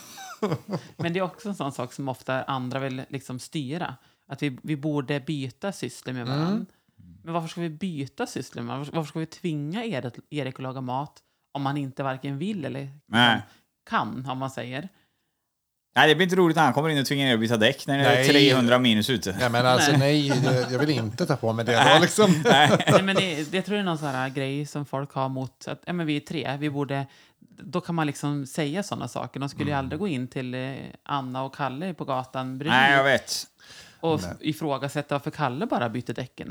Men 0.96 1.12
det 1.12 1.18
är 1.18 1.22
också 1.22 1.48
en 1.48 1.54
sån 1.54 1.72
sak 1.72 1.92
som 1.92 2.08
ofta 2.08 2.42
andra 2.42 2.78
vill 2.78 3.02
liksom 3.08 3.38
styra. 3.38 3.96
Att 4.28 4.42
vi, 4.42 4.58
vi 4.62 4.76
borde 4.76 5.20
byta 5.20 5.72
sysslor 5.72 6.14
med 6.14 6.26
varandra. 6.26 6.46
Mm. 6.48 6.66
Men 7.22 7.34
varför 7.34 7.48
ska 7.48 7.60
vi 7.60 7.70
byta 7.70 8.26
sysslor? 8.26 8.62
Varför 8.62 9.08
ska 9.08 9.18
vi 9.18 9.26
tvinga 9.26 9.84
Erik, 9.84 10.14
Erik 10.30 10.54
att 10.54 10.62
laga 10.62 10.80
mat 10.80 11.12
om 11.54 11.66
han 11.66 11.76
inte 11.76 12.02
varken 12.02 12.38
vill 12.38 12.64
eller 12.64 12.90
Nej. 13.06 13.42
kan, 13.90 14.26
om 14.30 14.38
man 14.38 14.50
säger? 14.50 14.88
Nej, 15.96 16.08
det 16.08 16.14
blir 16.14 16.24
inte 16.24 16.36
roligt 16.36 16.56
när 16.56 16.64
han 16.64 16.72
kommer 16.72 16.88
in 16.88 16.98
och 17.00 17.06
tvingar 17.06 17.26
er 17.26 17.34
att 17.34 17.40
byta 17.40 17.56
däck 17.56 17.86
när 17.86 17.98
det 17.98 18.04
är 18.04 18.14
Nej. 18.32 18.50
300 18.50 18.78
minus 18.78 19.10
ute. 19.10 19.36
Ja, 19.40 19.48
men 19.48 19.66
alltså 19.66 19.96
nej, 19.96 20.28
det- 20.30 20.68
jag 20.72 20.78
vill 20.78 20.90
inte 20.90 21.26
ta 21.26 21.36
på 21.36 21.52
mig 21.52 21.64
det 21.64 21.94
då 21.94 22.00
liksom. 22.00 22.30
Nej, 22.44 23.02
men 23.02 23.16
det, 23.16 23.50
det 23.50 23.56
jag 23.56 23.64
tror 23.64 23.76
jag 23.76 23.80
är 23.82 23.84
någon 23.86 23.98
sån 23.98 24.08
här 24.08 24.28
grej 24.28 24.66
som 24.66 24.86
folk 24.86 25.12
har 25.12 25.28
mot 25.28 25.68
att 25.68 25.82
ja, 25.86 25.92
men 25.92 26.06
vi 26.06 26.16
är 26.16 26.20
tre, 26.20 26.56
vi 26.60 26.70
borde... 26.70 27.06
Då 27.58 27.80
kan 27.80 27.94
man 27.94 28.06
liksom 28.06 28.46
säga 28.46 28.82
såna 28.82 29.08
saker. 29.08 29.40
De 29.40 29.48
skulle 29.48 29.70
ju 29.70 29.76
aldrig 29.76 29.98
gå 29.98 30.08
in 30.08 30.28
till 30.28 30.54
eh, 30.54 30.74
Anna 31.02 31.42
och 31.42 31.54
Kalle 31.54 31.94
på 31.94 32.04
gatan 32.04 32.58
bredvid 32.58 32.72
Nej, 32.78 32.92
jag 32.92 33.04
vet. 33.04 33.44
och 34.00 34.20
ifrågasätta 34.40 35.14
varför 35.14 35.30
Kalle 35.30 35.66
bara 35.66 35.88
byter 35.88 36.12
däcken. 36.14 36.48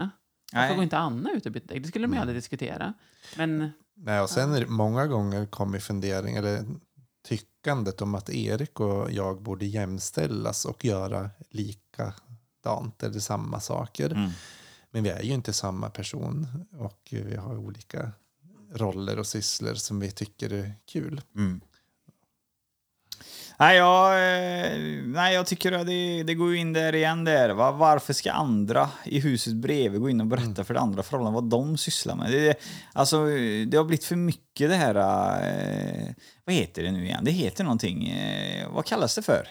Varför 0.53 0.67
Nej. 0.67 0.75
går 0.75 0.83
inte 0.83 0.97
Anna 0.97 1.31
ut 1.31 1.45
och 1.45 1.51
byter 1.51 1.67
däck? 1.67 1.81
Det 1.83 1.87
skulle 1.87 2.07
de 2.07 2.13
ju 2.13 2.19
aldrig 2.19 2.37
diskutera. 2.37 2.93
Men 3.37 3.71
Nej, 3.95 4.21
och 4.21 4.29
sen 4.29 4.51
det 4.51 4.67
många 4.67 5.07
gånger 5.07 5.45
kommer 5.45 5.79
fundering 5.79 6.35
eller 6.35 6.65
tyckandet 7.27 8.01
om 8.01 8.15
att 8.15 8.29
Erik 8.29 8.79
och 8.79 9.11
jag 9.11 9.41
borde 9.41 9.65
jämställas 9.65 10.65
och 10.65 10.85
göra 10.85 11.29
likadant 11.49 13.03
eller 13.03 13.19
samma 13.19 13.59
saker. 13.59 14.09
Mm. 14.09 14.31
Men 14.91 15.03
vi 15.03 15.09
är 15.09 15.21
ju 15.21 15.33
inte 15.33 15.53
samma 15.53 15.89
person 15.89 16.47
och 16.71 17.07
vi 17.11 17.35
har 17.35 17.57
olika 17.57 18.11
roller 18.73 19.19
och 19.19 19.27
sysslor 19.27 19.73
som 19.73 19.99
vi 19.99 20.11
tycker 20.11 20.53
är 20.53 20.73
kul. 20.85 21.21
Nej, 23.59 23.77
jag, 23.77 24.11
eh, 24.13 24.77
nej, 25.05 25.33
jag 25.33 25.45
tycker 25.45 25.71
att 25.71 25.87
det, 25.87 26.23
det 26.23 26.33
går 26.33 26.55
in 26.55 26.73
där 26.73 26.95
igen 26.95 27.23
där. 27.23 27.49
Va? 27.49 27.71
Varför 27.71 28.13
ska 28.13 28.31
andra 28.31 28.89
i 29.05 29.19
huset 29.19 29.53
bredvid 29.53 30.01
gå 30.01 30.09
in 30.09 30.21
och 30.21 30.27
berätta 30.27 30.45
Mm. 30.45 30.65
för 30.65 30.73
det 30.73 30.79
andra 30.79 31.03
förhållanden 31.03 31.33
vad 31.33 31.43
de 31.49 31.77
sysslar 31.77 32.15
med? 32.15 32.31
Det, 32.31 32.55
alltså, 32.93 33.25
det 33.67 33.77
har 33.77 33.83
blivit 33.83 34.05
för 34.05 34.15
mycket 34.15 34.69
det 34.69 34.75
här... 34.75 34.95
Eh, 34.95 36.07
vad 36.45 36.55
heter 36.55 36.83
det 36.83 36.91
nu 36.91 37.05
igen? 37.05 37.23
Det 37.25 37.31
heter 37.31 37.63
någonting. 37.63 38.09
Eh, 38.09 38.69
vad 38.71 38.85
kallas 38.85 39.15
det 39.15 39.21
för? 39.21 39.47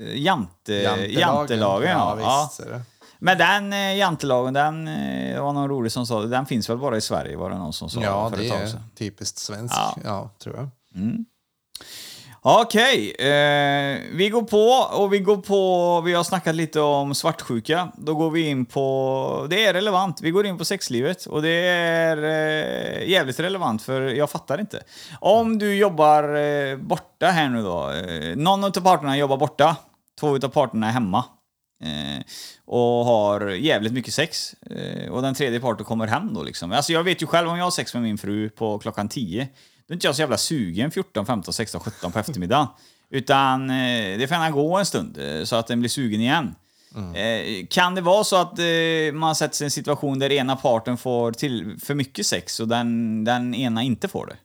Eh, 0.00 0.16
Jante, 0.22 0.74
jantelagen. 1.08 1.90
ja, 1.90 2.18
ja. 2.20 2.48
visst. 2.56 2.70
det. 2.70 2.82
Men 3.18 3.38
den 3.38 3.72
eh, 3.72 3.96
jantelagen, 3.96 4.54
den 4.54 4.88
eh, 4.88 5.42
var 5.42 5.52
någon 5.52 5.68
rolig 5.68 5.92
som 5.92 6.06
sa 6.06 6.22
den 6.22 6.46
finns 6.46 6.70
väl 6.70 6.78
bara 6.78 6.96
i 6.96 7.00
Sverige 7.00 7.36
var 7.36 7.50
det 7.50 7.56
någon 7.58 7.72
som 7.72 7.90
sa 7.90 8.02
Ja, 8.02 8.32
det 8.36 8.48
är 8.48 8.68
typiskt 8.98 9.38
svenskt, 9.38 9.74
Ja. 9.76 9.96
ja. 10.04 10.30
tror 10.42 10.56
jag. 10.56 10.68
Okej, 12.42 13.14
eh, 13.18 14.00
vi 14.12 14.28
går 14.28 14.42
på 14.42 14.66
och 15.02 15.12
vi 15.12 15.18
går 15.18 15.36
på, 15.36 16.00
vi 16.00 16.12
har 16.12 16.24
snackat 16.24 16.54
lite 16.54 16.80
om 16.80 17.14
svartsjuka. 17.14 17.92
Då 17.96 18.14
går 18.14 18.30
vi 18.30 18.48
in 18.48 18.66
på, 18.66 19.46
det 19.50 19.64
är 19.64 19.72
relevant, 19.72 20.20
vi 20.22 20.30
går 20.30 20.46
in 20.46 20.58
på 20.58 20.64
sexlivet 20.64 21.26
och 21.26 21.42
det 21.42 21.68
är 21.68 22.16
eh, 22.16 23.08
jävligt 23.08 23.40
relevant 23.40 23.82
för 23.82 24.02
jag 24.02 24.30
fattar 24.30 24.60
inte. 24.60 24.82
Om 25.20 25.58
du 25.58 25.74
jobbar 25.74 26.34
eh, 26.34 26.76
borta 26.76 27.26
här 27.26 27.48
nu 27.48 27.62
då, 27.62 27.90
eh, 27.90 28.36
någon 28.36 28.64
av 28.64 28.70
parterna 28.70 29.16
jobbar 29.16 29.36
borta, 29.36 29.76
två 30.20 30.34
av 30.34 30.48
parterna 30.48 30.88
är 30.88 30.92
hemma. 30.92 31.24
Eh, 31.82 32.22
och 32.64 33.04
har 33.04 33.48
jävligt 33.48 33.92
mycket 33.92 34.14
sex. 34.14 34.54
Eh, 34.54 35.10
och 35.10 35.22
den 35.22 35.34
tredje 35.34 35.60
parten 35.60 35.86
kommer 35.86 36.06
hem 36.06 36.34
då 36.34 36.42
liksom. 36.42 36.72
Alltså 36.72 36.92
jag 36.92 37.02
vet 37.02 37.22
ju 37.22 37.26
själv 37.26 37.48
om 37.48 37.56
jag 37.56 37.64
har 37.64 37.70
sex 37.70 37.94
med 37.94 38.02
min 38.02 38.18
fru 38.18 38.48
på 38.48 38.78
klockan 38.78 39.08
10, 39.08 39.48
då 39.90 39.92
är 39.92 39.96
inte 39.96 40.06
jag 40.06 40.16
så 40.16 40.22
jävla 40.22 40.36
sugen 40.36 40.90
14, 40.90 41.26
15, 41.26 41.54
16, 41.54 41.80
17 41.80 42.12
på 42.12 42.18
eftermiddagen. 42.18 42.66
Utan 43.10 43.70
eh, 43.70 44.18
det 44.18 44.28
får 44.28 44.34
gärna 44.34 44.50
gå 44.50 44.76
en 44.76 44.86
stund 44.86 45.18
eh, 45.18 45.44
så 45.44 45.56
att 45.56 45.66
den 45.66 45.80
blir 45.80 45.88
sugen 45.88 46.20
igen. 46.20 46.54
Eh, 47.14 47.66
kan 47.70 47.94
det 47.94 48.00
vara 48.00 48.24
så 48.24 48.36
att 48.36 48.58
man 49.12 49.34
sätter 49.34 49.56
sig 49.56 49.64
i 49.64 49.66
en 49.66 49.70
situation 49.70 50.18
där 50.18 50.32
ena 50.32 50.56
parten 50.56 50.96
får 50.96 51.32
till 51.32 51.78
för 51.80 51.94
mycket 51.94 52.26
sex 52.26 52.60
och 52.60 52.68
den, 52.68 53.24
den 53.24 53.54
ena 53.54 53.82
inte 53.82 54.08
får 54.08 54.26
det? 54.26 54.36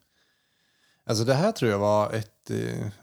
Alltså 1.10 1.24
det 1.24 1.34
här 1.34 1.52
tror 1.52 1.72
jag 1.72 1.80
var 1.80 2.14
ett, 2.14 2.52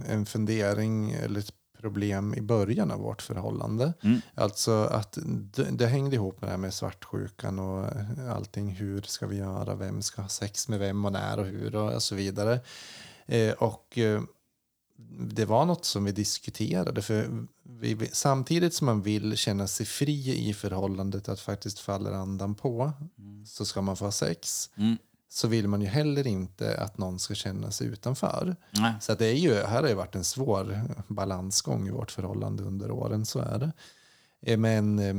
en 0.09 0.27
fundering 0.27 1.13
eller 1.13 1.41
ett 1.41 1.53
problem 1.83 2.35
i 2.35 2.41
början 2.41 2.91
av 2.91 3.01
vårt 3.01 3.23
förhållande. 3.23 3.93
Alltså 4.35 4.73
att 4.73 5.19
det, 5.25 5.65
det 5.71 5.87
hängde 5.87 6.17
ihop 6.17 6.41
med 6.41 6.49
det 6.49 6.53
här 6.53 6.59
med 6.59 6.75
svartsjukan 6.75 7.59
och 7.59 7.85
eh, 7.85 8.35
allting. 8.37 8.69
Hur 8.69 9.03
ska 9.03 9.27
vi 9.27 9.37
göra? 9.37 9.75
Vem 9.75 10.03
ska 10.03 10.23
ha 10.23 10.29
sex 10.29 10.69
med 10.69 10.79
vem 10.79 11.05
och 11.05 11.13
när 11.13 11.39
och 11.39 11.47
hur 11.47 11.75
och 11.75 12.03
så 12.03 12.15
vidare. 12.15 12.61
Eh, 13.27 13.53
och 13.53 13.99
eh, 13.99 14.23
det 15.19 15.45
var 15.45 15.65
något 15.65 15.85
som 15.85 16.05
vi 16.05 16.13
diskuterade. 16.13 17.03
För 17.03 17.47
vi, 17.63 18.09
samtidigt 18.13 18.75
som 18.75 18.87
man 18.87 19.03
vill 19.03 19.37
känna 19.37 19.67
sig 19.67 19.87
fri 19.87 20.49
i 20.49 20.55
förhållandet 20.55 21.29
att 21.29 21.41
faktiskt 21.41 21.79
faller 21.79 22.13
andan 22.13 22.55
på 22.55 22.93
så 23.47 23.65
ska 23.65 23.83
man 23.83 23.97
få 23.97 24.05
ha 24.05 24.13
sex. 24.13 24.71
Så 25.35 25.49
vill 25.49 25.69
man 25.69 25.81
ju 25.81 25.87
heller 25.87 26.27
inte 26.27 26.77
att 26.77 26.99
någon 26.99 27.19
ska 27.19 27.35
känna 27.35 27.71
sig 27.71 27.87
utanför. 27.87 28.57
Nej. 28.71 28.95
Så 29.01 29.13
att 29.13 29.19
det 29.19 29.27
är 29.27 29.35
ju, 29.35 29.55
här 29.55 29.83
har 29.83 29.89
ju 29.89 29.95
varit 29.95 30.15
en 30.15 30.25
svår 30.25 30.81
balansgång 31.09 31.89
i 31.89 31.91
vårt 31.91 32.11
förhållande 32.11 32.63
under 32.63 32.91
åren, 32.91 33.27
så 33.27 33.39
är 33.39 33.59
det. 33.59 33.73
Eh, 34.43 34.59
Men 34.59 34.99
eh, 34.99 35.15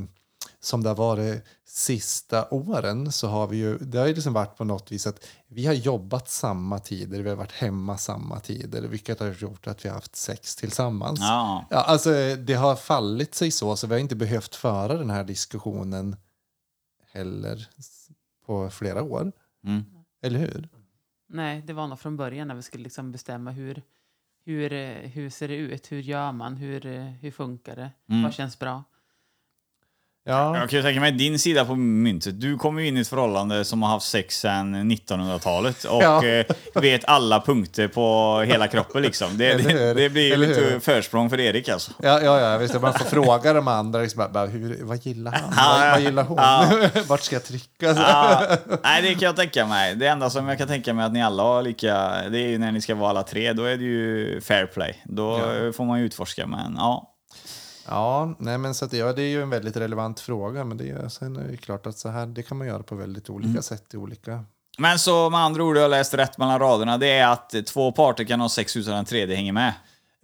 som 0.60 0.84
det 0.84 0.89
har 0.89 0.95
varit 0.95 1.43
sista 1.65 2.49
åren 2.49 3.12
så 3.12 3.28
har 3.28 3.47
vi 3.47 3.58
ju, 3.58 3.78
det 3.78 3.97
har 3.97 4.08
ju 4.08 4.13
liksom 4.15 4.34
varit 4.34 4.58
på 4.58 4.63
något 4.63 4.91
vis 4.91 5.08
att 5.08 5.26
vi 5.47 5.65
har 5.65 5.73
jobbat 5.73 6.30
samma 6.30 6.80
tider, 6.80 7.21
vi 7.21 7.30
har 7.30 7.36
varit 7.36 7.52
hemma 7.52 7.97
samma 7.97 8.39
tider, 8.39 8.82
vilket 8.82 9.19
har 9.19 9.28
gjort 9.28 9.67
att 9.67 9.86
vi 9.86 9.89
har 9.89 9.95
haft 9.95 10.15
sex 10.15 10.56
tillsammans. 10.56 11.19
Ja. 11.19 11.65
Ja, 11.69 11.78
alltså, 11.82 12.36
det 12.36 12.54
har 12.54 12.76
fallit 12.76 13.36
sig 13.36 13.52
så, 13.52 13.76
så 13.76 13.88
vi 13.88 13.93
har 13.93 13.99
inte 13.99 14.15
behövt 14.15 14.56
föra 14.56 14.97
den 14.97 15.10
här 15.10 15.23
diskussionen 15.23 16.15
heller 17.13 17.69
på 18.45 18.69
flera 18.69 19.04
år. 19.04 19.32
Mm. 19.65 19.84
Eller 20.23 20.39
hur? 20.39 20.69
nej, 21.27 21.62
det 21.62 21.73
var 21.73 21.88
nog 21.88 21.99
från 21.99 22.17
början 22.17 22.47
när 22.47 22.55
vi 22.55 22.62
skulle 22.62 22.83
liksom 22.83 23.12
bestämma 23.12 23.51
hur, 23.51 23.81
hur, 24.45 24.73
eh, 24.73 24.95
hur 24.95 25.29
ser 25.29 25.47
det 25.47 25.55
ut? 25.55 25.91
Hur 25.91 25.99
gör 25.99 26.31
man? 26.31 26.57
Hur, 26.57 26.86
eh, 26.86 27.03
hur 27.03 27.31
funkar 27.31 27.75
det? 27.75 27.91
Mm. 28.09 28.23
Vad 28.23 28.33
känns 28.33 28.59
bra? 28.59 28.83
Ja, 30.25 30.57
Jag 30.57 30.69
kan 30.69 30.77
ju 30.79 30.83
tänka 30.83 31.01
mig 31.01 31.12
din 31.12 31.39
sida 31.39 31.65
på 31.65 31.75
myntet. 31.75 32.41
Du 32.41 32.57
kommer 32.57 32.81
ju 32.81 32.88
in 32.88 32.97
i 32.97 33.01
ett 33.01 33.07
förhållande 33.07 33.65
som 33.65 33.83
har 33.83 33.89
haft 33.89 34.05
sex 34.07 34.39
sedan 34.39 34.91
1900-talet 34.91 35.83
och 35.83 36.03
Ja. 36.03 36.25
eh, 36.25 36.45
vet 36.75 37.05
alla 37.05 37.41
punkter 37.41 37.88
på 37.88 38.39
hela 38.47 38.67
kroppen 38.67 39.01
liksom. 39.01 39.38
Det, 39.38 39.53
det, 39.53 39.93
det 39.93 40.09
blir 40.09 40.33
Eller 40.33 40.47
lite 40.47 40.79
försprång 40.79 41.29
för 41.29 41.39
Erik 41.39 41.69
alltså. 41.69 41.91
ja, 42.01 42.21
ja, 42.21 42.39
ja 42.39 42.57
visst. 42.57 42.81
Man 42.81 42.93
får 42.93 43.05
fråga 43.05 43.53
de 43.53 43.67
andra, 43.67 43.99
liksom, 43.99 44.27
bara, 44.33 44.45
hur, 44.45 44.77
vad 44.83 45.05
gillar 45.05 45.31
han? 45.31 45.53
Ja, 45.57 45.77
vad, 45.81 45.91
vad 45.91 46.01
gillar 46.01 46.23
hon? 46.23 46.38
Ja. 46.38 46.67
Vart 47.07 47.21
ska 47.21 47.36
jag 47.36 47.43
trycka? 47.45 47.93
Nej, 48.83 49.01
det 49.01 49.13
kan 49.13 49.21
jag 49.21 49.36
tänka 49.36 49.65
mig. 49.65 49.95
Det 49.95 50.07
enda 50.07 50.29
som 50.29 50.47
jag 50.47 50.57
kan 50.57 50.67
tänka 50.67 50.93
mig 50.93 51.05
att 51.05 51.13
ni 51.13 51.23
alla 51.23 51.43
har 51.43 51.62
lika, 51.62 51.93
det 52.29 52.39
är 52.39 52.47
ju 52.47 52.57
när 52.57 52.71
ni 52.71 52.81
ska 52.81 52.95
vara 52.95 53.09
alla 53.09 53.23
tre, 53.23 53.53
då 53.53 53.63
är 53.63 53.77
det 53.77 53.83
ju 53.83 54.41
fair 54.41 54.65
play. 54.65 55.01
Då 55.05 55.39
får 55.75 55.86
man 55.86 55.99
ju 55.99 56.05
utforska, 56.05 56.47
men 56.47 56.75
ja. 56.77 57.09
Ja, 57.88 58.36
nej, 58.39 58.58
men 58.58 58.74
så 58.76 58.86
att, 58.86 58.93
ja, 58.93 59.13
det 59.13 59.22
är 59.22 59.28
ju 59.30 59.41
en 59.41 59.50
väldigt 59.50 59.78
relevant 59.78 60.19
fråga, 60.19 60.63
men 60.63 60.78
det 60.78 60.89
är, 60.89 61.10
sen 61.10 61.36
är 61.36 61.48
det 61.48 61.58
klart 61.58 61.86
att 61.88 61.98
så 61.98 62.10
här, 62.10 62.26
det 62.26 62.43
kan 62.43 62.58
man 62.58 62.67
göra 62.67 62.84
på 62.84 62.96
väldigt 62.96 63.30
olika 63.30 63.50
Mm. 63.50 63.63
sätt 63.63 63.93
i 63.93 63.98
olika... 63.98 64.43
Men 64.78 65.00
så 65.00 65.30
med 65.30 65.39
andra 65.39 65.63
ord, 65.63 65.78
jag 65.78 65.91
läst 65.91 66.13
rätt 66.13 66.38
mellan 66.38 66.60
raderna, 66.60 66.98
det 66.98 67.08
är 67.12 67.28
att 67.28 67.56
två 67.65 67.91
parter 67.91 68.24
kan 68.24 68.39
ha 68.41 68.50
sex 68.50 68.78
utan 68.78 68.93
den 68.96 69.06
tredje 69.06 69.36
hänger 69.36 69.54
med. 69.54 69.74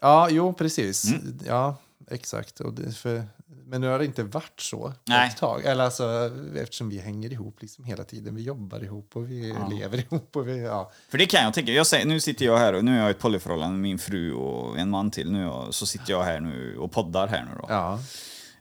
Ja, 0.02 0.28
jo, 0.30 0.54
precis. 0.54 1.06
Mm. 1.06 1.39
Ja, 1.48 1.76
exakt. 2.12 2.60
Och 2.60 2.74
det, 2.74 2.91
för, 2.91 3.24
men 3.69 3.82
nu 3.82 3.88
har 3.88 3.99
det 3.99 4.05
inte 4.05 4.23
varit 4.23 4.60
så 4.60 4.93
Nej. 5.05 5.27
ett 5.27 5.38
tag. 5.38 5.65
Eller 5.65 5.84
alltså, 5.84 6.32
eftersom 6.55 6.89
vi 6.89 6.99
hänger 6.99 7.32
ihop 7.32 7.62
liksom 7.62 7.86
hela 7.86 8.03
tiden. 8.03 8.36
Vi 8.36 8.41
jobbar 8.41 8.84
ihop 8.84 9.15
och 9.15 9.32
vi 9.32 9.55
lever 9.69 9.97
ihop. 9.97 10.36
Och 10.36 10.47
vi, 10.47 10.63
ja. 10.63 10.91
För 11.10 11.17
det 11.17 11.25
kan 11.25 11.43
jag 11.43 11.53
tänka. 11.53 11.71
Jag 11.71 11.88
säger, 11.88 12.05
nu 12.05 12.19
sitter 12.19 12.45
jag 12.45 12.58
här 12.58 12.73
och 12.73 12.86
nu 12.86 12.95
är 12.95 12.99
jag 12.99 13.08
i 13.08 13.12
ett 13.12 13.19
polyförhållande 13.19 13.71
med 13.71 13.82
min 13.82 13.99
fru 13.99 14.34
och 14.34 14.79
en 14.79 14.89
man 14.89 15.12
till. 15.12 15.32
Nu 15.32 15.51
så 15.69 15.86
sitter 15.86 16.12
jag 16.12 16.23
här 16.23 16.39
nu 16.39 16.77
och 16.77 16.91
poddar 16.91 17.27
här 17.27 17.41
nu 17.41 17.51
då. 17.62 17.65
Ja. 17.69 17.99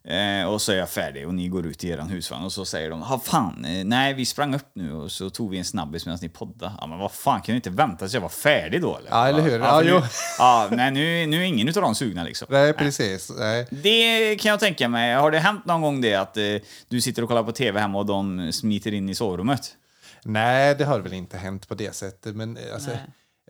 Eh, 0.09 0.44
och 0.44 0.62
så 0.62 0.73
är 0.73 0.77
jag 0.77 0.90
färdig 0.90 1.27
och 1.27 1.35
ni 1.35 1.49
går 1.49 1.66
ut 1.66 1.85
i 1.85 1.88
eran 1.88 2.09
husvagn 2.09 2.44
och 2.44 2.53
så 2.53 2.64
säger 2.64 2.90
de, 2.90 3.03
ha 3.03 3.18
fan, 3.18 3.64
eh, 3.64 3.85
nej 3.85 4.14
vi 4.14 4.27
sprang 4.27 4.55
upp 4.55 4.71
nu 4.75 4.92
och 4.92 5.12
så 5.12 5.31
tog 5.31 5.51
vi 5.51 5.59
en 5.59 5.64
snabbis 5.64 6.07
medan 6.07 6.18
ni 6.23 6.29
poddade. 6.29 6.73
Ja 6.81 6.87
men 6.87 6.99
vad 6.99 7.12
fan, 7.12 7.40
kan 7.40 7.53
ni 7.53 7.57
inte 7.57 7.71
vänta 7.71 7.99
tills 7.99 8.14
jag 8.14 8.21
var 8.21 8.29
färdig 8.29 8.83
då 8.83 8.97
eller? 8.97 9.11
Ja, 9.11 9.29
eller 9.29 9.42
hur? 9.42 9.59
Ja, 9.59 9.85
Ja, 9.85 10.01
nu, 10.01 10.07
ja, 10.38 10.68
nej 10.73 10.90
nu, 10.90 11.27
nu 11.27 11.37
är 11.37 11.44
ingen 11.44 11.68
utav 11.68 11.83
dem 11.83 11.94
sugna 11.94 12.25
liksom. 12.25 12.47
Nej, 12.51 12.73
precis. 12.73 13.33
Nej. 13.38 13.66
Det 13.71 14.37
kan 14.37 14.51
jag 14.51 14.61
tänka 14.61 14.88
mig. 14.88 15.14
Har 15.14 15.31
det 15.31 15.38
hänt 15.38 15.66
någon 15.66 15.81
gång 15.81 16.01
det 16.01 16.14
att 16.14 16.37
eh, 16.37 16.44
du 16.88 17.01
sitter 17.01 17.23
och 17.23 17.29
kollar 17.29 17.42
på 17.42 17.53
tv 17.53 17.81
hemma 17.81 17.99
och 17.99 18.07
de 18.07 18.53
smiter 18.53 18.94
in 18.94 19.09
i 19.09 19.14
sovrummet? 19.14 19.77
Nej, 20.25 20.75
det 20.75 20.85
har 20.85 21.01
väl 21.01 21.12
inte 21.12 21.37
hänt 21.37 21.68
på 21.68 21.75
det 21.75 21.94
sättet. 21.94 22.37
Men 22.37 22.57
eh, 22.57 22.75
alltså, 22.75 22.90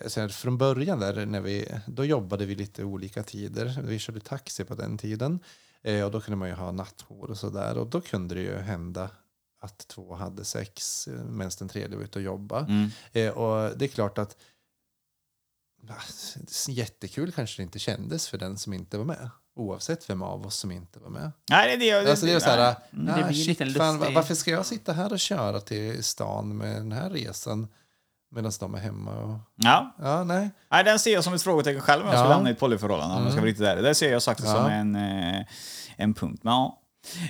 alltså, 0.04 0.28
från 0.28 0.58
början 0.58 1.00
där, 1.00 1.26
när 1.26 1.40
vi, 1.40 1.68
då 1.86 2.04
jobbade 2.04 2.46
vi 2.46 2.54
lite 2.54 2.84
olika 2.84 3.22
tider. 3.22 3.78
Vi 3.82 3.98
körde 3.98 4.20
taxi 4.20 4.64
på 4.64 4.74
den 4.74 4.98
tiden. 4.98 5.40
Eh, 5.84 6.04
och 6.04 6.10
då 6.10 6.20
kunde 6.20 6.36
man 6.36 6.48
ju 6.48 6.54
ha 6.54 6.72
nattjour 6.72 7.30
och 7.30 7.38
sådär. 7.38 7.78
Och 7.78 7.86
då 7.86 8.00
kunde 8.00 8.34
det 8.34 8.40
ju 8.40 8.56
hända 8.56 9.10
att 9.60 9.78
två 9.88 10.14
hade 10.14 10.44
sex 10.44 11.08
eh, 11.08 11.14
medan 11.24 11.50
den 11.58 11.68
tredje 11.68 11.96
var 11.96 12.04
ute 12.04 12.18
och 12.18 12.22
jobbade. 12.24 12.66
Mm. 12.66 12.90
Eh, 13.12 13.30
och 13.38 13.78
det 13.78 13.84
är 13.84 13.88
klart 13.88 14.18
att 14.18 14.36
ah, 15.88 16.02
jättekul 16.68 17.32
kanske 17.32 17.62
det 17.62 17.64
inte 17.64 17.78
kändes 17.78 18.28
för 18.28 18.38
den 18.38 18.58
som 18.58 18.72
inte 18.72 18.98
var 18.98 19.04
med. 19.04 19.30
Oavsett 19.54 20.10
vem 20.10 20.22
av 20.22 20.46
oss 20.46 20.56
som 20.56 20.70
inte 20.70 20.98
var 20.98 21.10
med. 21.10 21.32
Nej, 21.50 21.66
det 21.68 21.74
är 21.74 21.78
det. 21.78 21.86
jag- 21.86 22.10
Alltså 22.10 22.26
det 22.26 22.32
är 22.32 22.40
så 22.40 22.46
här, 22.50 22.76
nej. 22.90 23.14
ah, 23.14 23.16
Det 23.18 23.24
blir 23.24 23.44
shit, 23.44 23.60
lite 23.60 23.78
fan, 23.78 23.96
lustigt. 23.98 24.14
varför 24.14 24.34
ska 24.34 24.50
jag 24.50 24.66
sitta 24.66 24.92
här 24.92 25.12
och 25.12 25.18
köra 25.20 25.60
till 25.60 26.04
stan 26.04 26.56
med 26.56 26.76
den 26.76 26.92
här 26.92 27.10
resan 27.10 27.68
medan 28.34 28.52
de 28.60 28.74
är 28.74 28.78
hemma? 28.78 29.10
Och, 29.18 29.38
Ja. 29.56 29.94
ja, 30.02 30.24
nej. 30.24 30.50
Nej, 30.70 30.84
den 30.84 30.98
ser 30.98 31.12
jag 31.12 31.24
som 31.24 31.34
ett 31.34 31.42
frågetecken 31.42 31.80
själv 31.80 32.02
om 32.02 32.08
jag 32.08 32.16
Ja. 32.16 32.20
skulle 32.20 32.34
hamna 32.34 32.48
i 32.50 32.52
ett 32.52 32.58
polyförhållande. 32.60 33.14
Om 33.16 33.22
jag 33.22 33.32
ska 33.32 33.38
Mm. 33.38 33.42
vara 33.42 33.48
riktigt 33.50 33.66
ärlig. 33.66 33.84
Det 33.84 33.94
ser 33.94 34.12
jag 34.12 34.22
sagt 34.22 34.40
Ja. 34.44 34.52
som 34.54 34.66
en, 34.66 34.96
eh, 34.96 35.44
en 35.96 36.14
punkt. 36.14 36.40
Men, 36.44 36.52
ja. 36.52 36.78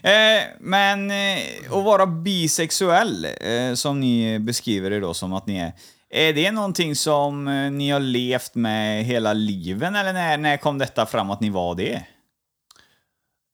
eh, 0.03 0.43
men 0.61 1.11
eh, 1.11 1.39
att 1.71 1.85
vara 1.85 2.07
bisexuell, 2.07 3.25
eh, 3.41 3.75
som 3.75 4.01
ni 4.01 4.39
beskriver 4.39 4.91
det 4.91 5.01
då 5.01 5.15
som 5.15 5.33
att 5.33 5.47
ni 5.47 5.57
är. 5.59 5.73
Är 6.11 6.33
det 6.33 6.51
någonting 6.53 6.97
som 6.97 7.49
eh, 7.49 7.71
ni 7.71 7.91
har 7.91 8.01
levt 8.01 8.55
med 8.55 9.05
hela 9.05 9.33
livet 9.33 9.89
eller 9.95 10.13
när, 10.13 10.39
när 10.39 10.57
kom 10.57 10.79
detta 10.79 11.07
fram 11.07 11.31
att 11.31 11.41
ni 11.41 11.51
var 11.51 11.75
det? 11.75 12.03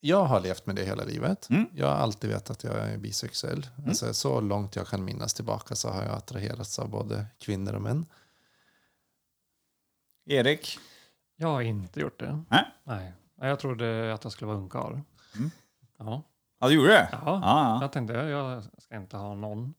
Jag 0.06 0.24
har 0.24 0.40
levt 0.40 0.66
med 0.66 0.76
det 0.76 0.84
hela 0.84 1.04
livet. 1.04 1.50
Mm. 1.50 1.66
Jag 1.74 1.86
har 1.86 1.94
alltid 1.94 2.30
vetat 2.30 2.50
att 2.50 2.64
jag 2.64 2.76
är 2.76 2.98
bisexuell. 2.98 3.66
Alltså, 3.86 4.14
så 4.14 4.40
långt 4.40 4.76
jag 4.76 4.86
kan 4.86 5.04
minnas 5.04 5.34
tillbaka 5.34 5.74
så 5.74 5.88
har 5.88 6.02
jag 6.02 6.12
attraherats 6.14 6.78
av 6.78 6.88
både 6.88 7.26
kvinnor 7.38 7.74
och 7.74 7.82
män. 7.82 8.06
Erik? 10.26 10.78
Jag 11.36 11.48
har 11.48 11.60
inte 11.60 12.00
gjort 12.00 12.20
det. 12.20 12.42
Nej. 12.50 12.64
Nej. 12.84 13.12
Jag 13.40 13.58
trodde 13.58 14.14
att 14.14 14.24
jag 14.24 14.32
skulle 14.32 14.46
vara 14.46 14.58
ungkarl. 14.58 14.92
Mm. 15.36 15.50
Ja. 15.98 16.22
Ja, 16.60 16.68
du 16.68 16.74
gjorde 16.74 16.88
det? 16.88 17.08
Ja. 17.12 17.18
Ja, 17.24 17.40
ja. 17.42 17.78
Jag 17.80 17.92
tänkte 17.92 18.14
jag 18.14 18.64
ska 18.78 18.96
inte 18.96 19.16
ha 19.16 19.34
någon. 19.34 19.74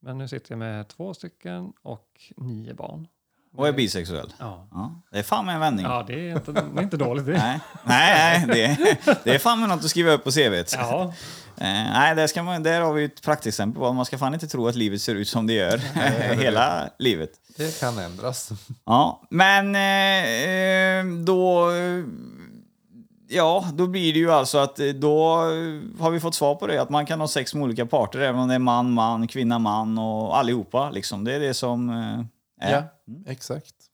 Men 0.00 0.18
nu 0.18 0.28
sitter 0.28 0.52
jag 0.52 0.58
med 0.58 0.88
två 0.88 1.14
stycken 1.14 1.72
och 1.82 2.32
nio 2.36 2.74
barn. 2.74 3.08
Och 3.56 3.68
är 3.68 3.72
bisexuell? 3.72 4.32
Ja, 4.38 4.66
Ja. 4.70 5.02
Det 5.12 5.18
är 5.18 5.22
fan 5.22 5.46
med 5.46 5.54
en 5.54 5.60
vändning. 5.60 5.86
ja 5.86 6.04
det, 6.06 6.30
är 6.30 6.32
inte, 6.36 6.52
det 6.52 6.60
är 6.78 6.82
inte 6.82 6.96
dåligt 6.96 7.26
det. 7.26 7.32
Nej, 7.32 7.60
nej, 7.84 8.44
nej 8.46 8.98
det, 9.04 9.18
det 9.24 9.34
är 9.34 9.38
fan 9.38 9.60
med 9.60 9.68
något 9.68 9.84
att 9.84 9.90
skriva 9.90 10.12
upp 10.12 10.24
på 10.24 10.30
CVt. 10.30 10.74
Ja, 10.78 11.12
Eh, 11.56 11.68
nej, 11.68 12.14
där, 12.14 12.26
ska 12.26 12.42
man, 12.42 12.62
där 12.62 12.80
har 12.80 12.92
vi 12.92 13.04
ett 13.04 13.22
praktexempel 13.22 13.80
på. 13.82 13.92
Man 13.92 14.04
ska 14.04 14.18
fan 14.18 14.34
inte 14.34 14.46
tro 14.48 14.68
att 14.68 14.74
livet 14.74 15.02
ser 15.02 15.14
ut 15.14 15.28
som 15.28 15.46
det 15.46 15.52
gör 15.52 15.78
hela 16.36 16.88
livet. 16.98 17.30
Det 17.56 17.80
kan 17.80 17.98
ändras. 17.98 18.50
Ja, 18.84 19.22
men 19.30 19.74
eh, 19.74 20.50
eh, 20.50 21.04
då... 21.24 21.70
eh, 21.70 22.04
Ja, 23.28 23.64
då 23.74 23.86
blir 23.86 24.12
det 24.12 24.18
ju 24.18 24.32
alltså 24.32 24.58
att 24.58 24.78
eh, 24.80 24.86
då 24.86 25.26
har 26.00 26.10
vi 26.10 26.20
fått 26.20 26.34
svar 26.34 26.54
på 26.54 26.66
det. 26.66 26.82
Att 26.82 26.90
man 26.90 27.06
kan 27.06 27.20
ha 27.20 27.28
sex 27.28 27.54
med 27.54 27.64
olika 27.64 27.86
parter, 27.86 28.18
även 28.20 28.40
om 28.40 28.48
det 28.48 28.54
är 28.54 28.58
man, 28.58 28.92
man, 28.92 29.28
kvinna, 29.28 29.58
man 29.58 29.98
och 29.98 30.38
allihopa. 30.38 30.90
Liksom. 30.90 31.24
Det 31.24 31.34
är 31.34 31.40
det 31.40 31.54
som 31.54 31.90
eh, 31.90 31.96
är. 31.96 32.26
Ja, 32.70 33.00
mm, 33.06 33.22
exakt. 33.24 33.91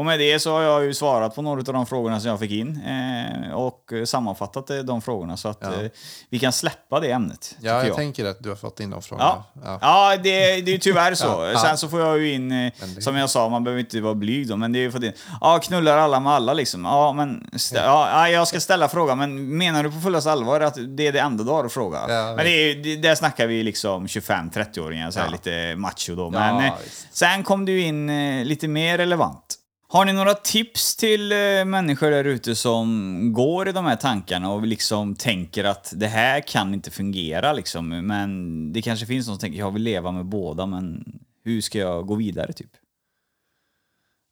Och 0.00 0.06
med 0.06 0.18
det 0.18 0.38
så 0.40 0.52
har 0.52 0.62
jag 0.62 0.84
ju 0.84 0.94
svarat 0.94 1.34
på 1.34 1.42
några 1.42 1.58
av 1.60 1.64
de 1.64 1.86
frågorna 1.86 2.20
som 2.20 2.30
jag 2.30 2.38
fick 2.40 2.50
in 2.50 2.80
eh, 2.82 3.52
och 3.52 3.92
sammanfattat 4.04 4.70
eh, 4.70 4.76
de 4.78 5.02
frågorna 5.02 5.36
så 5.36 5.48
att 5.48 5.58
Ja. 5.62 5.82
eh, 5.82 5.90
vi 6.30 6.38
kan 6.38 6.52
släppa 6.52 7.00
det 7.00 7.10
ämnet. 7.10 7.56
Ja, 7.60 7.72
jag, 7.72 7.88
jag. 7.88 7.96
tänker 7.96 8.24
att 8.24 8.42
du 8.42 8.48
har 8.48 8.56
fått 8.56 8.80
in 8.80 8.90
de 8.90 9.02
frågorna. 9.02 9.44
Ja, 9.54 9.62
Ja. 9.64 9.78
ja 9.82 10.16
det, 10.22 10.60
det 10.60 10.74
är 10.74 10.78
tyvärr 10.78 11.14
så. 11.14 11.52
Sen 11.64 11.78
så 11.78 11.88
får 11.88 12.00
jag 12.00 12.18
ju 12.18 12.32
in, 12.32 12.52
eh, 12.52 12.72
som 13.00 13.16
jag 13.16 13.30
sa, 13.30 13.48
man 13.48 13.64
behöver 13.64 13.80
inte 13.80 14.00
vara 14.00 14.14
blyg 14.14 14.48
då, 14.48 14.56
men 14.56 14.72
det 14.72 14.78
är 14.78 14.80
ju 14.80 14.90
för 14.90 14.98
det. 14.98 15.12
Ja, 15.40 15.58
knullar 15.62 15.96
alla 15.98 16.20
med 16.20 16.32
alla 16.32 16.54
liksom. 16.54 16.84
Ja, 16.84 17.12
men 17.12 17.50
ja, 17.72 18.10
ja, 18.12 18.28
jag 18.28 18.48
ska 18.48 18.60
ställa 18.60 18.88
frågan, 18.88 19.18
men 19.18 19.58
menar 19.58 19.82
du 19.82 19.90
på 19.90 20.00
fullaste 20.00 20.32
allvar 20.32 20.60
att 20.60 20.78
det 20.96 21.06
är 21.06 21.12
det 21.12 21.18
enda 21.20 21.44
du 21.44 21.50
har 21.50 21.64
att 21.64 21.72
fråga? 21.72 22.06
Men 22.06 22.36
det 22.36 22.50
är, 22.50 22.74
det, 22.74 22.96
där 22.96 23.14
snackar 23.14 23.46
vi 23.46 23.62
liksom 23.62 24.06
25-30-åringar, 24.06 25.10
så 25.10 25.18
här 25.18 25.26
Ja. 25.26 25.32
lite 25.32 25.76
macho 25.76 26.14
då. 26.14 26.30
Men 26.30 26.64
eh, 26.64 26.72
sen 27.12 27.42
kom 27.44 27.64
du 27.64 27.80
in 27.80 28.10
eh, 28.10 28.44
lite 28.44 28.68
mer 28.68 28.98
relevant. 28.98 29.49
Har 29.92 30.04
ni 30.04 30.12
några 30.12 30.34
tips 30.34 30.96
till 30.96 31.32
eh, 31.32 31.64
människor 31.64 32.10
där 32.10 32.24
ute 32.24 32.56
som 32.56 33.32
går 33.32 33.68
i 33.68 33.72
de 33.72 33.84
här 33.84 33.96
tankarna 33.96 34.52
och 34.52 34.66
liksom 34.66 35.14
tänker 35.16 35.64
att 35.64 35.92
det 35.96 36.06
här 36.06 36.40
kan 36.40 36.74
inte 36.74 36.90
fungera 36.90 37.52
liksom, 37.52 37.88
men 37.88 38.72
det 38.72 38.82
kanske 38.82 39.06
finns 39.06 39.26
någon 39.26 39.36
som 39.36 39.40
tänker 39.40 39.58
jag 39.58 39.70
vill 39.70 39.82
leva 39.82 40.12
med 40.12 40.26
båda, 40.26 40.66
men 40.66 41.04
hur 41.44 41.60
ska 41.60 41.78
jag 41.78 42.06
gå 42.06 42.14
vidare 42.14 42.52
typ? 42.52 42.70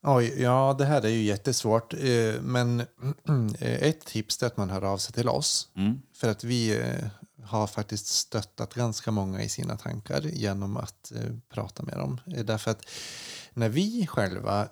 Oj, 0.06 0.42
ja, 0.42 0.74
det 0.78 0.84
här 0.84 1.02
är 1.02 1.08
ju 1.08 1.22
jättesvårt. 1.22 1.94
eh, 1.94 2.40
Men 2.42 2.80
eh, 3.60 3.82
ett 3.82 4.04
tips 4.04 4.42
är 4.42 4.46
att 4.46 4.56
man 4.56 4.70
hör 4.70 4.84
av 4.84 4.98
sig 4.98 5.14
till 5.14 5.28
oss. 5.28 5.68
Mm. 5.76 6.00
För 6.14 6.28
att 6.30 6.44
vi 6.44 6.80
har 7.44 7.66
faktiskt 7.66 8.06
stöttat 8.06 8.74
ganska 8.74 9.10
många 9.10 9.42
i 9.42 9.48
sina 9.48 9.76
tankar 9.76 10.20
genom 10.20 10.76
att 10.76 11.12
prata 11.54 11.82
med 11.82 11.96
dem. 11.96 12.20
Därför 12.24 12.70
att 12.70 12.90
när 13.54 13.68
vi 13.68 14.06
själva 14.06 14.68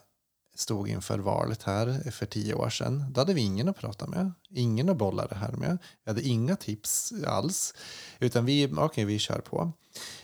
stod 0.58 0.88
inför 0.88 1.18
valet 1.18 1.62
här 1.62 2.10
för 2.10 2.26
tio 2.26 2.54
år 2.54 2.70
sedan, 2.70 3.04
då 3.12 3.20
hade 3.20 3.34
vi 3.34 3.40
ingen 3.40 3.68
att 3.68 3.76
prata 3.76 4.06
med, 4.06 4.32
ingen 4.50 4.88
att 4.88 4.96
bolla 4.96 5.26
det 5.26 5.34
här 5.34 5.52
med. 5.52 5.78
Vi 6.04 6.10
hade 6.10 6.22
inga 6.22 6.56
tips 6.56 7.12
alls, 7.26 7.74
utan 8.18 8.44
vi, 8.44 8.72
okej, 8.76 9.04
vi 9.04 9.18
kör 9.18 9.38
på. 9.40 9.72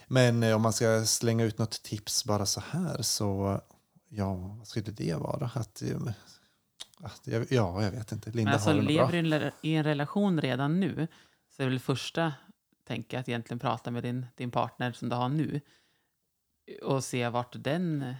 Men 0.06 0.42
eh, 0.42 0.56
om 0.56 0.62
man 0.62 0.72
ska 0.72 1.04
slänga 1.04 1.44
ut 1.44 1.58
något 1.58 1.82
tips 1.82 2.24
bara 2.24 2.46
så 2.46 2.62
här 2.70 3.02
så, 3.02 3.60
ja, 4.08 4.34
vad 4.58 4.66
skulle 4.66 4.90
det 4.90 5.14
vara? 5.14 5.50
Att, 5.54 5.82
eh, 5.82 6.00
att 7.02 7.28
ja, 7.50 7.82
jag 7.82 7.90
vet 7.90 8.12
inte. 8.12 8.30
Linda 8.30 8.44
Men 8.44 8.54
alltså, 8.54 8.70
har 8.70 8.76
det 8.76 8.82
lever 8.82 9.12
du 9.12 9.16
i 9.16 9.20
en 9.20 9.26
rela- 9.26 9.52
i 9.62 9.74
en 9.74 9.84
relation 9.84 10.40
redan 10.40 10.80
nu 10.80 11.08
så 11.56 11.62
är 11.62 11.68
väl 11.68 11.80
första 11.80 12.32
tänka 12.86 13.18
att 13.20 13.28
egentligen 13.28 13.58
prata 13.58 13.90
med 13.90 14.02
din, 14.02 14.26
din 14.36 14.50
partner 14.50 14.92
som 14.92 15.08
du 15.08 15.16
har 15.16 15.28
nu 15.28 15.60
och 16.82 17.04
se 17.04 17.28
vart 17.28 17.54
den, 17.64 18.14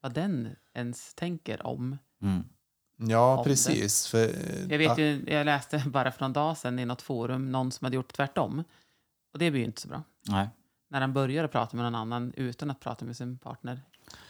vad 0.00 0.14
den 0.14 0.48
ens 0.76 1.14
tänker 1.14 1.66
om. 1.66 1.98
Mm. 2.22 2.44
Ja, 2.96 3.38
om 3.38 3.44
precis. 3.44 4.06
För, 4.06 4.24
eh, 4.24 4.66
Jag 4.70 4.78
vet 4.78 4.98
ju, 4.98 5.24
jag 5.26 5.44
läste 5.44 5.78
bara 5.86 6.12
för 6.12 6.20
någon 6.22 6.32
dag 6.32 6.56
sedan 6.56 6.78
i 6.78 6.84
något 6.84 7.02
forum 7.02 7.52
någon 7.52 7.72
som 7.72 7.84
hade 7.84 7.96
gjort 7.96 8.12
tvärtom. 8.12 8.64
Och 9.32 9.38
det 9.38 9.50
blir 9.50 9.60
ju 9.60 9.66
inte 9.66 9.80
så 9.80 9.88
bra. 9.88 10.02
Nej. 10.28 10.48
När 10.90 11.00
han 11.00 11.12
börjar 11.12 11.48
prata 11.48 11.76
med 11.76 11.84
någon 11.84 11.94
annan 11.94 12.32
utan 12.36 12.70
att 12.70 12.80
prata 12.80 13.04
med 13.04 13.16
sin 13.16 13.38
partner. 13.38 13.80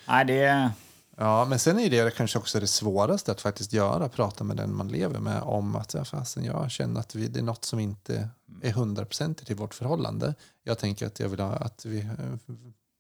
Nej, 0.09 0.25
det... 0.25 0.71
Ja, 1.19 1.45
men 1.45 1.59
sen 1.59 1.79
är 1.79 1.91
det 1.91 2.17
kanske 2.17 2.39
också 2.39 2.61
det 2.61 2.67
svåraste 2.67 3.33
att 3.33 3.41
faktiskt 3.41 3.73
göra, 3.73 4.09
prata 4.09 4.45
med 4.45 4.57
den 4.57 4.75
man 4.75 4.89
lever 4.89 5.19
med 5.19 5.43
om 5.43 5.77
att 5.77 5.95
ja, 5.95 6.05
fasen, 6.05 6.45
jag 6.45 6.71
känner 6.71 7.01
att 7.01 7.15
vi, 7.15 7.29
det 7.29 7.39
är 7.39 7.43
något 7.43 7.65
som 7.65 7.79
inte 7.79 8.29
är 8.63 8.73
hundraprocentigt 8.73 9.51
i 9.51 9.55
vårt 9.55 9.75
förhållande. 9.75 10.35
Jag 10.63 10.79
tänker 10.79 11.07
att 11.07 11.21
jag 11.21 11.29
vill 11.29 11.41
ha, 11.41 11.53
att 11.53 11.85
vi 11.85 11.99
eh, 11.99 12.55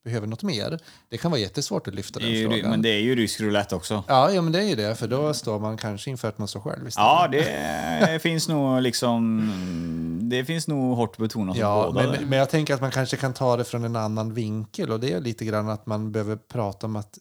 behöver 0.06 0.26
något 0.26 0.42
mer. 0.42 0.78
Det 1.08 1.18
kan 1.18 1.30
vara 1.30 1.40
jättesvårt 1.40 1.88
att 1.88 1.94
lyfta 1.94 2.18
det 2.20 2.26
den 2.26 2.34
ju, 2.34 2.48
frågan. 2.48 2.70
men 2.70 2.82
det 2.82 2.88
är 2.88 3.00
ju 3.00 3.14
rysk 3.16 3.40
roulette 3.40 3.74
också. 3.74 4.04
Ja, 4.08 4.30
ja, 4.32 4.42
men 4.42 4.52
det 4.52 4.58
är 4.58 4.68
ju 4.68 4.74
det, 4.74 4.94
för 4.94 5.08
då 5.08 5.34
står 5.34 5.58
man 5.60 5.76
kanske 5.76 6.10
inför 6.10 6.28
att 6.28 6.38
man 6.38 6.48
står 6.48 6.60
själv 6.60 6.88
istället. 6.88 7.06
Ja, 7.08 7.28
det 8.12 8.18
finns 8.22 8.48
nog 8.48 8.82
liksom... 8.82 9.50
Det 10.22 10.44
finns 10.44 10.68
nog 10.68 10.96
hårt 10.96 11.16
betonat 11.18 11.56
Ja, 11.56 11.90
båda. 11.94 12.10
men, 12.10 12.28
men 12.28 12.38
jag 12.38 12.50
tänker 12.50 12.74
att 12.74 12.80
man 12.80 12.90
kanske 12.90 13.16
kan 13.16 13.32
ta 13.34 13.56
det 13.56 13.64
från 13.64 13.84
en 13.84 13.96
annan 13.96 14.34
vinkel 14.34 14.90
och 14.90 15.00
det 15.00 15.12
är 15.12 15.20
lite 15.20 15.44
grann 15.44 15.68
att 15.68 15.86
man 15.86 16.12
behöver 16.12 16.36
prata 16.36 16.86
om 16.86 16.96
att 16.96 17.18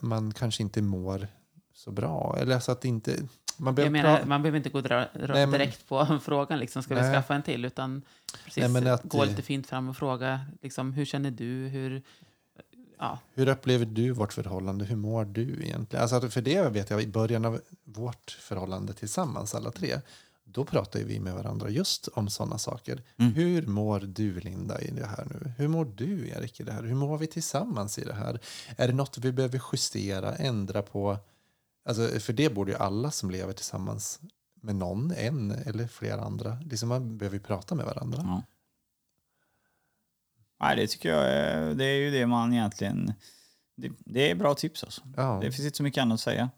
man 0.00 0.32
kanske 0.34 0.62
inte 0.62 0.82
mår 0.82 1.28
så 1.74 1.90
bra. 1.90 2.36
Eller 2.40 2.58
så 2.60 2.72
att 2.72 2.84
inte... 2.84 3.14
Man 3.60 3.66
Jag 3.66 3.74
behöver 3.74 3.90
menar, 3.92 4.24
man 4.26 4.42
behöver 4.42 4.56
inte 4.56 4.70
gå 4.70 4.80
dra, 4.80 4.96
Nej, 5.14 5.28
men- 5.28 5.50
direkt 5.50 5.88
på 5.88 6.18
frågan, 6.22 6.58
liksom, 6.58 6.82
ska 6.82 6.94
vi 6.94 7.00
Nej. 7.00 7.12
skaffa 7.14 7.34
en 7.34 7.42
till? 7.42 7.64
Utan 7.64 8.02
precis, 8.44 8.68
Nej, 8.68 8.88
att- 8.88 9.02
gå 9.04 9.24
lite 9.24 9.42
fint 9.42 9.66
fram 9.66 9.88
och 9.88 9.96
fråga, 9.96 10.40
liksom, 10.62 10.92
hur 10.92 11.04
känner 11.04 11.30
du? 11.30 11.44
Hur, 11.68 12.02
ja, 12.98 13.18
Hur 13.34 13.48
upplever 13.48 13.86
du 13.86 14.12
vårt 14.12 14.32
förhållande? 14.32 14.84
Hur 14.84 14.96
mår 14.96 15.24
du 15.24 15.64
egentligen? 15.64 16.02
Alltså, 16.02 16.30
för 16.30 16.40
det 16.40 16.68
vet 16.68 16.90
jag, 16.90 17.02
i 17.02 17.06
början 17.06 17.44
av 17.44 17.60
vårt 17.84 18.30
förhållande 18.40 18.92
tillsammans, 18.92 19.54
alla 19.54 19.70
tre, 19.70 20.00
då 20.44 20.64
pratar 20.64 21.00
vi 21.00 21.20
med 21.20 21.34
varandra 21.34 21.70
just 21.70 22.08
om 22.08 22.28
sådana 22.28 22.58
saker. 22.58 23.02
Mm. 23.16 23.32
Hur 23.32 23.66
mår 23.66 24.00
du, 24.00 24.40
Linda, 24.40 24.80
i 24.80 24.90
det 24.90 25.06
här 25.06 25.26
nu? 25.30 25.52
Hur 25.58 25.68
mår 25.68 25.84
du, 25.84 26.28
Erik, 26.28 26.60
i 26.60 26.62
det 26.62 26.72
här? 26.72 26.82
Hur 26.82 26.94
mår 26.94 27.18
vi 27.18 27.26
tillsammans 27.26 27.98
i 27.98 28.04
det 28.04 28.14
här? 28.14 28.40
Är 28.76 28.88
det 28.88 28.94
något 28.94 29.18
vi 29.18 29.32
behöver 29.32 29.62
justera, 29.72 30.34
ändra 30.34 30.82
på? 30.82 31.18
Alltså, 31.84 32.20
för 32.20 32.32
det 32.32 32.54
borde 32.54 32.72
ju 32.72 32.78
alla 32.78 33.10
som 33.10 33.30
lever 33.30 33.52
tillsammans 33.52 34.20
med 34.60 34.76
någon, 34.76 35.12
en 35.16 35.50
eller 35.50 35.86
flera 35.86 36.20
andra. 36.20 36.58
Liksom 36.70 36.88
man 36.88 37.18
behöver 37.18 37.36
ju 37.36 37.42
prata 37.42 37.74
med 37.74 37.86
varandra. 37.86 38.18
Ja. 38.24 38.42
Nej, 40.60 40.76
det 40.76 40.86
tycker 40.86 41.08
jag 41.08 41.30
är, 41.30 41.74
det 41.74 41.84
är 41.84 41.96
ju 41.96 42.10
det 42.10 42.26
man 42.26 42.52
egentligen... 42.52 43.12
Det, 43.76 43.90
det 43.98 44.30
är 44.30 44.34
bra 44.34 44.54
tips 44.54 44.84
alltså. 44.84 45.02
Ja. 45.16 45.38
Det 45.42 45.52
finns 45.52 45.64
inte 45.66 45.76
så 45.76 45.82
mycket 45.82 46.02
annat 46.02 46.14
att 46.14 46.20
säga. 46.20 46.50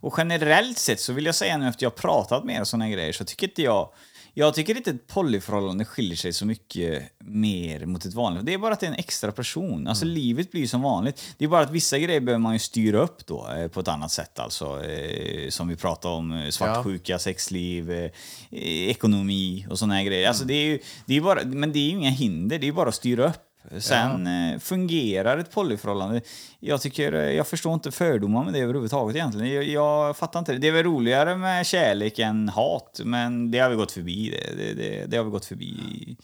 Och 0.00 0.14
generellt 0.18 0.78
sett 0.78 1.00
så 1.00 1.12
vill 1.12 1.26
jag 1.26 1.34
säga 1.34 1.56
nu 1.56 1.68
efter 1.68 1.84
jag 1.84 1.90
har 1.90 1.96
pratat 1.96 2.44
med 2.44 2.56
er 2.56 2.60
och 2.60 2.68
sådana 2.68 2.88
grejer 2.88 3.12
så 3.12 3.24
tycker 3.24 3.48
inte 3.48 3.62
jag... 3.62 3.92
Jag 4.36 4.54
tycker 4.54 4.76
inte 4.76 4.90
ett 4.90 5.06
polyförhållande 5.06 5.84
skiljer 5.84 6.16
sig 6.16 6.32
så 6.32 6.46
mycket 6.46 7.02
mer 7.18 7.86
mot 7.86 8.04
ett 8.04 8.14
vanligt. 8.14 8.46
Det 8.46 8.54
är 8.54 8.58
bara 8.58 8.72
att 8.72 8.80
det 8.80 8.86
är 8.86 8.90
en 8.90 8.98
extra 8.98 9.32
person. 9.32 9.86
Alltså 9.86 10.04
livet 10.04 10.50
blir 10.50 10.66
som 10.66 10.82
vanligt. 10.82 11.22
Det 11.38 11.44
är 11.44 11.48
bara 11.48 11.62
att 11.62 11.70
vissa 11.70 11.98
grejer 11.98 12.20
behöver 12.20 12.42
man 12.42 12.52
ju 12.52 12.58
styra 12.58 12.98
upp 12.98 13.26
då 13.26 13.50
eh, 13.50 13.68
på 13.68 13.80
ett 13.80 13.88
annat 13.88 14.10
sätt. 14.12 14.38
Alltså, 14.38 14.84
eh, 14.84 15.48
som 15.48 15.68
vi 15.68 15.76
pratade 15.76 16.14
om, 16.14 16.32
eh, 16.32 16.50
svartsjuka, 16.50 17.18
sexliv, 17.18 17.90
eh, 17.90 18.10
eh, 18.50 18.88
ekonomi 18.90 19.66
och 19.70 19.78
sådana 19.78 19.94
här 19.94 20.04
grejer. 20.04 20.28
Alltså, 20.28 20.44
det 20.44 20.54
är 20.54 20.66
ju, 20.66 20.78
det 21.06 21.16
är 21.16 21.20
bara, 21.20 21.44
men 21.44 21.72
det 21.72 21.78
är 21.78 21.90
ju 21.90 21.90
inga 21.90 22.10
hinder, 22.10 22.58
det 22.58 22.68
är 22.68 22.72
bara 22.72 22.88
att 22.88 22.94
styra 22.94 23.28
upp. 23.28 23.53
Sen 23.78 24.26
eh, 24.26 24.58
fungerar 24.58 25.38
ett 25.38 25.50
polyförhållande. 25.50 26.20
Jag, 26.60 26.80
tycker, 26.80 27.12
eh, 27.12 27.20
jag 27.30 27.46
förstår 27.46 27.74
inte 27.74 27.90
fördomar 27.90 28.44
med 28.44 28.52
det 28.52 28.58
överhuvudtaget 28.58 29.16
egentligen. 29.16 29.54
Jag, 29.54 29.64
jag 29.64 30.16
fattar 30.16 30.38
inte 30.38 30.52
det. 30.52 30.58
Det 30.58 30.68
är 30.68 30.72
väl 30.72 30.84
roligare 30.84 31.36
med 31.36 31.66
kärlek 31.66 32.18
än 32.18 32.48
hat, 32.48 33.00
men 33.04 33.50
det 33.50 33.58
har 33.58 33.70
vi 33.70 33.76
gått 33.76 33.92
förbi. 33.92 34.30
Det, 34.30 34.54
det, 34.56 34.74
det, 34.74 35.06
det 35.06 35.16
har 35.16 35.24
vi 35.24 35.30
gått 35.30 35.44
förbi. 35.44 36.16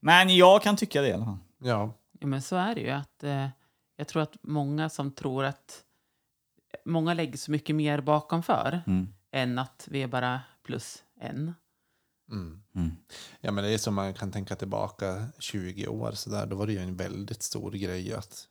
Men 0.00 0.36
jag 0.36 0.62
kan 0.62 0.76
tycka 0.76 1.02
det 1.02 1.08
i 1.08 1.12
alla 1.12 1.24
fall. 1.24 1.38
Ja. 1.62 1.94
Ja, 2.20 2.26
men 2.26 2.42
så 2.42 2.56
är 2.56 2.74
det 2.74 2.80
ju. 2.80 2.90
Att, 2.90 3.22
eh, 3.24 3.48
jag 3.96 4.08
tror 4.08 4.22
att 4.22 4.36
många 4.42 4.88
som 4.88 5.10
tror 5.12 5.44
att... 5.44 5.82
Många 6.84 7.14
lägger 7.14 7.36
så 7.38 7.50
mycket 7.50 7.76
mer 7.76 8.00
bakom 8.00 8.42
för 8.42 8.80
Mm. 8.86 9.08
än 9.32 9.58
att 9.58 9.88
vi 9.90 10.02
är 10.02 10.06
bara 10.06 10.40
plus 10.66 11.02
en. 11.20 11.54
Mm. 12.30 12.60
Mm. 12.76 12.90
ja, 13.40 13.52
men 13.52 13.64
det 13.64 13.70
är 13.70 13.78
som 13.78 13.94
man 13.94 14.14
kan 14.14 14.32
tänka 14.32 14.56
tillbaka 14.56 15.26
20 15.38 15.86
år 15.86 16.12
så 16.12 16.30
där. 16.30 16.46
Då 16.46 16.56
var 16.56 16.66
det 16.66 16.72
ju 16.72 16.78
en 16.78 16.96
väldigt 16.96 17.42
stor 17.42 17.70
grej 17.72 18.14
att 18.14 18.46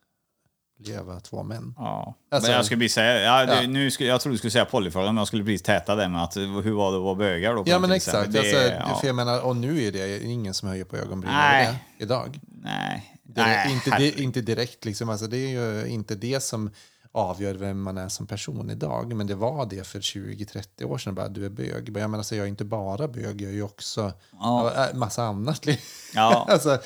leva 0.78 1.20
två 1.20 1.42
män. 1.42 1.74
Ja. 1.76 2.14
Alltså- 2.30 2.48
men 2.48 2.56
jag 2.56 2.64
skulle 2.64 2.78
bli 2.78 2.88
säga, 2.88 3.20
ja, 3.20 3.46
det, 3.46 3.62
Ja. 3.62 3.68
Nu 3.68 3.90
skulle, 3.90 4.08
jag 4.08 4.20
trodde 4.20 4.34
du 4.34 4.38
skulle 4.38 4.50
säga 4.50 4.64
polyförhållande, 4.64 5.12
men 5.14 5.20
jag 5.20 5.28
skulle 5.28 5.44
precis 5.44 5.62
täta 5.62 5.94
det 5.94 6.08
med 6.08 6.22
att 6.22 6.36
hur 6.36 6.72
var 6.72 6.90
det 6.90 6.96
att 6.96 7.02
vara 7.04 7.14
bögar 7.14 7.54
då? 7.54 7.64
på 7.64 7.70
Ja 7.70 7.78
men 7.78 7.92
exakt. 7.92 8.32
Det, 8.32 8.38
alltså, 8.38 8.56
ja. 8.56 8.98
För 9.00 9.06
jag 9.06 9.16
menar, 9.16 9.40
och 9.40 9.56
nu 9.56 9.82
är 9.82 9.92
det 9.92 10.24
ingen 10.24 10.54
som 10.54 10.68
höjer 10.68 10.84
på 10.84 10.96
ögonbrynen 10.96 11.36
Nej. 11.38 11.84
idag. 11.98 12.40
Nej. 12.42 13.12
Det 13.22 13.40
är 13.40 13.46
Nej, 13.46 13.72
inte, 13.72 13.98
det, 13.98 14.20
inte 14.20 14.40
direkt 14.40 14.84
liksom. 14.84 15.08
Alltså, 15.08 15.26
det 15.26 15.36
är 15.36 15.48
ju 15.48 15.86
inte 15.88 16.14
det 16.14 16.40
som 16.40 16.70
avgör 17.16 17.54
vem 17.54 17.82
man 17.82 17.98
är 17.98 18.08
som 18.08 18.26
person 18.26 18.70
idag. 18.70 19.14
Men 19.14 19.26
det 19.26 19.34
var 19.34 19.66
det 19.66 19.86
för 19.86 20.00
20-30 20.00 20.84
år 20.84 20.98
sedan. 20.98 21.14
Bara, 21.14 21.28
du 21.28 21.44
är 21.46 21.50
bög. 21.50 21.96
Jag 21.96 22.10
menar, 22.10 22.22
så 22.22 22.34
jag 22.34 22.44
är 22.44 22.48
inte 22.48 22.64
bara 22.64 23.08
bög, 23.08 23.40
jag 23.40 23.50
är 23.50 23.54
ju 23.54 23.62
också 23.62 24.12
Ja. 24.32 24.88
massa 24.94 25.24
annat. 25.24 25.66
Ja. 26.14 26.46
alltså, 26.50 26.78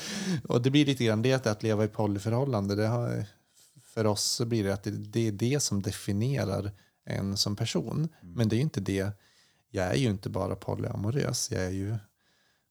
och 0.47 0.61
det 0.61 0.69
blir 0.69 0.85
lite 0.85 1.03
grann 1.05 1.21
det 1.21 1.47
att 1.47 1.63
leva 1.63 1.83
i 1.83 1.87
polyförhållande. 1.87 2.75
Det 2.75 2.87
har, 2.87 3.25
för 3.83 4.05
oss 4.05 4.23
så 4.23 4.45
blir 4.45 4.63
det 4.63 4.73
att 4.73 4.83
det, 4.83 4.91
det 4.91 5.27
är 5.27 5.31
det 5.31 5.59
som 5.59 5.81
definierar 5.81 6.71
en 7.05 7.37
som 7.37 7.55
person. 7.55 8.09
Men 8.21 8.49
det 8.49 8.55
är 8.55 8.57
ju 8.57 8.63
inte 8.63 8.81
det. 8.81 9.11
Jag 9.69 9.85
är 9.85 9.95
ju 9.95 10.09
inte 10.09 10.29
bara 10.29 10.55
polyamorös. 10.55 11.51
Jag 11.51 11.63
är 11.63 11.69
ju 11.69 11.95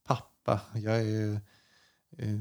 pappa. 0.07 0.61
Jag 0.75 0.97
är 0.97 1.01
ju 1.03 1.35
eh, 2.19 2.41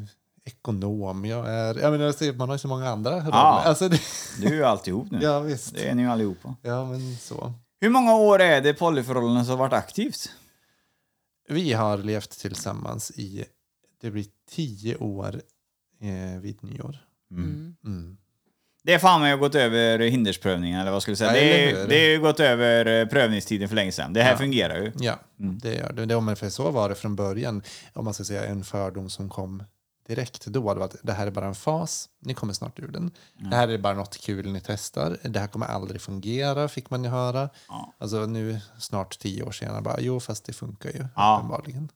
ekonom. 0.49 1.25
Jag 1.25 1.49
är... 1.49 1.79
Jag 1.79 1.91
menar, 1.91 2.33
man 2.37 2.49
har 2.49 2.55
ju 2.55 2.59
så 2.59 2.67
många 2.67 2.89
andra 2.89 3.11
roller. 3.11 3.29
Ja. 3.31 3.63
Alltså, 3.65 3.89
det, 3.89 4.01
Du 4.41 4.47
är 4.47 4.53
ju 4.53 4.63
alltihop 4.63 5.11
nu. 5.11 5.19
ja, 5.21 5.39
visst. 5.39 5.73
Det 5.73 5.89
är 5.89 5.95
ni 5.95 6.01
ju 6.01 6.09
allihopa. 6.09 6.55
Ja, 6.61 6.85
men 6.85 7.15
så. 7.17 7.53
Hur 7.81 7.89
många 7.89 8.15
år 8.15 8.41
är 8.41 8.61
det 8.61 8.73
polyförhållandet 8.73 9.45
som 9.45 9.51
har 9.51 9.57
varit 9.57 9.73
aktivt? 9.73 10.29
Vi 11.49 11.73
har 11.73 11.97
levt 11.97 12.39
tillsammans 12.39 13.11
i, 13.11 13.45
det 14.01 14.11
blir 14.11 14.25
tio 14.49 14.95
år 14.97 15.41
eh, 16.01 16.39
vid 16.41 16.63
nyår. 16.63 16.97
Mm. 17.31 17.75
Mm. 17.85 18.17
Det 18.83 18.93
är 18.93 18.99
fan 18.99 19.33
att 19.33 19.39
gått 19.39 19.55
över 19.55 19.99
hindersprövningen, 19.99 20.79
eller 20.81 20.91
vad 20.91 21.01
skulle 21.01 21.11
jag 21.11 21.17
säga. 21.17 21.35
Ja, 21.35 21.39
det, 21.41 21.69
är, 21.71 21.81
hur? 21.81 21.87
det 21.87 21.95
är 21.95 22.09
ju 22.09 22.19
gått 22.19 22.39
över 22.39 22.85
eh, 22.85 23.07
prövningstiden 23.07 23.69
för 23.69 23.75
länge 23.75 23.91
sedan. 23.91 24.13
Det 24.13 24.21
här 24.23 24.31
Ja. 24.31 24.37
fungerar 24.37 24.77
ju. 24.77 24.91
Ja, 24.99 25.19
det 25.37 25.73
gör 25.75 25.93
det. 25.93 26.05
det. 26.05 26.21
Men 26.21 26.35
för 26.35 26.49
så 26.49 26.71
var 26.71 26.89
det 26.89 26.95
från 26.95 27.15
början. 27.15 27.63
Om 27.93 28.05
man 28.05 28.13
ska 28.13 28.23
säga 28.23 28.45
en 28.45 28.63
fördom 28.63 29.09
som 29.09 29.29
kom 29.29 29.63
direkt 30.09 30.45
då. 30.45 30.51
Det 30.51 30.59
var 30.59 30.85
att 30.85 30.95
det 31.03 31.13
här 31.13 31.27
är 31.27 31.31
bara 31.31 31.45
en 31.47 31.55
fas. 31.55 32.09
Ni 32.19 32.33
kommer 32.33 32.53
snart 32.53 32.79
ur 32.79 32.87
den. 32.87 33.11
Det 33.33 33.55
här 33.55 33.67
är 33.67 33.77
bara 33.77 33.93
något 33.93 34.17
kul 34.17 34.51
ni 34.51 34.61
testar. 34.61 35.17
Det 35.23 35.39
här 35.39 35.47
kommer 35.47 35.65
aldrig 35.65 36.01
fungera, 36.01 36.67
fick 36.67 36.89
man 36.89 37.03
ju 37.03 37.09
höra. 37.09 37.49
Ja. 37.67 37.93
Alltså 37.97 38.25
nu 38.25 38.59
snart 38.79 39.19
tio 39.19 39.43
år 39.43 39.51
senare 39.51 39.81
bara, 39.81 39.99
jo 40.01 40.19
fast 40.19 40.45
det 40.45 40.53
funkar 40.53 40.89
ju 40.89 41.05
Ja. 41.15 41.37
uppenbarligen. 41.37 41.89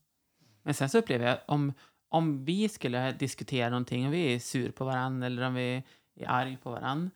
Men 0.63 0.73
sen 0.73 0.89
så 0.89 0.97
upplever 0.97 1.27
jag 1.27 1.37
om, 1.47 1.73
om 2.09 2.45
vi 2.45 2.69
skulle 2.69 3.11
diskutera 3.11 3.69
någonting, 3.69 4.05
om 4.05 4.11
vi 4.11 4.35
är 4.35 4.39
sur 4.39 4.71
på 4.71 4.85
varandra 4.85 5.27
eller 5.27 5.43
om 5.47 5.53
vi 5.53 5.83
är 6.19 6.27
arg 6.29 6.57
på 6.63 6.71
varandra, 6.71 7.09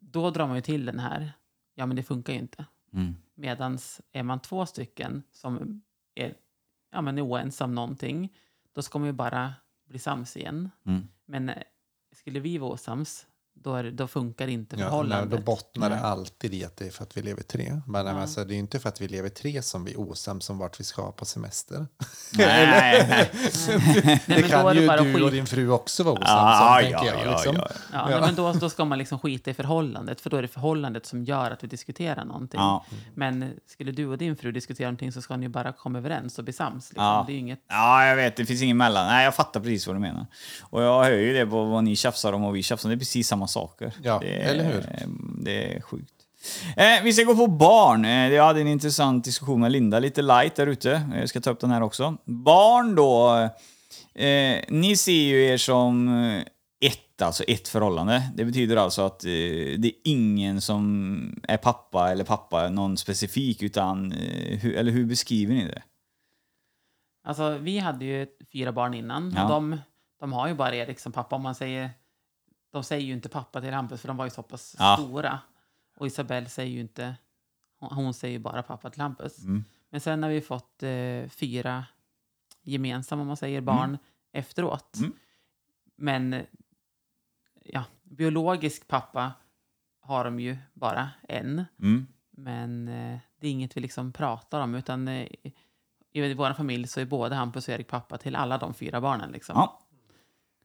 då 0.00 0.30
drar 0.30 0.46
man 0.46 0.56
ju 0.56 0.62
till 0.62 0.86
den 0.86 0.98
här, 0.98 1.32
ja 1.74 1.86
men 1.86 1.96
det 1.96 2.02
funkar 2.02 2.32
ju 2.32 2.38
inte. 2.38 2.64
Mm. 2.92 3.16
Medans 3.34 4.00
är 4.12 4.22
man 4.22 4.40
två 4.40 4.66
stycken 4.66 5.22
som 5.32 5.82
är, 6.14 6.34
ja, 6.92 7.00
men 7.00 7.18
är 7.18 7.26
oense 7.26 7.64
om 7.64 7.74
någonting, 7.74 8.32
då 8.74 8.82
ska 8.82 8.98
man 8.98 9.06
ju 9.08 9.12
bara 9.12 9.54
bli 9.86 9.98
sams 9.98 10.36
igen. 10.36 10.70
Mm. 10.86 11.08
Men 11.26 11.48
eh, 11.48 11.62
skulle 12.12 12.40
vi 12.40 12.58
vara 12.58 12.72
osams, 12.72 13.26
då, 13.62 13.74
är, 13.74 13.84
det- 13.84 13.90
då 13.90 14.06
funkar 14.08 14.48
inte 14.48 14.76
Ja, 14.76 14.80
nej, 14.80 14.88
förhållandet. 14.90 15.30
då 15.30 15.44
bottnar 15.44 15.90
det 15.90 15.96
Nej. 15.96 16.04
alltid 16.04 16.54
i 16.54 16.64
att 16.64 16.76
det 16.76 16.86
är 16.86 16.90
för 16.90 17.02
att 17.02 17.16
vi 17.16 17.22
lever 17.22 17.42
tre. 17.42 17.80
Men 17.86 18.06
Ja. 18.06 18.12
alltså, 18.20 18.44
det 18.44 18.54
är 18.54 18.58
inte 18.58 18.78
för 18.78 18.88
att 18.88 19.00
vi 19.00 19.08
lever 19.08 19.28
tre 19.28 19.62
som 19.62 19.84
vi 19.84 19.92
är 19.92 20.00
osams 20.00 20.50
om 20.50 20.58
vart 20.58 20.80
vi 20.80 20.84
ska 20.84 21.12
på 21.12 21.24
semester. 21.24 21.86
Nej, 22.32 22.66
nej. 22.66 23.30
Nej, 24.04 24.22
det 24.26 24.40
men 24.40 24.40
då 24.40 24.46
är 24.46 24.48
kan 24.48 24.74
ju 24.76 24.80
du 25.14 25.14
och 25.24 25.30
skit. 25.30 25.32
din 25.32 25.46
fru 25.46 25.70
också 25.70 26.02
vara 26.02 26.14
osams 26.14 26.28
Ja, 26.30 26.78
om, 26.82 26.90
ja, 26.90 26.98
tänker 26.98 27.14
jag. 27.16 27.26
ja, 27.26 27.30
Liksom. 27.30 27.56
ja. 27.56 27.68
Ja, 27.92 28.10
Ja. 28.10 28.18
Nej, 28.18 28.20
men 28.20 28.34
då, 28.34 28.52
då 28.52 28.70
ska 28.70 28.84
man 28.84 28.98
liksom 28.98 29.18
skita 29.18 29.50
i 29.50 29.54
förhållandet, 29.54 30.20
för 30.20 30.30
då 30.30 30.36
är 30.36 30.42
det 30.42 30.48
förhållandet 30.48 31.06
som 31.06 31.24
gör 31.24 31.50
att 31.50 31.64
vi 31.64 31.68
diskuterar 31.68 32.24
någonting. 32.24 32.60
Ja. 32.60 32.84
Men 33.14 33.50
skulle 33.66 33.92
du 33.92 34.06
och 34.06 34.18
din 34.18 34.36
fru 34.36 34.52
diskutera 34.52 34.86
någonting 34.86 35.12
så 35.12 35.22
ska 35.22 35.36
ni 35.36 35.42
ju 35.46 35.48
bara 35.50 35.72
komma 35.72 35.98
överens 35.98 36.38
och 36.38 36.44
bli 36.44 36.52
sams. 36.52 36.90
Liksom. 36.90 37.04
Ja. 37.04 37.24
Det 37.26 37.32
är 37.32 37.38
inget... 37.38 37.60
Ja, 37.68 38.06
jag 38.06 38.16
vet. 38.16 38.36
Det 38.36 38.46
finns 38.46 38.62
ingen 38.62 38.76
mellan. 38.76 39.06
Nej, 39.06 39.24
jag 39.24 39.34
fattar 39.34 39.60
precis 39.60 39.86
vad 39.86 39.96
du 39.96 40.00
menar. 40.00 40.26
Och 40.62 40.82
jag 40.82 41.04
hör 41.04 41.10
ju 41.10 41.32
det 41.32 41.46
på 41.46 41.64
vad 41.64 41.84
ni 41.84 41.96
tjafsar 41.96 42.32
om 42.32 42.44
och 42.44 42.56
vi 42.56 42.62
tjafsar 42.62 42.88
om. 42.88 42.90
Det 42.90 42.94
är 42.96 42.98
precis 42.98 43.28
samma 43.28 43.45
saker. 43.48 43.92
Ja, 44.02 44.18
det 44.22 44.42
är, 44.42 44.50
eller 44.50 44.64
hur? 44.64 44.84
Det 45.44 45.74
är 45.76 45.80
sjukt. 45.80 46.12
Eh, 46.76 47.02
vi 47.04 47.12
ska 47.12 47.24
gå 47.24 47.36
på 47.36 47.46
barn. 47.46 48.04
Eh, 48.04 48.10
jag 48.32 48.44
hade 48.44 48.60
en 48.60 48.66
intressant 48.66 49.24
diskussion 49.24 49.60
med 49.60 49.72
Linda, 49.72 49.98
lite 49.98 50.22
light 50.22 50.56
där 50.56 50.66
ute. 50.66 50.92
Eh, 50.92 51.20
Jag 51.20 51.28
ska 51.28 51.40
ta 51.40 51.50
upp 51.50 51.60
den 51.60 51.70
här 51.70 51.82
också. 51.82 52.16
Barn 52.24 52.94
då. 52.94 53.34
Eh, 54.14 54.60
ni 54.68 54.96
ser 54.96 55.12
ju 55.12 55.44
er 55.44 55.56
som 55.56 56.08
eh, 56.24 56.42
ett, 56.80 57.22
alltså 57.22 57.42
ett 57.44 57.68
förhållande. 57.68 58.22
Det 58.34 58.44
betyder 58.44 58.76
alltså 58.76 59.02
att 59.02 59.24
eh, 59.24 59.28
det 59.78 59.86
är 59.86 59.92
ingen 60.04 60.60
som 60.60 61.40
är 61.48 61.56
pappa 61.56 62.10
eller 62.10 62.24
pappa, 62.24 62.68
någon 62.68 62.96
specifik, 62.96 63.62
utan 63.62 64.12
eh, 64.12 64.58
hur, 64.58 64.76
eller 64.76 64.92
hur 64.92 65.04
beskriver 65.04 65.54
ni 65.54 65.64
det? 65.64 65.82
Alltså, 67.28 67.58
vi 67.58 67.78
hade 67.78 68.04
ju 68.04 68.26
fyra 68.52 68.72
barn 68.72 68.94
innan 68.94 69.32
Ja. 69.36 69.42
och 69.44 69.48
de, 69.50 69.80
de 70.20 70.32
har 70.32 70.48
ju 70.48 70.54
bara 70.54 70.74
Erik 70.74 71.00
som 71.00 71.12
pappa. 71.12 71.36
Om 71.36 71.42
man 71.42 71.54
säger, 71.54 71.90
de 72.76 72.84
säger 72.84 73.06
ju 73.06 73.12
inte 73.12 73.28
pappa 73.28 73.60
till 73.60 73.72
Hampus 73.72 74.00
för 74.00 74.08
de 74.08 74.16
var 74.16 74.24
ju 74.24 74.30
så 74.30 74.42
pass 74.42 74.76
Ja. 74.78 74.96
stora. 75.00 75.40
Och 75.96 76.06
Isabelle 76.06 76.48
säger 76.48 76.72
ju 76.72 76.80
inte... 76.80 77.16
Hon, 77.78 78.14
säger 78.14 78.32
ju 78.32 78.38
bara 78.38 78.62
pappa 78.62 78.90
till 78.90 79.00
Hampus. 79.00 79.44
Mm. 79.44 79.64
Men 79.90 80.00
sen 80.00 80.22
har 80.22 80.30
vi 80.30 80.40
fått 80.40 80.82
eh, 80.82 81.28
fyra 81.28 81.84
gemensamma, 82.62 83.22
om 83.22 83.28
man 83.28 83.36
säger, 83.36 83.60
barn 83.60 83.98
efteråt. 84.32 84.96
Mm. 84.96 85.12
Men 85.96 86.42
ja, 87.64 87.84
biologisk 88.02 88.88
pappa 88.88 89.32
har 90.00 90.24
de 90.24 90.40
ju 90.40 90.56
bara 90.72 91.10
en. 91.28 91.64
Mm. 91.80 92.06
Men 92.30 92.88
eh, 92.88 93.18
det 93.40 93.46
är 93.46 93.50
inget 93.50 93.76
vi 93.76 93.80
liksom 93.80 94.12
pratar 94.12 94.60
om. 94.60 94.74
Utan 94.74 95.08
eh, 95.08 95.26
i 96.12 96.34
vår 96.34 96.52
familj 96.52 96.86
så 96.86 97.00
är 97.00 97.04
både 97.04 97.34
Hampus 97.34 97.68
och 97.68 97.74
Erik 97.74 97.88
pappa 97.88 98.18
till 98.18 98.36
alla 98.36 98.58
de 98.58 98.74
fyra 98.74 99.00
barnen. 99.00 99.30
Liksom. 99.30 99.54
Ja. 99.56 99.80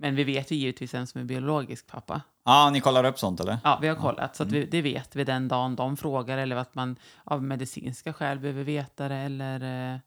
Men 0.01 0.15
vi 0.15 0.23
vet 0.23 0.51
ju 0.51 0.55
givetvis 0.55 0.93
vem 0.93 1.07
som 1.07 1.21
är 1.21 1.25
biologisk 1.25 1.87
pappa. 1.87 2.21
Ja, 2.45 2.69
ni 2.73 2.81
kollar 2.81 3.03
upp 3.03 3.19
sånt 3.19 3.39
eller? 3.39 3.57
Ja, 3.63 3.77
vi 3.81 3.87
har 3.87 3.95
kollat. 3.95 4.35
Så 4.35 4.43
att 4.43 4.51
vi, 4.51 4.65
det 4.65 4.81
vet 4.81 5.15
vi 5.15 5.23
den 5.23 5.47
dagen 5.47 5.75
de 5.75 5.97
frågar 5.97 6.37
eller 6.37 6.55
att 6.55 6.75
man 6.75 6.95
av 7.23 7.43
medicinska 7.43 8.13
skäl 8.13 8.39
behöver 8.39 8.63
veta 8.63 9.07
det. 9.09 9.15
Eller, 9.15 9.93
eh, 9.93 9.99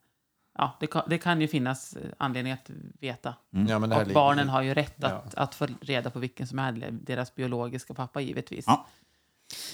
ja, 0.59 0.77
det, 0.81 0.87
kan, 0.87 1.03
det 1.07 1.19
kan 1.19 1.41
ju 1.41 1.49
finnas 1.49 1.97
eh, 1.97 2.11
anledning 2.19 2.53
att 2.53 2.71
veta. 3.01 3.35
Ja, 3.51 3.79
men 3.79 3.91
det 3.91 3.97
här 3.97 4.07
Och 4.07 4.13
barnen 4.15 4.49
har 4.49 4.63
ju 4.63 4.75
rätt 4.75 4.95
Ja. 4.97 5.09
att, 5.09 5.35
att 5.35 5.55
få 5.55 5.67
reda 5.81 6.11
på 6.11 6.19
vilken 6.19 6.47
som 6.47 6.59
är 6.59 6.89
deras 6.91 7.35
biologiska 7.35 7.95
pappa 7.95 8.21
givetvis. 8.21 8.65
Ja. 8.69 8.87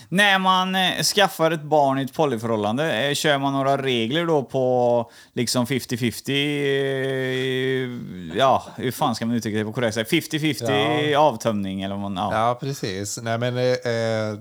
När 0.08 0.38
man 0.38 0.74
eh, 0.74 1.02
skaffar 1.02 1.50
ett 1.50 1.62
barn 1.62 1.98
i 1.98 2.02
ett 2.02 2.14
polyförhållande, 2.14 2.92
eh, 3.08 3.14
kör 3.14 3.38
man 3.38 3.52
några 3.52 3.82
regler 3.82 4.26
då 4.26 4.42
på 4.42 5.10
liksom 5.34 5.66
50-50, 5.66 6.30
eh, 6.30 8.36
ja, 8.38 8.66
hur 8.76 8.90
fan 8.90 9.14
ska 9.14 9.26
man 9.26 9.36
uttrycka 9.36 9.58
det 9.58 9.64
på 9.64 9.72
korrekt 9.72 9.94
sätt? 9.94 10.10
50-50 10.10 11.14
avtömning 11.16 11.82
eller 11.82 11.96
vad 11.96 12.10
man... 12.10 12.30
Ja. 12.30 12.48
Ja, 12.48 12.54
precis. 12.60 13.18
Nej, 13.22 13.38
men... 13.38 13.58
Eh, 13.58 14.38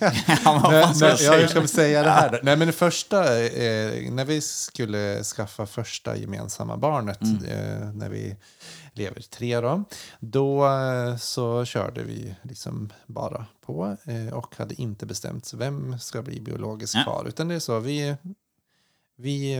Ja, 0.44 0.60
vad 0.64 0.96
ska 0.96 1.04
jag 1.06 1.12
ja, 1.12 1.16
säga? 1.16 1.48
ska 1.48 1.66
säga 1.66 2.02
det 2.02 2.10
här? 2.10 2.40
Nej, 2.42 2.56
men 2.56 2.66
det 2.66 2.72
första, 2.72 3.42
eh, 3.44 4.10
när 4.10 4.24
vi 4.24 4.40
skulle 4.40 5.22
skaffa 5.24 5.66
första 5.66 6.16
gemensamma 6.16 6.76
barnet, 6.76 7.20
Mm. 7.22 7.44
eh, 7.44 7.88
när 7.94 8.08
vi 8.08 8.36
lever 8.96 9.20
tre 9.20 9.60
då, 9.60 9.84
då 10.20 10.66
eh, 10.66 11.16
så 11.16 11.64
körde 11.64 12.02
vi 12.02 12.34
liksom 12.42 12.92
bara 13.06 13.46
på 13.60 13.96
eh, 14.04 14.32
och 14.34 14.56
hade 14.56 14.74
inte 14.82 15.06
bestämt 15.06 15.52
vem 15.54 15.98
ska 15.98 16.22
bli 16.22 16.40
biologisk 16.40 16.94
Ja. 16.96 17.02
far. 17.04 17.24
Utan 17.28 17.48
det 17.48 17.54
är 17.54 17.58
så, 17.58 17.80
vi, 17.80 18.16
vi 19.16 19.54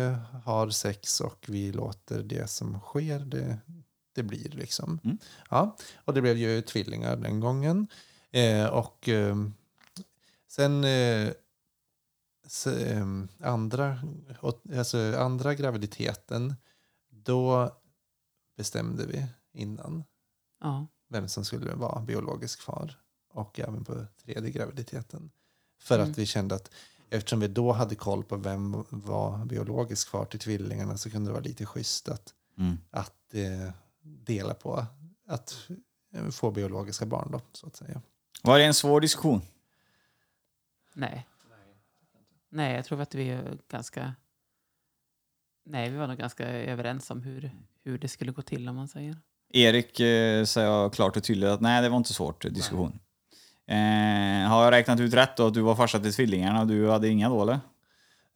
har 0.44 0.70
sex 0.70 1.20
och 1.20 1.44
vi 1.48 1.72
låter 1.72 2.22
det 2.22 2.50
som 2.50 2.80
sker, 2.80 3.18
det, 3.18 3.58
det 4.14 4.22
blir 4.22 4.48
liksom. 4.50 5.00
Mm. 5.04 5.18
Ja, 5.50 5.76
och 6.04 6.14
det 6.14 6.22
blev 6.22 6.36
ju 6.36 6.62
tvillingar 6.62 7.16
den 7.16 7.40
gången. 7.40 7.86
Eh, 8.30 8.66
och 8.66 9.08
eh, 9.08 9.36
sen 10.48 10.84
eh, 10.84 11.28
s- 12.46 12.66
eh, 12.66 13.06
andra, 13.42 13.98
och, 14.40 14.62
alltså 14.76 14.98
andra 15.18 15.54
graviditeten, 15.54 16.54
då 17.10 17.70
bestämde 18.56 19.06
vi 19.06 19.26
innan 19.52 20.04
Ja. 20.60 20.86
vem 21.08 21.28
som 21.28 21.44
skulle 21.44 21.74
vara 21.74 22.00
biologisk 22.00 22.60
far. 22.60 22.98
Och 23.28 23.60
även 23.60 23.84
på 23.84 24.06
tredje 24.24 24.50
graviditeten. 24.50 25.30
För 25.78 25.98
Mm. 25.98 26.10
att 26.10 26.18
vi 26.18 26.26
kände 26.26 26.54
att 26.54 26.70
eftersom 27.10 27.40
vi 27.40 27.48
då 27.48 27.72
hade 27.72 27.94
koll 27.94 28.24
på 28.24 28.36
vem 28.36 28.84
var 28.90 29.44
biologisk 29.44 30.08
far 30.08 30.24
till 30.24 30.40
tvillingarna 30.40 30.98
så 30.98 31.10
kunde 31.10 31.28
det 31.28 31.32
vara 31.32 31.42
lite 31.42 31.66
schysst 31.66 32.08
att, 32.08 32.34
Mm. 32.58 32.78
att 32.90 33.34
eh, 33.34 33.72
dela 34.02 34.54
på 34.54 34.86
att 35.26 35.68
eh, 36.12 36.28
få 36.28 36.50
biologiska 36.50 37.06
barn 37.06 37.28
då, 37.32 37.40
så 37.52 37.66
att 37.66 37.76
säga. 37.76 38.02
Var 38.42 38.58
det 38.58 38.64
en 38.64 38.74
svår 38.74 39.00
diskussion? 39.00 39.40
Nej. 40.92 41.26
Nej, 42.48 42.74
jag 42.76 42.84
tror 42.84 43.00
att 43.00 43.14
vi 43.14 43.28
är 43.30 43.58
ganska... 43.68 44.14
Nej, 45.66 45.90
vi 45.90 45.96
var 45.96 46.06
nog 46.06 46.18
ganska 46.18 46.48
överens 46.48 47.10
om 47.10 47.22
hur, 47.22 47.50
hur 47.84 47.98
det 47.98 48.08
skulle 48.08 48.32
gå 48.32 48.42
till 48.42 48.68
om 48.68 48.76
man 48.76 48.88
säger. 48.88 49.16
Erik 49.52 50.00
eh, 50.00 50.44
säger 50.44 50.88
klart 50.90 51.16
och 51.16 51.24
tydligt 51.24 51.48
att 51.50 51.60
nej, 51.60 51.82
det 51.82 51.88
var 51.88 51.96
inte 51.96 52.12
svårt 52.12 52.44
eh, 52.44 52.50
diskussion. 52.50 52.98
Eh, 53.68 54.48
har 54.48 54.64
jag 54.64 54.70
räknat 54.70 55.00
ut 55.00 55.14
rätt 55.14 55.36
då 55.36 55.46
att 55.46 55.54
du 55.54 55.60
var 55.60 55.74
farsa 55.74 55.98
till 55.98 56.14
tvillingarna 56.14 56.60
och 56.60 56.66
du 56.66 56.90
hade 56.90 57.08
inga 57.08 57.28
då 57.28 57.42
eller? 57.42 57.60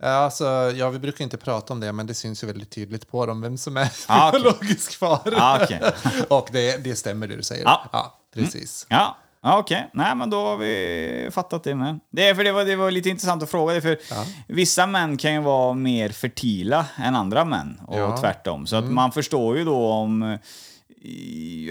Ja, 0.02 0.08
Alltså, 0.08 0.44
ja, 0.74 0.90
vi 0.90 0.98
brukar 0.98 1.24
inte 1.24 1.36
prata 1.36 1.72
om 1.72 1.80
det, 1.80 1.92
men 1.92 2.06
det 2.06 2.14
syns 2.14 2.42
ju 2.42 2.46
väldigt 2.46 2.70
tydligt 2.70 3.08
på 3.08 3.26
dem 3.26 3.40
vem 3.40 3.58
som 3.58 3.76
är 3.76 3.92
Ah, 4.08 4.28
okej. 4.28 4.40
biologisk 4.40 4.98
far. 4.98 5.34
Ah, 5.36 5.58
okej. 5.64 5.80
och 6.28 6.48
det, 6.52 6.84
det 6.84 6.96
stämmer 6.96 7.28
det 7.28 7.36
du 7.36 7.42
säger. 7.42 7.64
Ja. 7.64 7.88
Ja, 7.92 8.20
precis. 8.34 8.86
Ja, 8.88 9.16
ja 9.42 9.58
okej. 9.58 9.90
Nej, 9.92 10.14
men 10.16 10.30
då 10.30 10.36
har 10.46 10.56
vi 10.56 11.28
fattat 11.30 11.64
det 11.64 11.74
med. 11.74 12.00
Det 12.10 12.28
är 12.28 12.34
för 12.34 12.44
det 12.44 12.52
var, 12.52 12.64
det 12.64 12.76
var 12.76 12.90
lite 12.90 13.08
intressant 13.08 13.42
att 13.42 13.50
fråga 13.50 13.74
det, 13.74 13.80
för 13.80 13.98
Ja. 14.10 14.24
vissa 14.48 14.86
män 14.86 15.16
kan 15.16 15.32
ju 15.34 15.40
vara 15.40 15.74
mer 15.74 16.08
fertila 16.08 16.86
än 16.98 17.14
andra 17.16 17.44
män 17.44 17.80
och 17.86 17.98
Ja. 17.98 18.06
Mm. 18.06 18.20
tvärtom. 18.20 18.66
Så 18.66 18.76
att 18.76 18.84
man 18.90 19.12
förstår 19.12 19.58
ju 19.58 19.64
då 19.64 19.86
om 19.86 20.22
eh, 20.22 20.38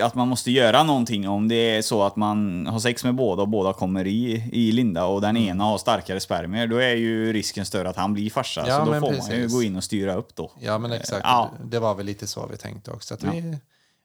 att 0.05 0.15
man 0.15 0.27
måste 0.27 0.51
göra 0.51 0.83
någonting 0.83 1.29
om 1.29 1.47
det 1.47 1.55
är 1.55 1.81
så 1.81 2.03
att 2.03 2.15
man 2.15 2.67
har 2.67 2.79
sex 2.79 3.03
med 3.03 3.15
båda 3.15 3.41
och 3.41 3.47
båda 3.49 3.73
kommer 3.73 4.07
i, 4.07 4.49
i 4.53 4.71
Linda 4.71 5.05
och 5.05 5.21
den 5.21 5.29
Mm. 5.37 5.49
ena 5.49 5.63
har 5.63 5.77
starkare 5.77 6.19
spermier. 6.19 6.67
Då 6.67 6.77
är 6.77 6.95
ju 6.95 7.33
risken 7.33 7.65
större 7.65 7.89
att 7.89 7.95
han 7.95 8.13
blir 8.13 8.29
farsa. 8.29 8.63
Ja, 8.67 8.79
så 8.79 8.85
då 8.85 8.99
får 8.99 9.01
man 9.01 9.11
ju 9.13 9.17
precis. 9.19 9.53
gå 9.53 9.63
in 9.63 9.75
och 9.75 9.83
styra 9.83 10.13
upp 10.13 10.35
då. 10.35 10.51
Ja, 10.59 10.77
men 10.77 10.91
exakt. 10.91 11.21
Ja. 11.23 11.51
Det 11.65 11.79
var 11.79 11.95
väl 11.95 12.05
lite 12.05 12.27
så 12.27 12.47
vi 12.51 12.57
tänkte 12.57 12.91
också. 12.91 13.13
Att 13.13 13.23
vi, 13.23 13.57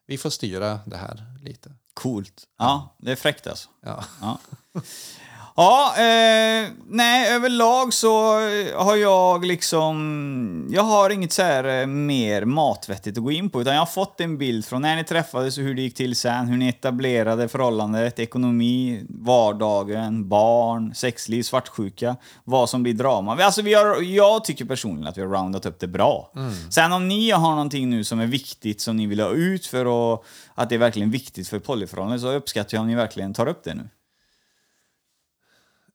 vi 0.07 0.17
får 0.17 0.29
styra 0.29 0.79
det 0.85 0.97
här 0.97 1.23
lite. 1.43 1.69
Coolt. 1.95 2.43
Ja, 2.57 2.95
det 2.97 3.11
är 3.11 3.15
fräckt 3.15 3.47
alltså. 3.47 3.69
Ja. 3.81 4.03
Ja, 4.21 4.39
ja 5.55 5.93
eh, 5.97 6.69
nej, 6.87 7.35
överlag 7.35 7.93
så 7.93 8.33
har 8.75 8.95
jag 8.95 9.45
liksom... 9.45 10.67
Jag 10.71 10.83
har 10.83 11.09
inget 11.09 11.31
så 11.31 11.41
här 11.41 11.81
eh, 11.81 11.87
mer 11.87 12.45
matvettigt 12.45 13.17
att 13.17 13.23
gå 13.23 13.31
in 13.31 13.49
på, 13.49 13.61
utan 13.61 13.73
jag 13.73 13.81
har 13.81 13.85
fått 13.85 14.21
en 14.21 14.37
bild 14.37 14.65
från 14.65 14.81
när 14.81 14.95
ni 14.95 15.03
träffades 15.03 15.57
och 15.57 15.63
hur 15.63 15.75
det 15.75 15.81
gick 15.81 15.95
till 15.95 16.15
sen, 16.15 16.47
hur 16.47 16.57
ni 16.57 16.67
etablerade 16.67 17.47
förhållandet, 17.47 18.19
ekonomi, 18.19 19.03
vardagen, 19.09 20.29
barn, 20.29 20.95
sexliv, 20.95 21.43
svartsjuka, 21.43 22.15
vad 22.43 22.69
som 22.69 22.83
blir 22.83 22.93
drama. 22.93 23.43
Alltså 23.43 23.61
vi 23.61 23.73
har, 23.73 24.01
jag 24.01 24.43
tycker 24.43 24.65
personligen 24.65 25.07
att 25.07 25.17
vi 25.17 25.21
har 25.21 25.29
roundat 25.29 25.65
upp 25.65 25.79
det 25.79 25.87
bra. 25.87 26.31
Sen 26.69 26.93
om 26.93 27.07
ni 27.07 27.31
har 27.31 27.51
någonting 27.51 27.89
nu 27.89 28.03
som 28.03 28.19
är 28.19 28.27
viktigt 28.27 28.81
som 28.81 28.97
ni 28.97 29.05
vill 29.05 29.19
ha 29.19 29.29
ut 29.29 29.65
för 29.65 30.13
att, 30.13 30.23
att 30.55 30.69
det 30.69 30.75
är 30.75 30.79
verkligen 30.79 31.11
viktigt 31.11 31.47
för 31.47 31.59
polyförhållanden 31.59 32.19
så 32.19 32.31
uppskattar 32.31 32.77
jag 32.77 32.81
om 32.81 32.87
ni 32.87 32.95
verkligen 32.95 33.33
tar 33.33 33.47
upp 33.47 33.63
det 33.63 33.73
nu. 33.73 33.89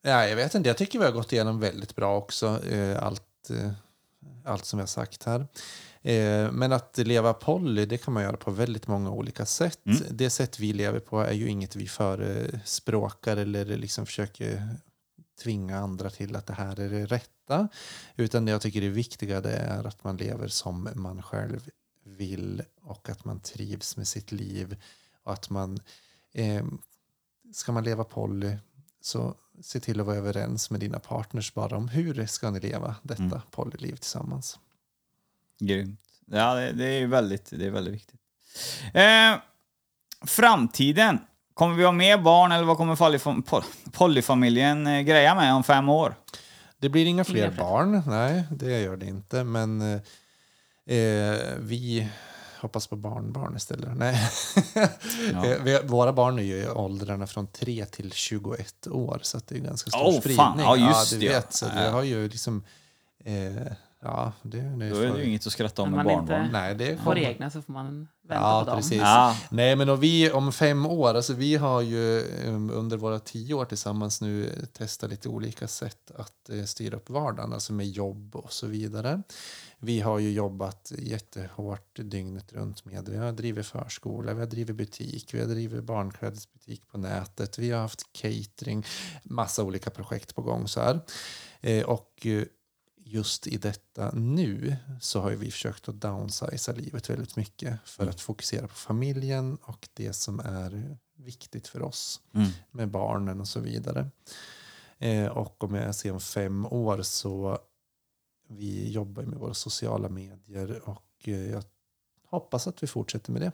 Ja, 0.01 0.27
jag 0.27 0.35
vet 0.35 0.55
inte. 0.55 0.69
Jag 0.69 0.77
tycker 0.77 0.99
vi 0.99 1.05
har 1.05 1.11
gått 1.11 1.33
igenom 1.33 1.59
väldigt 1.59 1.95
bra 1.95 2.17
också. 2.17 2.65
Eh, 2.65 3.03
allt, 3.03 3.49
eh, 3.49 3.71
allt 4.45 4.65
som 4.65 4.79
har 4.79 4.85
sagt 4.85 5.23
här. 5.23 5.47
Eh, 6.01 6.51
men 6.51 6.71
att 6.71 6.97
leva 6.97 7.33
poly, 7.33 7.85
det 7.85 7.97
kan 7.97 8.13
man 8.13 8.23
göra 8.23 8.37
på 8.37 8.51
väldigt 8.51 8.87
många 8.87 9.11
olika 9.11 9.45
sätt. 9.45 9.79
Det 10.09 10.29
sätt 10.29 10.59
vi 10.59 10.73
lever 10.73 10.99
på 10.99 11.19
är 11.19 11.33
ju 11.33 11.49
inget 11.49 11.75
vi 11.75 11.87
förespråkar 11.87 13.37
eller 13.37 13.65
liksom 13.65 14.05
försöker 14.05 14.67
tvinga 15.43 15.77
andra 15.77 16.09
till 16.09 16.35
att 16.35 16.47
det 16.47 16.53
här 16.53 16.79
är 16.79 16.89
det 16.89 17.05
rätta. 17.05 17.67
Utan 18.15 18.45
det 18.45 18.51
jag 18.51 18.61
tycker 18.61 18.81
är 18.81 18.89
viktiga 18.89 19.41
det 19.41 19.55
är 19.55 19.87
att 19.87 20.03
man 20.03 20.17
lever 20.17 20.47
som 20.47 20.89
man 20.95 21.23
själv 21.23 21.69
vill 22.03 22.63
och 22.81 23.09
att 23.09 23.25
man 23.25 23.39
trivs 23.39 23.97
med 23.97 24.07
sitt 24.07 24.31
liv. 24.31 24.81
Och 25.23 25.33
att 25.33 25.49
man, 25.49 25.79
eh, 26.33 26.65
ska 27.53 27.71
man 27.71 27.83
leva 27.83 28.03
poly 28.03 28.57
så 29.01 29.35
se 29.63 29.79
till 29.79 29.99
att 29.99 30.05
vara 30.05 30.15
överens 30.17 30.69
med 30.69 30.79
dina 30.79 30.99
partners 30.99 31.53
bara 31.53 31.77
om 31.77 31.87
hur 31.87 32.25
ska 32.25 32.51
ni 32.51 32.59
leva 32.59 32.95
detta 33.03 33.41
polyliv 33.51 33.95
tillsammans. 33.95 34.59
Grymt. 35.59 35.99
Ja, 36.25 36.53
det, 36.53 36.71
det 36.71 36.85
är 36.85 37.07
väldigt, 37.07 37.49
det 37.51 37.65
är 37.65 37.69
väldigt 37.71 37.93
viktigt. 37.93 38.19
Eh, 38.93 39.35
framtiden. 40.27 41.19
Kommer 41.53 41.75
vi 41.75 41.83
ha 41.83 41.91
mer 41.91 42.17
barn 42.17 42.51
eller 42.51 42.65
vad 42.65 42.77
kommer 42.77 42.95
polyfam- 42.95 43.43
poly- 43.43 43.91
polyfamiljen 43.91 44.87
eh, 44.87 45.01
greja 45.01 45.35
med 45.35 45.53
om 45.53 45.63
fem 45.63 45.89
år? 45.89 46.15
Det 46.77 46.89
blir 46.89 47.05
inga 47.05 47.23
fler 47.23 47.37
Inga 47.43 47.51
fler. 47.51 47.63
barn, 47.63 48.01
nej 48.07 48.43
det 48.51 48.81
gör 48.81 48.97
det 48.97 49.05
inte. 49.05 49.43
Men 49.43 49.81
eh, 49.81 50.95
eh, 50.97 51.39
vi 51.59 52.09
hoppas 52.61 52.87
på 52.87 52.95
barnbarn 52.95 53.55
istället. 53.57 53.97
Nej. 53.97 54.29
Vi, 55.63 55.79
våra 55.83 56.13
barn 56.13 56.39
är 56.39 56.43
ju 56.43 56.55
i 56.57 56.67
åldrarna 56.69 57.27
från 57.27 57.47
3 57.47 57.85
till 57.85 58.11
21 58.11 58.87
år 58.87 59.19
så 59.21 59.39
det 59.47 59.55
är 59.55 59.59
ganska 59.59 59.89
stor 59.91 60.01
Åh, 60.03 60.19
spridning. 60.19 60.37
fan. 60.37 60.59
Ja, 60.59 60.77
just 60.77 61.11
du 61.11 61.17
det, 61.19 61.25
ja. 61.25 61.31
vet, 61.31 61.53
så 61.53 61.65
det 61.65 61.83
Ja. 61.85 61.91
har 61.91 62.03
ju 62.03 62.29
liksom... 62.29 62.63
Eh, 63.23 63.71
ja, 64.01 64.33
det, 64.43 64.57
det 64.61 64.89
Då 64.89 64.95
är 64.95 65.11
det 65.13 65.19
ju 65.19 65.29
inget 65.29 65.47
att 65.47 65.53
skratta 65.53 65.81
om 65.81 65.87
Om 65.89 65.95
med 65.95 66.05
barnbarn. 66.05 66.49
Nej, 66.51 66.75
det 66.75 66.97
får 66.97 67.03
kommer. 67.03 67.17
egna 67.17 67.49
så 67.49 67.61
får 67.61 67.73
man 67.73 68.07
vänta 68.27 68.43
Ja, 68.43 68.59
på 68.63 68.69
dem. 68.69 68.77
precis. 68.79 68.97
Ja. 68.97 69.37
Nej, 69.51 69.75
men 69.75 69.89
och 69.89 70.03
vi 70.03 70.31
om 70.31 70.51
fem 70.51 70.85
år, 70.85 71.13
alltså 71.13 71.33
vi 71.33 71.55
har 71.55 71.81
ju 71.81 72.19
under 72.71 72.97
våra 72.97 73.19
tio 73.19 73.53
år 73.53 73.65
tillsammans 73.65 74.21
nu 74.21 74.65
testat 74.73 75.09
lite 75.09 75.29
olika 75.29 75.67
sätt 75.67 76.11
att 76.15 76.49
eh, 76.49 76.63
styra 76.63 76.97
upp 76.97 77.09
vardagen, 77.09 77.53
alltså 77.53 77.73
med 77.73 77.87
jobb 77.89 78.35
och 78.35 78.53
så 78.53 78.67
vidare. 78.67 79.21
Vi 79.83 79.99
har 79.99 80.19
ju 80.19 80.31
jobbat 80.31 80.91
jättehårt 80.97 81.99
dygnet 81.99 82.53
runt 82.53 82.85
med, 82.85 83.09
vi 83.09 83.17
har 83.17 83.31
drivit 83.31 83.65
förskola, 83.65 84.33
vi 84.33 84.39
har 84.39 84.47
drivit 84.47 84.75
butik, 84.75 85.33
vi 85.33 85.39
har 85.39 85.47
drivit 85.47 85.83
barnklädesbutik 85.83 86.87
på 86.87 86.97
nätet, 86.97 87.57
vi 87.59 87.71
har 87.71 87.81
haft 87.81 88.01
catering, 88.13 88.85
massa 89.23 89.63
olika 89.63 89.89
projekt 89.89 90.35
på 90.35 90.41
gång 90.41 90.67
så 90.67 90.81
här. 90.81 90.99
Eh, 91.61 91.83
och 91.83 92.25
eh, 92.27 92.43
just 93.11 93.47
i 93.47 93.57
detta 93.57 94.11
nu 94.13 94.75
så 95.01 95.21
har 95.21 95.31
vi 95.31 95.51
försökt 95.51 95.89
att 95.89 96.01
downsiza 96.01 96.71
livet 96.71 97.09
väldigt 97.09 97.35
mycket 97.35 97.79
för 97.85 98.07
att 98.07 98.21
fokusera 98.21 98.67
på 98.67 98.73
familjen 98.75 99.55
och 99.61 99.89
det 99.93 100.13
som 100.13 100.39
är 100.39 100.97
viktigt 101.17 101.67
för 101.67 101.81
oss 101.81 102.21
Mm. 102.33 102.49
med 102.71 102.89
barnen 102.89 103.39
och 103.41 103.47
så 103.47 103.59
vidare. 103.59 104.09
Eh, 104.99 105.25
och 105.25 105.63
om 105.63 105.75
jag 105.75 105.95
ser 105.95 106.11
om 106.11 106.19
fem 106.19 106.65
år 106.65 107.01
så 107.01 107.59
vi 108.49 108.91
jobbar 108.91 109.23
med 109.23 109.39
våra 109.39 109.53
sociala 109.53 110.09
medier 110.09 110.89
och 110.89 111.03
eh, 111.27 111.51
jag 111.51 111.63
hoppas 112.29 112.67
att 112.67 112.83
vi 112.83 112.87
fortsätter 112.87 113.31
med 113.31 113.41
det. 113.41 113.51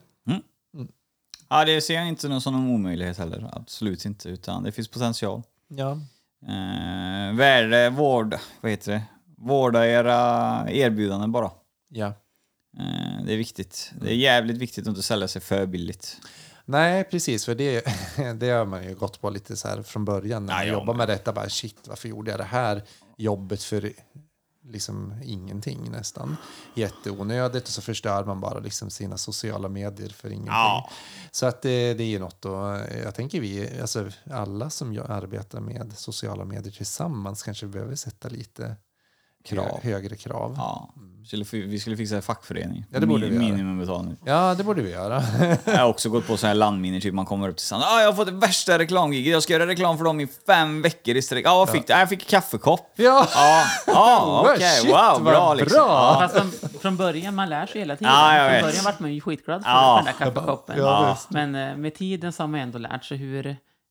Ja, 1.49 1.65
det 1.65 1.81
ser 1.81 1.93
jag 1.95 2.07
inte 2.07 2.29
någon 2.29 2.41
som 2.41 2.53
någon 2.53 2.69
omöjlighet 2.69 3.17
heller. 3.17 3.49
Absolut 3.53 4.05
inte, 4.05 4.29
utan 4.29 4.63
det 4.63 4.71
finns 4.71 4.87
potential. 4.87 5.43
Ja, 5.67 5.99
Eh, 6.41 7.35
värde, 7.35 7.89
vård, 7.89 8.35
vad 8.61 8.71
heter 8.71 8.91
det? 8.91 9.03
Vårda 9.37 9.87
era 9.87 10.65
erbjudanden 10.71 11.31
bara. 11.31 11.51
ja. 11.89 12.13
Eh, 12.79 13.25
det 13.25 13.33
är 13.33 13.37
viktigt. 13.37 13.91
Det 14.01 14.09
är 14.11 14.15
jävligt 14.15 14.57
viktigt 14.57 14.83
att 14.83 14.89
inte 14.89 15.03
sälja 15.03 15.27
sig 15.27 15.41
för 15.41 15.65
billigt. 15.65 16.17
Nej, 16.65 17.03
precis. 17.03 17.45
För 17.45 17.55
det, 17.55 17.85
det 18.39 18.49
har 18.49 18.65
man 18.65 18.83
ju 18.83 18.95
gått 18.95 19.21
på 19.21 19.29
lite 19.29 19.57
så 19.57 19.67
här 19.67 19.81
från 19.83 20.05
början 20.05 20.45
när 20.45 20.53
Ja, 20.53 20.57
man 20.59 20.67
jag 20.67 20.73
jobbar 20.73 20.93
med. 20.93 21.07
detta. 21.07 21.33
Bara, 21.33 21.49
shit, 21.49 21.75
varför 21.87 22.09
gjorde 22.09 22.31
jag 22.31 22.39
det 22.39 22.43
här 22.43 22.83
jobbet 23.17 23.63
för 23.63 23.91
liksom 24.65 25.13
ingenting 25.23 25.91
nästan? 25.91 26.37
Jätteonödigt 26.75 27.63
och 27.67 27.73
så 27.73 27.81
förstör 27.81 28.25
man 28.25 28.39
bara 28.41 28.59
liksom 28.59 28.89
sina 28.89 29.17
sociala 29.17 29.69
medier 29.69 30.09
för 30.09 30.27
ingenting. 30.29 30.53
Ja. 30.53 30.89
Så 31.31 31.45
att 31.45 31.61
det, 31.61 31.93
det 31.93 32.03
är 32.03 32.07
ju 32.07 32.19
något 32.19 32.41
då, 32.41 32.81
jag 33.03 33.15
tänker 33.15 33.41
vi, 33.41 33.79
alltså 33.81 34.09
alla 34.31 34.69
som 34.69 34.99
arbetar 35.09 35.59
med 35.59 35.93
sociala 35.95 36.45
medier 36.45 36.73
tillsammans 36.73 37.43
kanske 37.43 37.65
behöver 37.65 37.95
sätta 37.95 38.29
lite 38.29 38.75
Krav. 39.47 39.79
hö- 39.83 39.91
högre 39.91 40.15
krav. 40.15 40.53
Ja. 40.57 40.89
Ja. 41.31 41.43
Fi- 41.45 41.65
Vi 41.67 41.79
skulle 41.79 41.97
fixa 41.97 42.15
en 42.15 42.21
fackförening. 42.21 42.85
Ja, 42.91 42.99
det 42.99 43.07
borde 43.07 43.27
vi 43.27 43.35
göra. 43.35 43.43
Minimumbetalning. 43.45 44.17
det 44.57 44.63
borde 44.63 44.81
vi 44.81 44.91
göra. 44.91 45.23
Jag 45.65 45.77
har 45.77 45.87
också 45.87 46.09
gått 46.09 46.27
på 46.27 46.37
så 46.37 46.47
här 46.47 46.53
landminer, 46.53 46.99
typ 46.99 47.13
man 47.13 47.25
kommer 47.25 47.49
upp 47.49 47.57
till 47.57 47.65
sanden. 47.65 47.87
Ah, 47.91 47.99
jag 48.01 48.07
har 48.07 48.13
fått 48.13 48.25
det 48.25 48.31
värsta 48.33 48.79
reklamgiget, 48.79 49.31
jag 49.33 49.43
ska 49.43 49.53
göra 49.53 49.67
reklam 49.67 49.97
för 49.97 50.05
dem 50.05 50.19
i 50.19 50.27
fem 50.47 50.81
veckor 50.81 51.15
i 51.15 51.21
sträck. 51.21 51.45
Ah, 51.47 51.55
vad 51.57 51.69
fick 51.69 51.87
du? 51.87 51.93
Ah, 51.93 51.99
jag 51.99 52.09
fick 52.09 52.27
kaffekopp. 52.29 52.91
ja. 52.95 53.27
Ja, 53.33 53.63
ah, 53.95 54.41
okej, 54.53 54.59
Shit, 54.81 54.89
wow, 54.91 55.23
bra 55.23 55.53
liksom. 55.53 55.75
bra. 55.75 55.87
Ja. 55.87 56.17
Fast 56.29 56.35
från, 56.61 56.79
från 56.81 56.97
början, 56.97 57.35
man 57.35 57.49
lär 57.49 57.65
sig 57.65 57.81
hela 57.81 57.95
tiden. 57.95 58.13
Ja, 58.13 58.35
jag 58.37 58.45
från 58.45 58.53
vet. 58.55 58.63
början 58.63 58.83
vart 58.85 58.99
man 58.99 59.13
ju 59.13 59.21
skitglad 59.21 59.63
för 59.63 59.69
Ja. 59.71 59.95
den 60.05 60.05
där 60.19 60.25
kaffekoppen. 60.25 60.77
Ja. 60.79 61.17
Men 61.29 61.55
eh, 61.55 61.75
med 61.77 61.95
tiden 61.95 62.33
så 62.33 62.43
har 62.43 62.47
man 62.47 62.59
ändå 62.59 62.77
lärt 62.77 63.03
sig 63.05 63.17
hur, 63.17 63.45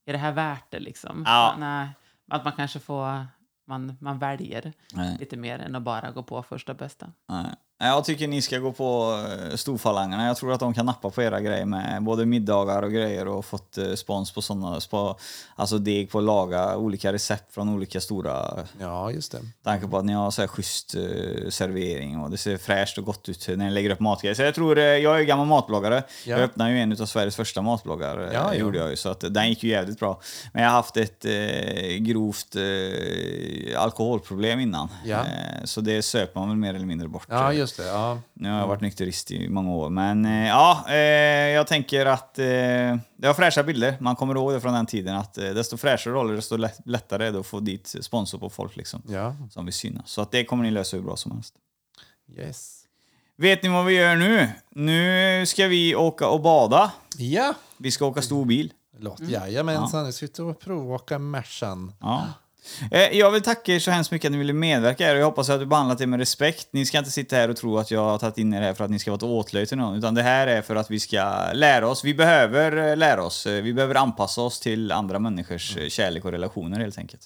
är 0.07 0.13
det 0.13 0.19
här 0.19 0.33
värt 0.33 0.71
det 0.71 0.79
liksom? 0.81 1.23
Ja. 1.27 1.55
Nej, 1.59 1.89
att 2.31 2.45
man 2.45 2.53
kanske 2.57 2.79
får, 2.79 3.27
man, 3.67 3.97
man 4.01 4.19
väljer 4.19 4.73
Nej. 4.95 5.17
lite 5.21 5.37
mer 5.37 5.59
än 5.59 5.75
att 5.75 5.83
bara 5.83 6.11
gå 6.11 6.23
på 6.23 6.43
första 6.43 6.75
bästa. 6.75 7.13
Nej. 7.29 7.55
Jag 7.79 8.05
tycker 8.05 8.29
ni 8.29 8.43
ska 8.43 8.59
gå 8.59 8.73
på 8.73 9.21
eh, 9.51 9.57
storfalangerna. 9.57 10.27
Jag 10.27 10.37
tror 10.37 10.53
att 10.53 10.61
de 10.61 10.75
kan 10.75 10.87
nappa 10.87 11.11
på 11.11 11.23
era 11.23 11.41
grejer 11.41 11.65
med 11.65 12.03
både 12.03 12.27
middagar 12.27 12.83
och 12.83 12.93
grejer 12.93 13.29
och 13.29 13.45
fått 13.45 13.79
eh, 13.79 13.95
spons 13.95 14.33
på 14.33 14.43
sådana, 14.43 14.81
spa, 14.81 15.17
alltså 15.57 15.79
deg 15.79 16.11
på 16.11 16.19
att 16.19 16.25
laga 16.25 16.77
olika 16.77 17.13
recept 17.13 17.55
från 17.55 17.69
olika 17.69 18.01
stora 18.01 18.65
ja, 18.81 19.11
just 19.11 19.33
det. 19.33 19.39
tanke 19.65 19.89
på 19.89 19.99
att 19.99 20.05
ni 20.05 20.13
har 20.13 20.31
så 20.31 20.43
här 20.43 20.49
schysst 20.49 20.95
eh, 20.95 21.03
servering 21.49 22.21
och 22.21 22.31
det 22.31 22.37
ser 22.37 22.57
fräscht 22.57 22.99
och 22.99 23.05
gott 23.05 23.29
ut 23.29 23.49
när 23.49 23.57
ni 23.57 23.71
lägger 23.71 23.91
upp 23.91 24.01
matgrejer. 24.01 24.35
Så 24.35 24.43
jag 24.43 24.55
tror, 24.55 24.79
jag 24.79 25.21
är 25.21 25.25
gammal 25.25 25.47
matbloggare. 25.47 26.03
Ja. 26.25 26.31
Jag 26.37 26.41
öppnade 26.41 26.71
ju 26.71 26.79
en 26.79 26.93
av 26.93 27.07
Sveriges 27.07 27.37
första 27.37 27.63
matbloggar. 27.63 28.19
Ja, 28.21 28.33
ja. 28.33 28.55
Gjorde 28.55 28.79
jag 28.79 28.91
ju, 28.91 28.97
så 28.97 29.09
att, 29.09 29.35
den 29.35 29.49
gick 29.49 29.63
ju 29.63 29.71
jävligt 29.71 29.99
bra. 29.99 30.21
Men 30.53 30.63
jag 30.63 30.71
har 30.71 30.77
haft 30.77 30.97
ett 30.97 31.25
eh, 31.25 31.97
grovt 31.99 32.57
eh, 32.57 33.83
alkoholproblem 33.83 34.61
innan. 34.61 34.89
Ja. 35.05 35.19
Eh, 35.19 35.65
så 35.65 35.81
det 35.81 36.03
söp 36.03 36.35
man 36.35 36.49
väl 36.49 36.57
mer 36.57 36.75
eller 36.75 36.87
mindre 36.87 37.09
bort. 37.09 37.27
Ja, 37.29 37.66
just 37.67 37.77
det. 37.77 37.87
Ja. 37.87 38.19
nu 38.35 38.51
har 38.51 38.59
jag 38.59 38.67
varit 38.67 38.81
nykterist 38.81 39.31
i 39.31 39.49
många 39.49 39.71
år, 39.71 39.91
men 39.91 40.25
eh, 40.25 40.47
ja, 40.49 40.85
eh, 40.89 40.97
jag 41.55 41.67
tänker 41.67 42.07
att 42.07 42.39
eh, 42.39 42.45
det 42.45 43.27
var 43.27 43.35
fräscha 43.35 43.63
bilder. 43.63 43.97
Man 44.01 44.17
kommer 44.17 44.35
ihåg 44.35 44.53
det 44.53 44.61
från 44.61 44.73
den 44.75 44.87
tiden 44.87 45.17
att 45.17 45.39
eh, 45.39 45.45
desto 45.51 45.77
fräschare 45.77 46.15
roller, 46.15 46.35
desto 46.35 46.57
lätt, 46.57 46.79
lättare 46.85 47.27
är 47.27 47.33
det 47.33 47.41
att 47.41 47.47
få 47.47 47.61
dit 47.61 47.95
sponsor 48.01 48.39
på 48.39 48.51
folk 48.51 48.77
liksom, 48.77 49.03
ja, 49.09 49.37
som 49.51 49.65
vill 49.65 49.75
synas. 49.75 50.11
Så 50.11 50.23
att 50.23 50.31
det 50.31 50.45
kommer 50.45 50.65
ni 50.65 50.71
lösa 50.71 50.97
hur 50.97 51.05
bra 51.05 51.17
som 51.17 51.33
helst. 51.33 51.55
yes. 52.39 52.83
Vet 53.39 53.63
ni 53.63 53.69
vad 53.69 53.85
vi 53.85 53.95
gör 53.95 54.17
nu? 54.17 54.49
Nu 54.71 55.47
ska 55.47 55.67
vi 55.67 55.95
åka 55.95 56.29
och 56.29 56.41
bada. 56.43 56.93
Ja, 57.17 57.55
Vi 57.77 57.91
ska 57.91 58.07
åka 58.07 58.23
stor 58.23 58.45
bil. 58.45 58.73
låt 58.99 59.21
jajamensan. 59.21 60.05
Nu 60.07 60.13
ska 60.13 60.27
vi 60.27 60.31
ut 60.31 60.39
och 60.39 60.61
provåka 60.61 61.19
Mercan. 61.19 61.93
Ja. 62.01 62.27
Eh, 62.91 63.01
Jag 63.19 63.31
vill 63.31 63.43
tacka 63.43 63.73
er 63.75 63.79
så 63.79 63.91
hemskt 63.91 64.11
mycket 64.11 64.29
att 64.29 64.33
ni 64.33 64.39
ville 64.39 64.53
medverka 64.53 65.07
här 65.07 65.15
och 65.15 65.21
jag 65.21 65.25
hoppas 65.27 65.51
att 65.51 65.61
du 65.61 65.67
behandlat 65.67 66.01
er 66.01 66.07
med 66.07 66.19
respekt. 66.19 66.69
Ni 66.71 66.87
ska 66.87 66.99
inte 66.99 67.11
sitta 67.11 67.37
här 67.37 67.49
och 67.51 67.57
tro 67.57 67.79
att 67.79 67.91
jag 67.91 68.01
har 68.05 68.19
tagit 68.19 68.39
in 68.39 68.55
er 68.55 68.61
här 68.63 68.75
för 68.75 68.85
att 68.85 68.91
ni 68.91 68.99
ska 68.99 69.11
vara 69.11 69.17
ett 69.17 69.23
åtlöje 69.23 69.67
till 69.67 69.77
någon, 69.79 69.97
utan 69.99 70.15
det 70.15 70.23
här 70.23 70.47
är 70.47 70.63
för 70.63 70.77
att 70.77 70.91
vi 70.91 71.01
ska 71.01 71.53
lära 71.53 71.89
oss. 71.89 72.05
Vi 72.05 72.15
behöver 72.15 72.91
eh, 72.91 72.97
lära 72.97 73.25
oss. 73.25 73.47
Eh, 73.47 73.63
Vi 73.63 73.73
behöver 73.75 73.95
anpassa 73.95 74.41
oss 74.41 74.61
till 74.61 74.93
andra 74.93 75.19
människors 75.19 75.77
eh, 75.77 75.89
kärlek 75.89 76.25
och 76.25 76.31
relationer 76.33 76.81
helt 76.81 76.99
enkelt. 76.99 77.23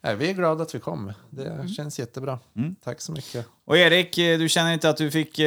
Nej, 0.00 0.16
vi 0.16 0.30
är 0.30 0.32
glada 0.34 0.62
att 0.62 0.74
vi 0.74 0.80
kom. 0.80 1.12
Det 1.30 1.68
känns 1.76 1.98
jättebra. 1.98 2.38
Tack 2.84 3.00
så 3.00 3.12
mycket. 3.12 3.46
Och 3.66 3.76
Erik, 3.78 4.16
du 4.16 4.48
känner 4.48 4.72
inte 4.72 4.88
att 4.88 4.96
du 4.96 5.10
fick, 5.10 5.38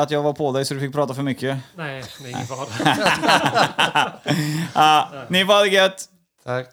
att 0.00 0.10
jag 0.10 0.22
var 0.22 0.32
på 0.32 0.52
dig 0.52 0.64
så 0.64 0.74
du 0.74 0.80
fick 0.80 0.92
prata 0.92 1.14
för 1.14 1.22
mycket? 1.22 1.58
Nej, 1.76 2.04
det 2.22 2.24
är 2.24 2.30
ingen 2.30 2.46
fara. 2.46 2.66
Ja, 4.74 5.08
ni 5.28 5.44
får 5.44 5.52
ha 5.52 5.60
det 5.60 5.68
gött! 5.68 6.04
Tack. 6.44 6.66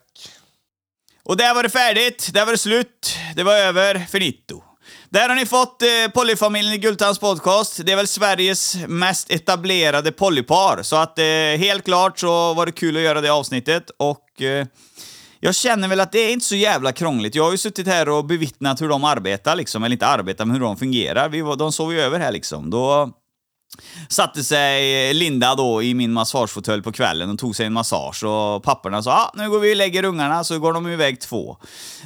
Och 1.30 1.38
där 1.38 1.54
var 1.54 1.64
det 1.64 1.70
färdigt, 1.70 2.30
där 2.34 2.46
var 2.46 2.52
det 2.52 2.58
slut, 2.58 3.16
det 3.36 3.44
var 3.44 3.54
över, 3.54 4.00
finito. 4.00 4.64
Där 5.10 5.30
har 5.30 5.36
ni 5.36 5.46
fått 5.46 5.82
eh, 5.82 6.12
Polyfamiljen 6.14 6.74
i 6.74 6.78
Gultans 6.78 7.20
podcast. 7.20 7.86
Det 7.86 7.92
är 7.92 7.96
väl 7.96 8.08
Sveriges 8.08 8.78
mest 8.88 9.32
etablerade 9.32 10.12
polypar. 10.12 10.84
Så 10.84 10.96
att 10.96 11.20
eh, 11.20 11.26
helt 11.60 11.86
klart 11.86 12.20
så 12.20 12.54
var 12.54 12.66
det 12.66 12.72
kul 12.72 12.96
att 12.98 13.02
göra 13.02 13.22
det 13.22 13.30
avsnittet 13.30 13.92
och 13.98 14.42
eh, 14.42 14.66
jag 15.40 15.56
känner 15.56 15.88
väl 15.88 16.00
att 16.00 16.12
det 16.12 16.20
är 16.20 16.34
inte 16.34 16.46
så 16.46 16.56
jävla 16.56 16.92
krångligt. 16.92 17.36
Jag 17.36 17.44
har 17.44 17.52
ju 17.52 17.58
suttit 17.58 17.88
här 17.88 18.10
och 18.10 18.26
bevittnat 18.26 18.82
hur 18.82 18.90
de 18.90 19.04
arbetar 19.04 19.56
liksom, 19.56 19.84
eller 19.84 19.94
inte 19.94 20.08
arbetar, 20.08 20.46
men 20.46 20.56
hur 20.56 20.62
de 20.62 20.78
fungerar. 20.78 21.30
Vi 21.30 21.40
de 21.40 21.72
sov 21.72 21.94
ju 21.94 22.02
över 22.02 22.20
här 22.20 22.32
liksom. 22.32 22.70
Då 22.70 23.12
satte 24.10 24.44
sig 24.44 25.10
eh, 25.10 25.14
Linda 25.14 25.56
då 25.56 25.84
i 25.84 25.94
min 25.94 26.14
massagefåtölj 26.14 26.84
på 26.84 26.92
kvällen 26.92 27.30
och 27.30 27.40
tog 27.40 27.56
sig 27.56 27.66
en 27.66 27.74
massage 27.74 28.24
och 28.24 28.64
papporna 28.64 29.04
sa 29.04 29.12
ah, 29.12 29.32
nu 29.36 29.50
går 29.50 29.60
vi 29.60 29.72
och 29.72 29.76
lägger 29.76 30.06
ungarna 30.06 30.44
så 30.44 30.60
går 30.60 30.74
de 30.74 30.88
iväg 30.88 31.22
två. 31.22 31.58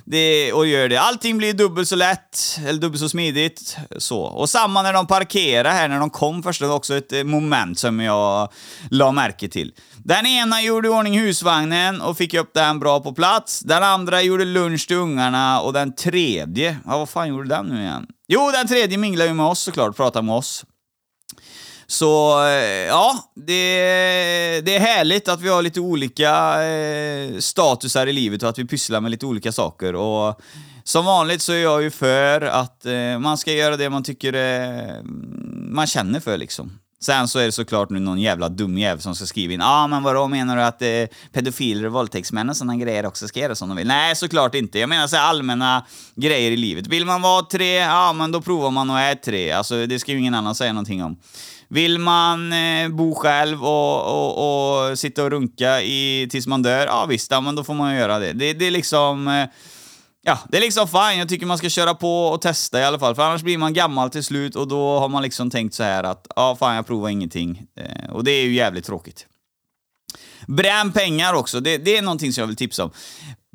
Det, 0.06 0.54
och 0.54 0.68
gör 0.68 0.90
det. 0.90 0.98
Allting 0.98 1.38
blir 1.38 1.54
dubbelt 1.54 1.88
så 1.88 1.96
lätt, 1.96 2.60
eller 2.68 2.80
dubbelt 2.80 3.00
så 3.00 3.10
smidigt. 3.10 3.78
Så. 3.98 4.20
Och 4.20 4.50
samma 4.50 4.82
när 4.82 4.94
de 4.94 5.08
parkerade 5.08 5.70
här 5.70 5.88
när 5.88 6.00
de 6.00 6.10
kom 6.10 6.44
först, 6.44 6.62
det 6.62 6.68
var 6.68 6.76
också 6.76 6.96
ett 6.96 7.14
eh, 7.14 7.24
moment 7.24 7.80
som 7.80 8.00
jag 8.00 8.50
la 8.90 9.12
märke 9.12 9.48
till. 9.48 9.74
Den 9.98 10.26
ena 10.26 10.62
gjorde 10.62 10.88
i 10.88 10.92
ordning 10.92 11.20
husvagnen 11.20 12.02
och 12.02 12.18
fick 12.18 12.34
upp 12.34 12.54
den 12.54 12.80
bra 12.80 13.00
på 13.00 13.14
plats. 13.14 13.60
Den 13.60 13.84
andra 13.84 14.22
gjorde 14.22 14.46
lunch 14.46 14.88
till 14.88 14.98
ungarna 14.98 15.62
och 15.62 15.74
den 15.74 15.96
tredje, 15.96 16.78
ja 16.86 16.98
vad 16.98 17.10
fan 17.10 17.28
gjorde 17.28 17.50
den 17.50 17.66
nu 17.66 17.82
igen? 17.82 18.08
Jo, 18.28 18.52
den 18.54 18.68
tredje 18.68 18.98
minglade 18.98 19.30
ju 19.30 19.36
med 19.36 19.46
oss 19.46 19.60
såklart, 19.60 19.96
pratade 19.96 20.26
med 20.26 20.36
oss. 20.36 20.66
Så 21.88 22.44
eh, 22.46 22.88
ja, 22.88 23.32
det, 23.36 23.52
det 24.66 24.76
är 24.76 24.80
härligt 24.80 25.28
att 25.28 25.42
vi 25.42 25.50
har 25.50 25.62
lite 25.62 25.80
olika 25.80 26.64
eh, 26.64 27.38
statusar 27.40 28.08
i 28.08 28.14
livet 28.14 28.44
och 28.44 28.50
att 28.50 28.60
vi 28.60 28.66
pysslar 28.66 29.02
med 29.02 29.12
lite 29.12 29.26
olika 29.26 29.52
saker. 29.52 29.96
Och 29.96 30.42
som 30.84 31.06
vanligt 31.06 31.42
så 31.42 31.54
är 31.54 31.64
jag 31.64 31.84
ju 31.84 31.92
för 31.92 32.42
att 32.42 32.86
eh, 32.86 33.20
man 33.20 33.38
ska 33.38 33.54
göra 33.54 33.78
det 33.78 33.90
man 33.90 34.04
tycker 34.04 34.34
eh, 34.34 35.04
man 35.70 35.88
känner 35.88 36.20
för 36.20 36.38
liksom. 36.38 36.80
Sen 37.04 37.28
så 37.28 37.40
är 37.40 37.46
det 37.46 37.52
såklart 37.52 37.90
nu 37.90 38.00
någon 38.00 38.20
jävla 38.20 38.50
dum 38.50 38.78
jävel 38.78 39.02
som 39.02 39.16
ska 39.16 39.26
skriva 39.26 39.54
in 39.54 39.60
ja 39.60 39.84
ah, 39.84 39.88
men 39.88 40.04
vadå 40.04 40.28
menar 40.28 40.56
du 40.56 40.64
att 40.64 40.82
eh, 40.82 40.88
pedofiler 41.32 41.86
och 41.86 41.94
våldtäktsmän 41.94 42.50
och 42.50 42.58
sådana 42.58 42.76
grejer 42.76 43.06
också 43.06 43.28
ska 43.28 43.40
göra 43.40 43.56
som 43.56 43.70
de 43.70 43.78
vill? 43.78 43.88
Nej, 43.88 44.16
såklart 44.16 44.56
inte. 44.56 44.80
Jag 44.80 44.90
menar 44.90 45.08
så 45.08 45.18
allmänna 45.18 45.86
grejer 46.16 46.52
i 46.52 46.58
livet. 46.58 46.88
Vill 46.88 47.06
man 47.06 47.22
vara 47.22 47.46
tre, 47.46 47.76
ja 47.76 48.14
men 48.14 48.32
då 48.32 48.42
provar 48.42 48.72
man 48.72 48.90
och 48.90 49.00
är 49.00 49.16
tre. 49.16 49.52
Alltså 49.52 49.86
det 49.86 50.00
ska 50.00 50.12
ju 50.12 50.20
ingen 50.20 50.34
annan 50.34 50.56
säga 50.56 50.74
någonting 50.74 51.04
om. 51.04 51.18
Vill 51.68 52.00
man 52.00 52.54
eh, 52.54 52.90
bo 52.90 53.16
själv 53.16 53.64
och, 53.64 54.02
och, 54.06 54.90
och 54.90 55.00
sitta 55.00 55.24
och 55.24 55.32
runka 55.32 55.82
i, 55.82 56.28
tills 56.32 56.48
man 56.48 56.62
dör, 56.62 56.86
ja 56.86 57.06
visst, 57.06 57.32
ja, 57.32 57.42
men 57.42 57.56
då 57.56 57.64
får 57.64 57.74
man 57.74 57.94
ju 57.94 58.00
göra 58.00 58.20
det. 58.20 58.34
Det, 58.34 58.54
det 58.54 58.68
är 58.68 58.72
liksom... 58.72 59.28
Eh, 59.28 59.46
Ja, 60.26 60.40
det 60.50 60.58
är 60.58 60.62
liksom 60.62 60.88
fine. 60.88 61.20
Jag 61.20 61.30
tycker 61.30 61.46
man 61.46 61.58
ska 61.58 61.70
köra 61.70 61.94
på 61.94 62.28
och 62.28 62.42
testa 62.42 62.80
i 62.80 62.84
alla 62.84 63.00
fall. 63.00 63.16
För 63.16 63.24
annars 63.24 63.42
blir 63.42 63.58
man 63.58 63.74
gammal 63.74 64.10
till 64.10 64.24
slut 64.24 64.56
och 64.56 64.68
då 64.68 65.00
har 65.00 65.10
man 65.10 65.24
liksom 65.24 65.50
tänkt 65.50 65.74
så 65.74 65.84
här 65.84 66.04
att 66.04 66.28
ja, 66.36 66.56
fan 66.60 66.76
jag 66.76 66.88
provar 66.88 67.10
ingenting. 67.10 67.68
Eh, 67.76 68.10
och 68.12 68.24
det 68.24 68.32
är 68.32 68.44
ju 68.44 68.54
jävligt 68.54 68.86
tråkigt. 68.86 69.28
Bränn 70.48 70.92
pengar 70.92 71.34
också. 71.34 71.60
Det, 71.60 71.78
det 71.78 71.98
är 71.98 72.02
någonting 72.02 72.34
som 72.34 72.42
jag 72.42 72.48
vill 72.48 72.56
tipsa 72.56 72.84
om. 72.84 72.92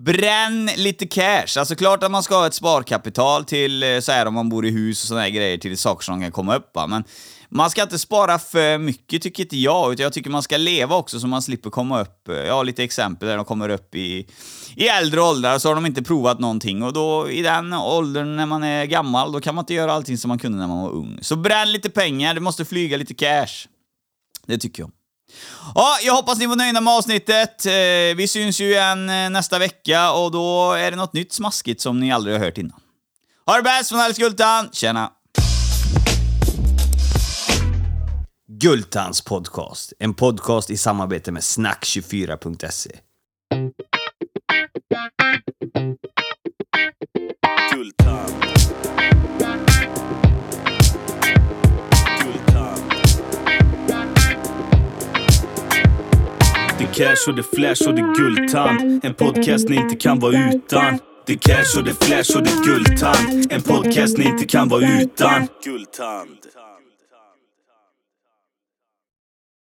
Bränn 0.02 0.70
lite 0.76 1.06
cash. 1.06 1.58
Alltså 1.58 1.74
klart 1.74 2.02
att 2.02 2.10
man 2.10 2.22
ska 2.22 2.36
ha 2.36 2.46
ett 2.46 2.54
sparkapital 2.54 3.44
till 3.44 3.82
eh, 3.82 4.00
så 4.00 4.12
här 4.12 4.26
om 4.26 4.34
man 4.34 4.48
bor 4.48 4.66
i 4.66 4.70
hus 4.70 5.02
och 5.02 5.08
såna 5.08 5.20
här 5.20 5.28
grejer 5.28 5.58
till 5.58 5.78
saker 5.78 6.04
som 6.04 6.20
kan 6.20 6.32
komma 6.32 6.56
upp. 6.56 6.70
Va? 6.74 6.86
Men 6.86 7.04
man 7.51 7.70
ska 7.70 7.82
inte 7.82 7.99
spara 7.99 8.38
för 8.38 8.78
mycket 8.78 9.22
tycker 9.22 9.42
inte 9.42 9.57
jag, 9.57 9.92
utan 9.92 10.03
jag 10.03 10.12
tycker 10.12 10.30
man 10.30 10.42
ska 10.42 10.57
leva 10.57 10.96
också 10.96 11.20
så 11.20 11.26
man 11.26 11.42
slipper 11.42 11.70
komma 11.70 12.01
upp. 12.01 12.28
Jag 12.28 12.55
har 12.55 12.64
lite 12.64 12.84
exempel 12.84 13.28
där 13.28 13.36
de 13.36 13.44
kommer 13.44 13.68
upp 13.68 13.94
i, 13.94 14.26
i 14.76 14.88
äldre 14.88 15.20
åldrar 15.20 15.59
så 15.59 15.68
har 15.68 15.74
de 15.74 15.86
inte 15.86 16.03
provat 16.03 16.38
någonting 16.38 16.82
och 16.82 16.92
då 16.92 17.30
i 17.30 17.42
den 17.42 17.72
åldern 17.72 18.36
när 18.36 18.46
man 18.46 18.62
är 18.62 18.84
gammal 18.84 19.32
då 19.32 19.40
kan 19.40 19.55
man 19.55 19.62
inte 19.62 19.74
göra 19.74 19.92
allting 19.92 20.18
som 20.18 20.28
man 20.28 20.38
kunde 20.38 20.59
när 20.59 20.66
man 20.66 20.82
var 20.82 20.90
ung. 20.90 21.18
Så 21.22 21.36
bränn 21.36 21.72
lite 21.72 21.90
pengar, 21.90 22.34
det 22.34 22.40
måste 22.40 22.64
flyga 22.64 22.96
lite 22.96 23.14
cash. 23.14 23.68
Det 24.46 24.59
tycker 24.59 24.82
jag. 24.82 24.90
Ja, 25.74 25.99
jag 26.03 26.14
hoppas 26.14 26.38
ni 26.38 26.46
var 26.46 26.57
nöjda 26.57 26.80
med 26.80 26.94
avsnittet. 26.94 27.66
Eh, 27.66 27.72
vi 28.16 28.28
syns 28.28 28.61
ju 28.61 28.70
igen 28.70 29.11
eh, 29.11 29.30
nästa 29.30 29.59
vecka 29.59 30.12
och 30.12 30.30
då 30.30 30.72
är 30.72 30.90
det 30.90 30.96
något 30.96 31.12
nytt 31.12 31.32
smaskigt 31.32 31.80
som 31.80 32.01
ni 32.01 32.12
aldrig 32.12 32.36
har 32.36 32.44
hört 32.44 32.59
innan. 32.59 32.80
Ha 33.46 33.57
det 33.57 33.62
bäst 33.62 33.88
från 33.88 34.01
Alice 34.01 34.20
Gultan. 34.20 34.68
Tjena! 34.72 35.11
Gultans 38.61 39.24
podcast. 39.24 39.92
En 39.98 40.14
podcast 40.14 40.70
i 40.70 40.76
samarbete 40.76 41.32
med 41.32 41.42
snack24.se. 41.42 42.90
Gultan. 47.74 48.30
Gultan. 52.22 52.78
cash 56.94 57.28
och 57.28 57.36
det 57.36 57.42
flash 57.42 57.88
och 57.88 57.94
det 57.94 58.14
guldtand. 58.16 59.04
En 59.04 59.14
podcast 59.14 59.68
ni 59.68 59.76
inte 59.76 59.96
kan 59.96 60.18
vara 60.18 60.52
utan. 60.54 60.98
Det 61.26 61.36
cash 61.36 61.78
och 61.78 61.84
det 61.84 62.04
flash 62.04 62.36
och 62.36 62.44
det 62.44 62.64
guldtand. 62.64 63.52
En 63.52 63.62
podcast 63.62 64.18
ni 64.18 64.24
inte 64.24 64.44
kan 64.44 64.68
vara 64.68 65.00
utan. 65.00 65.48
Guldtand. 65.64 66.38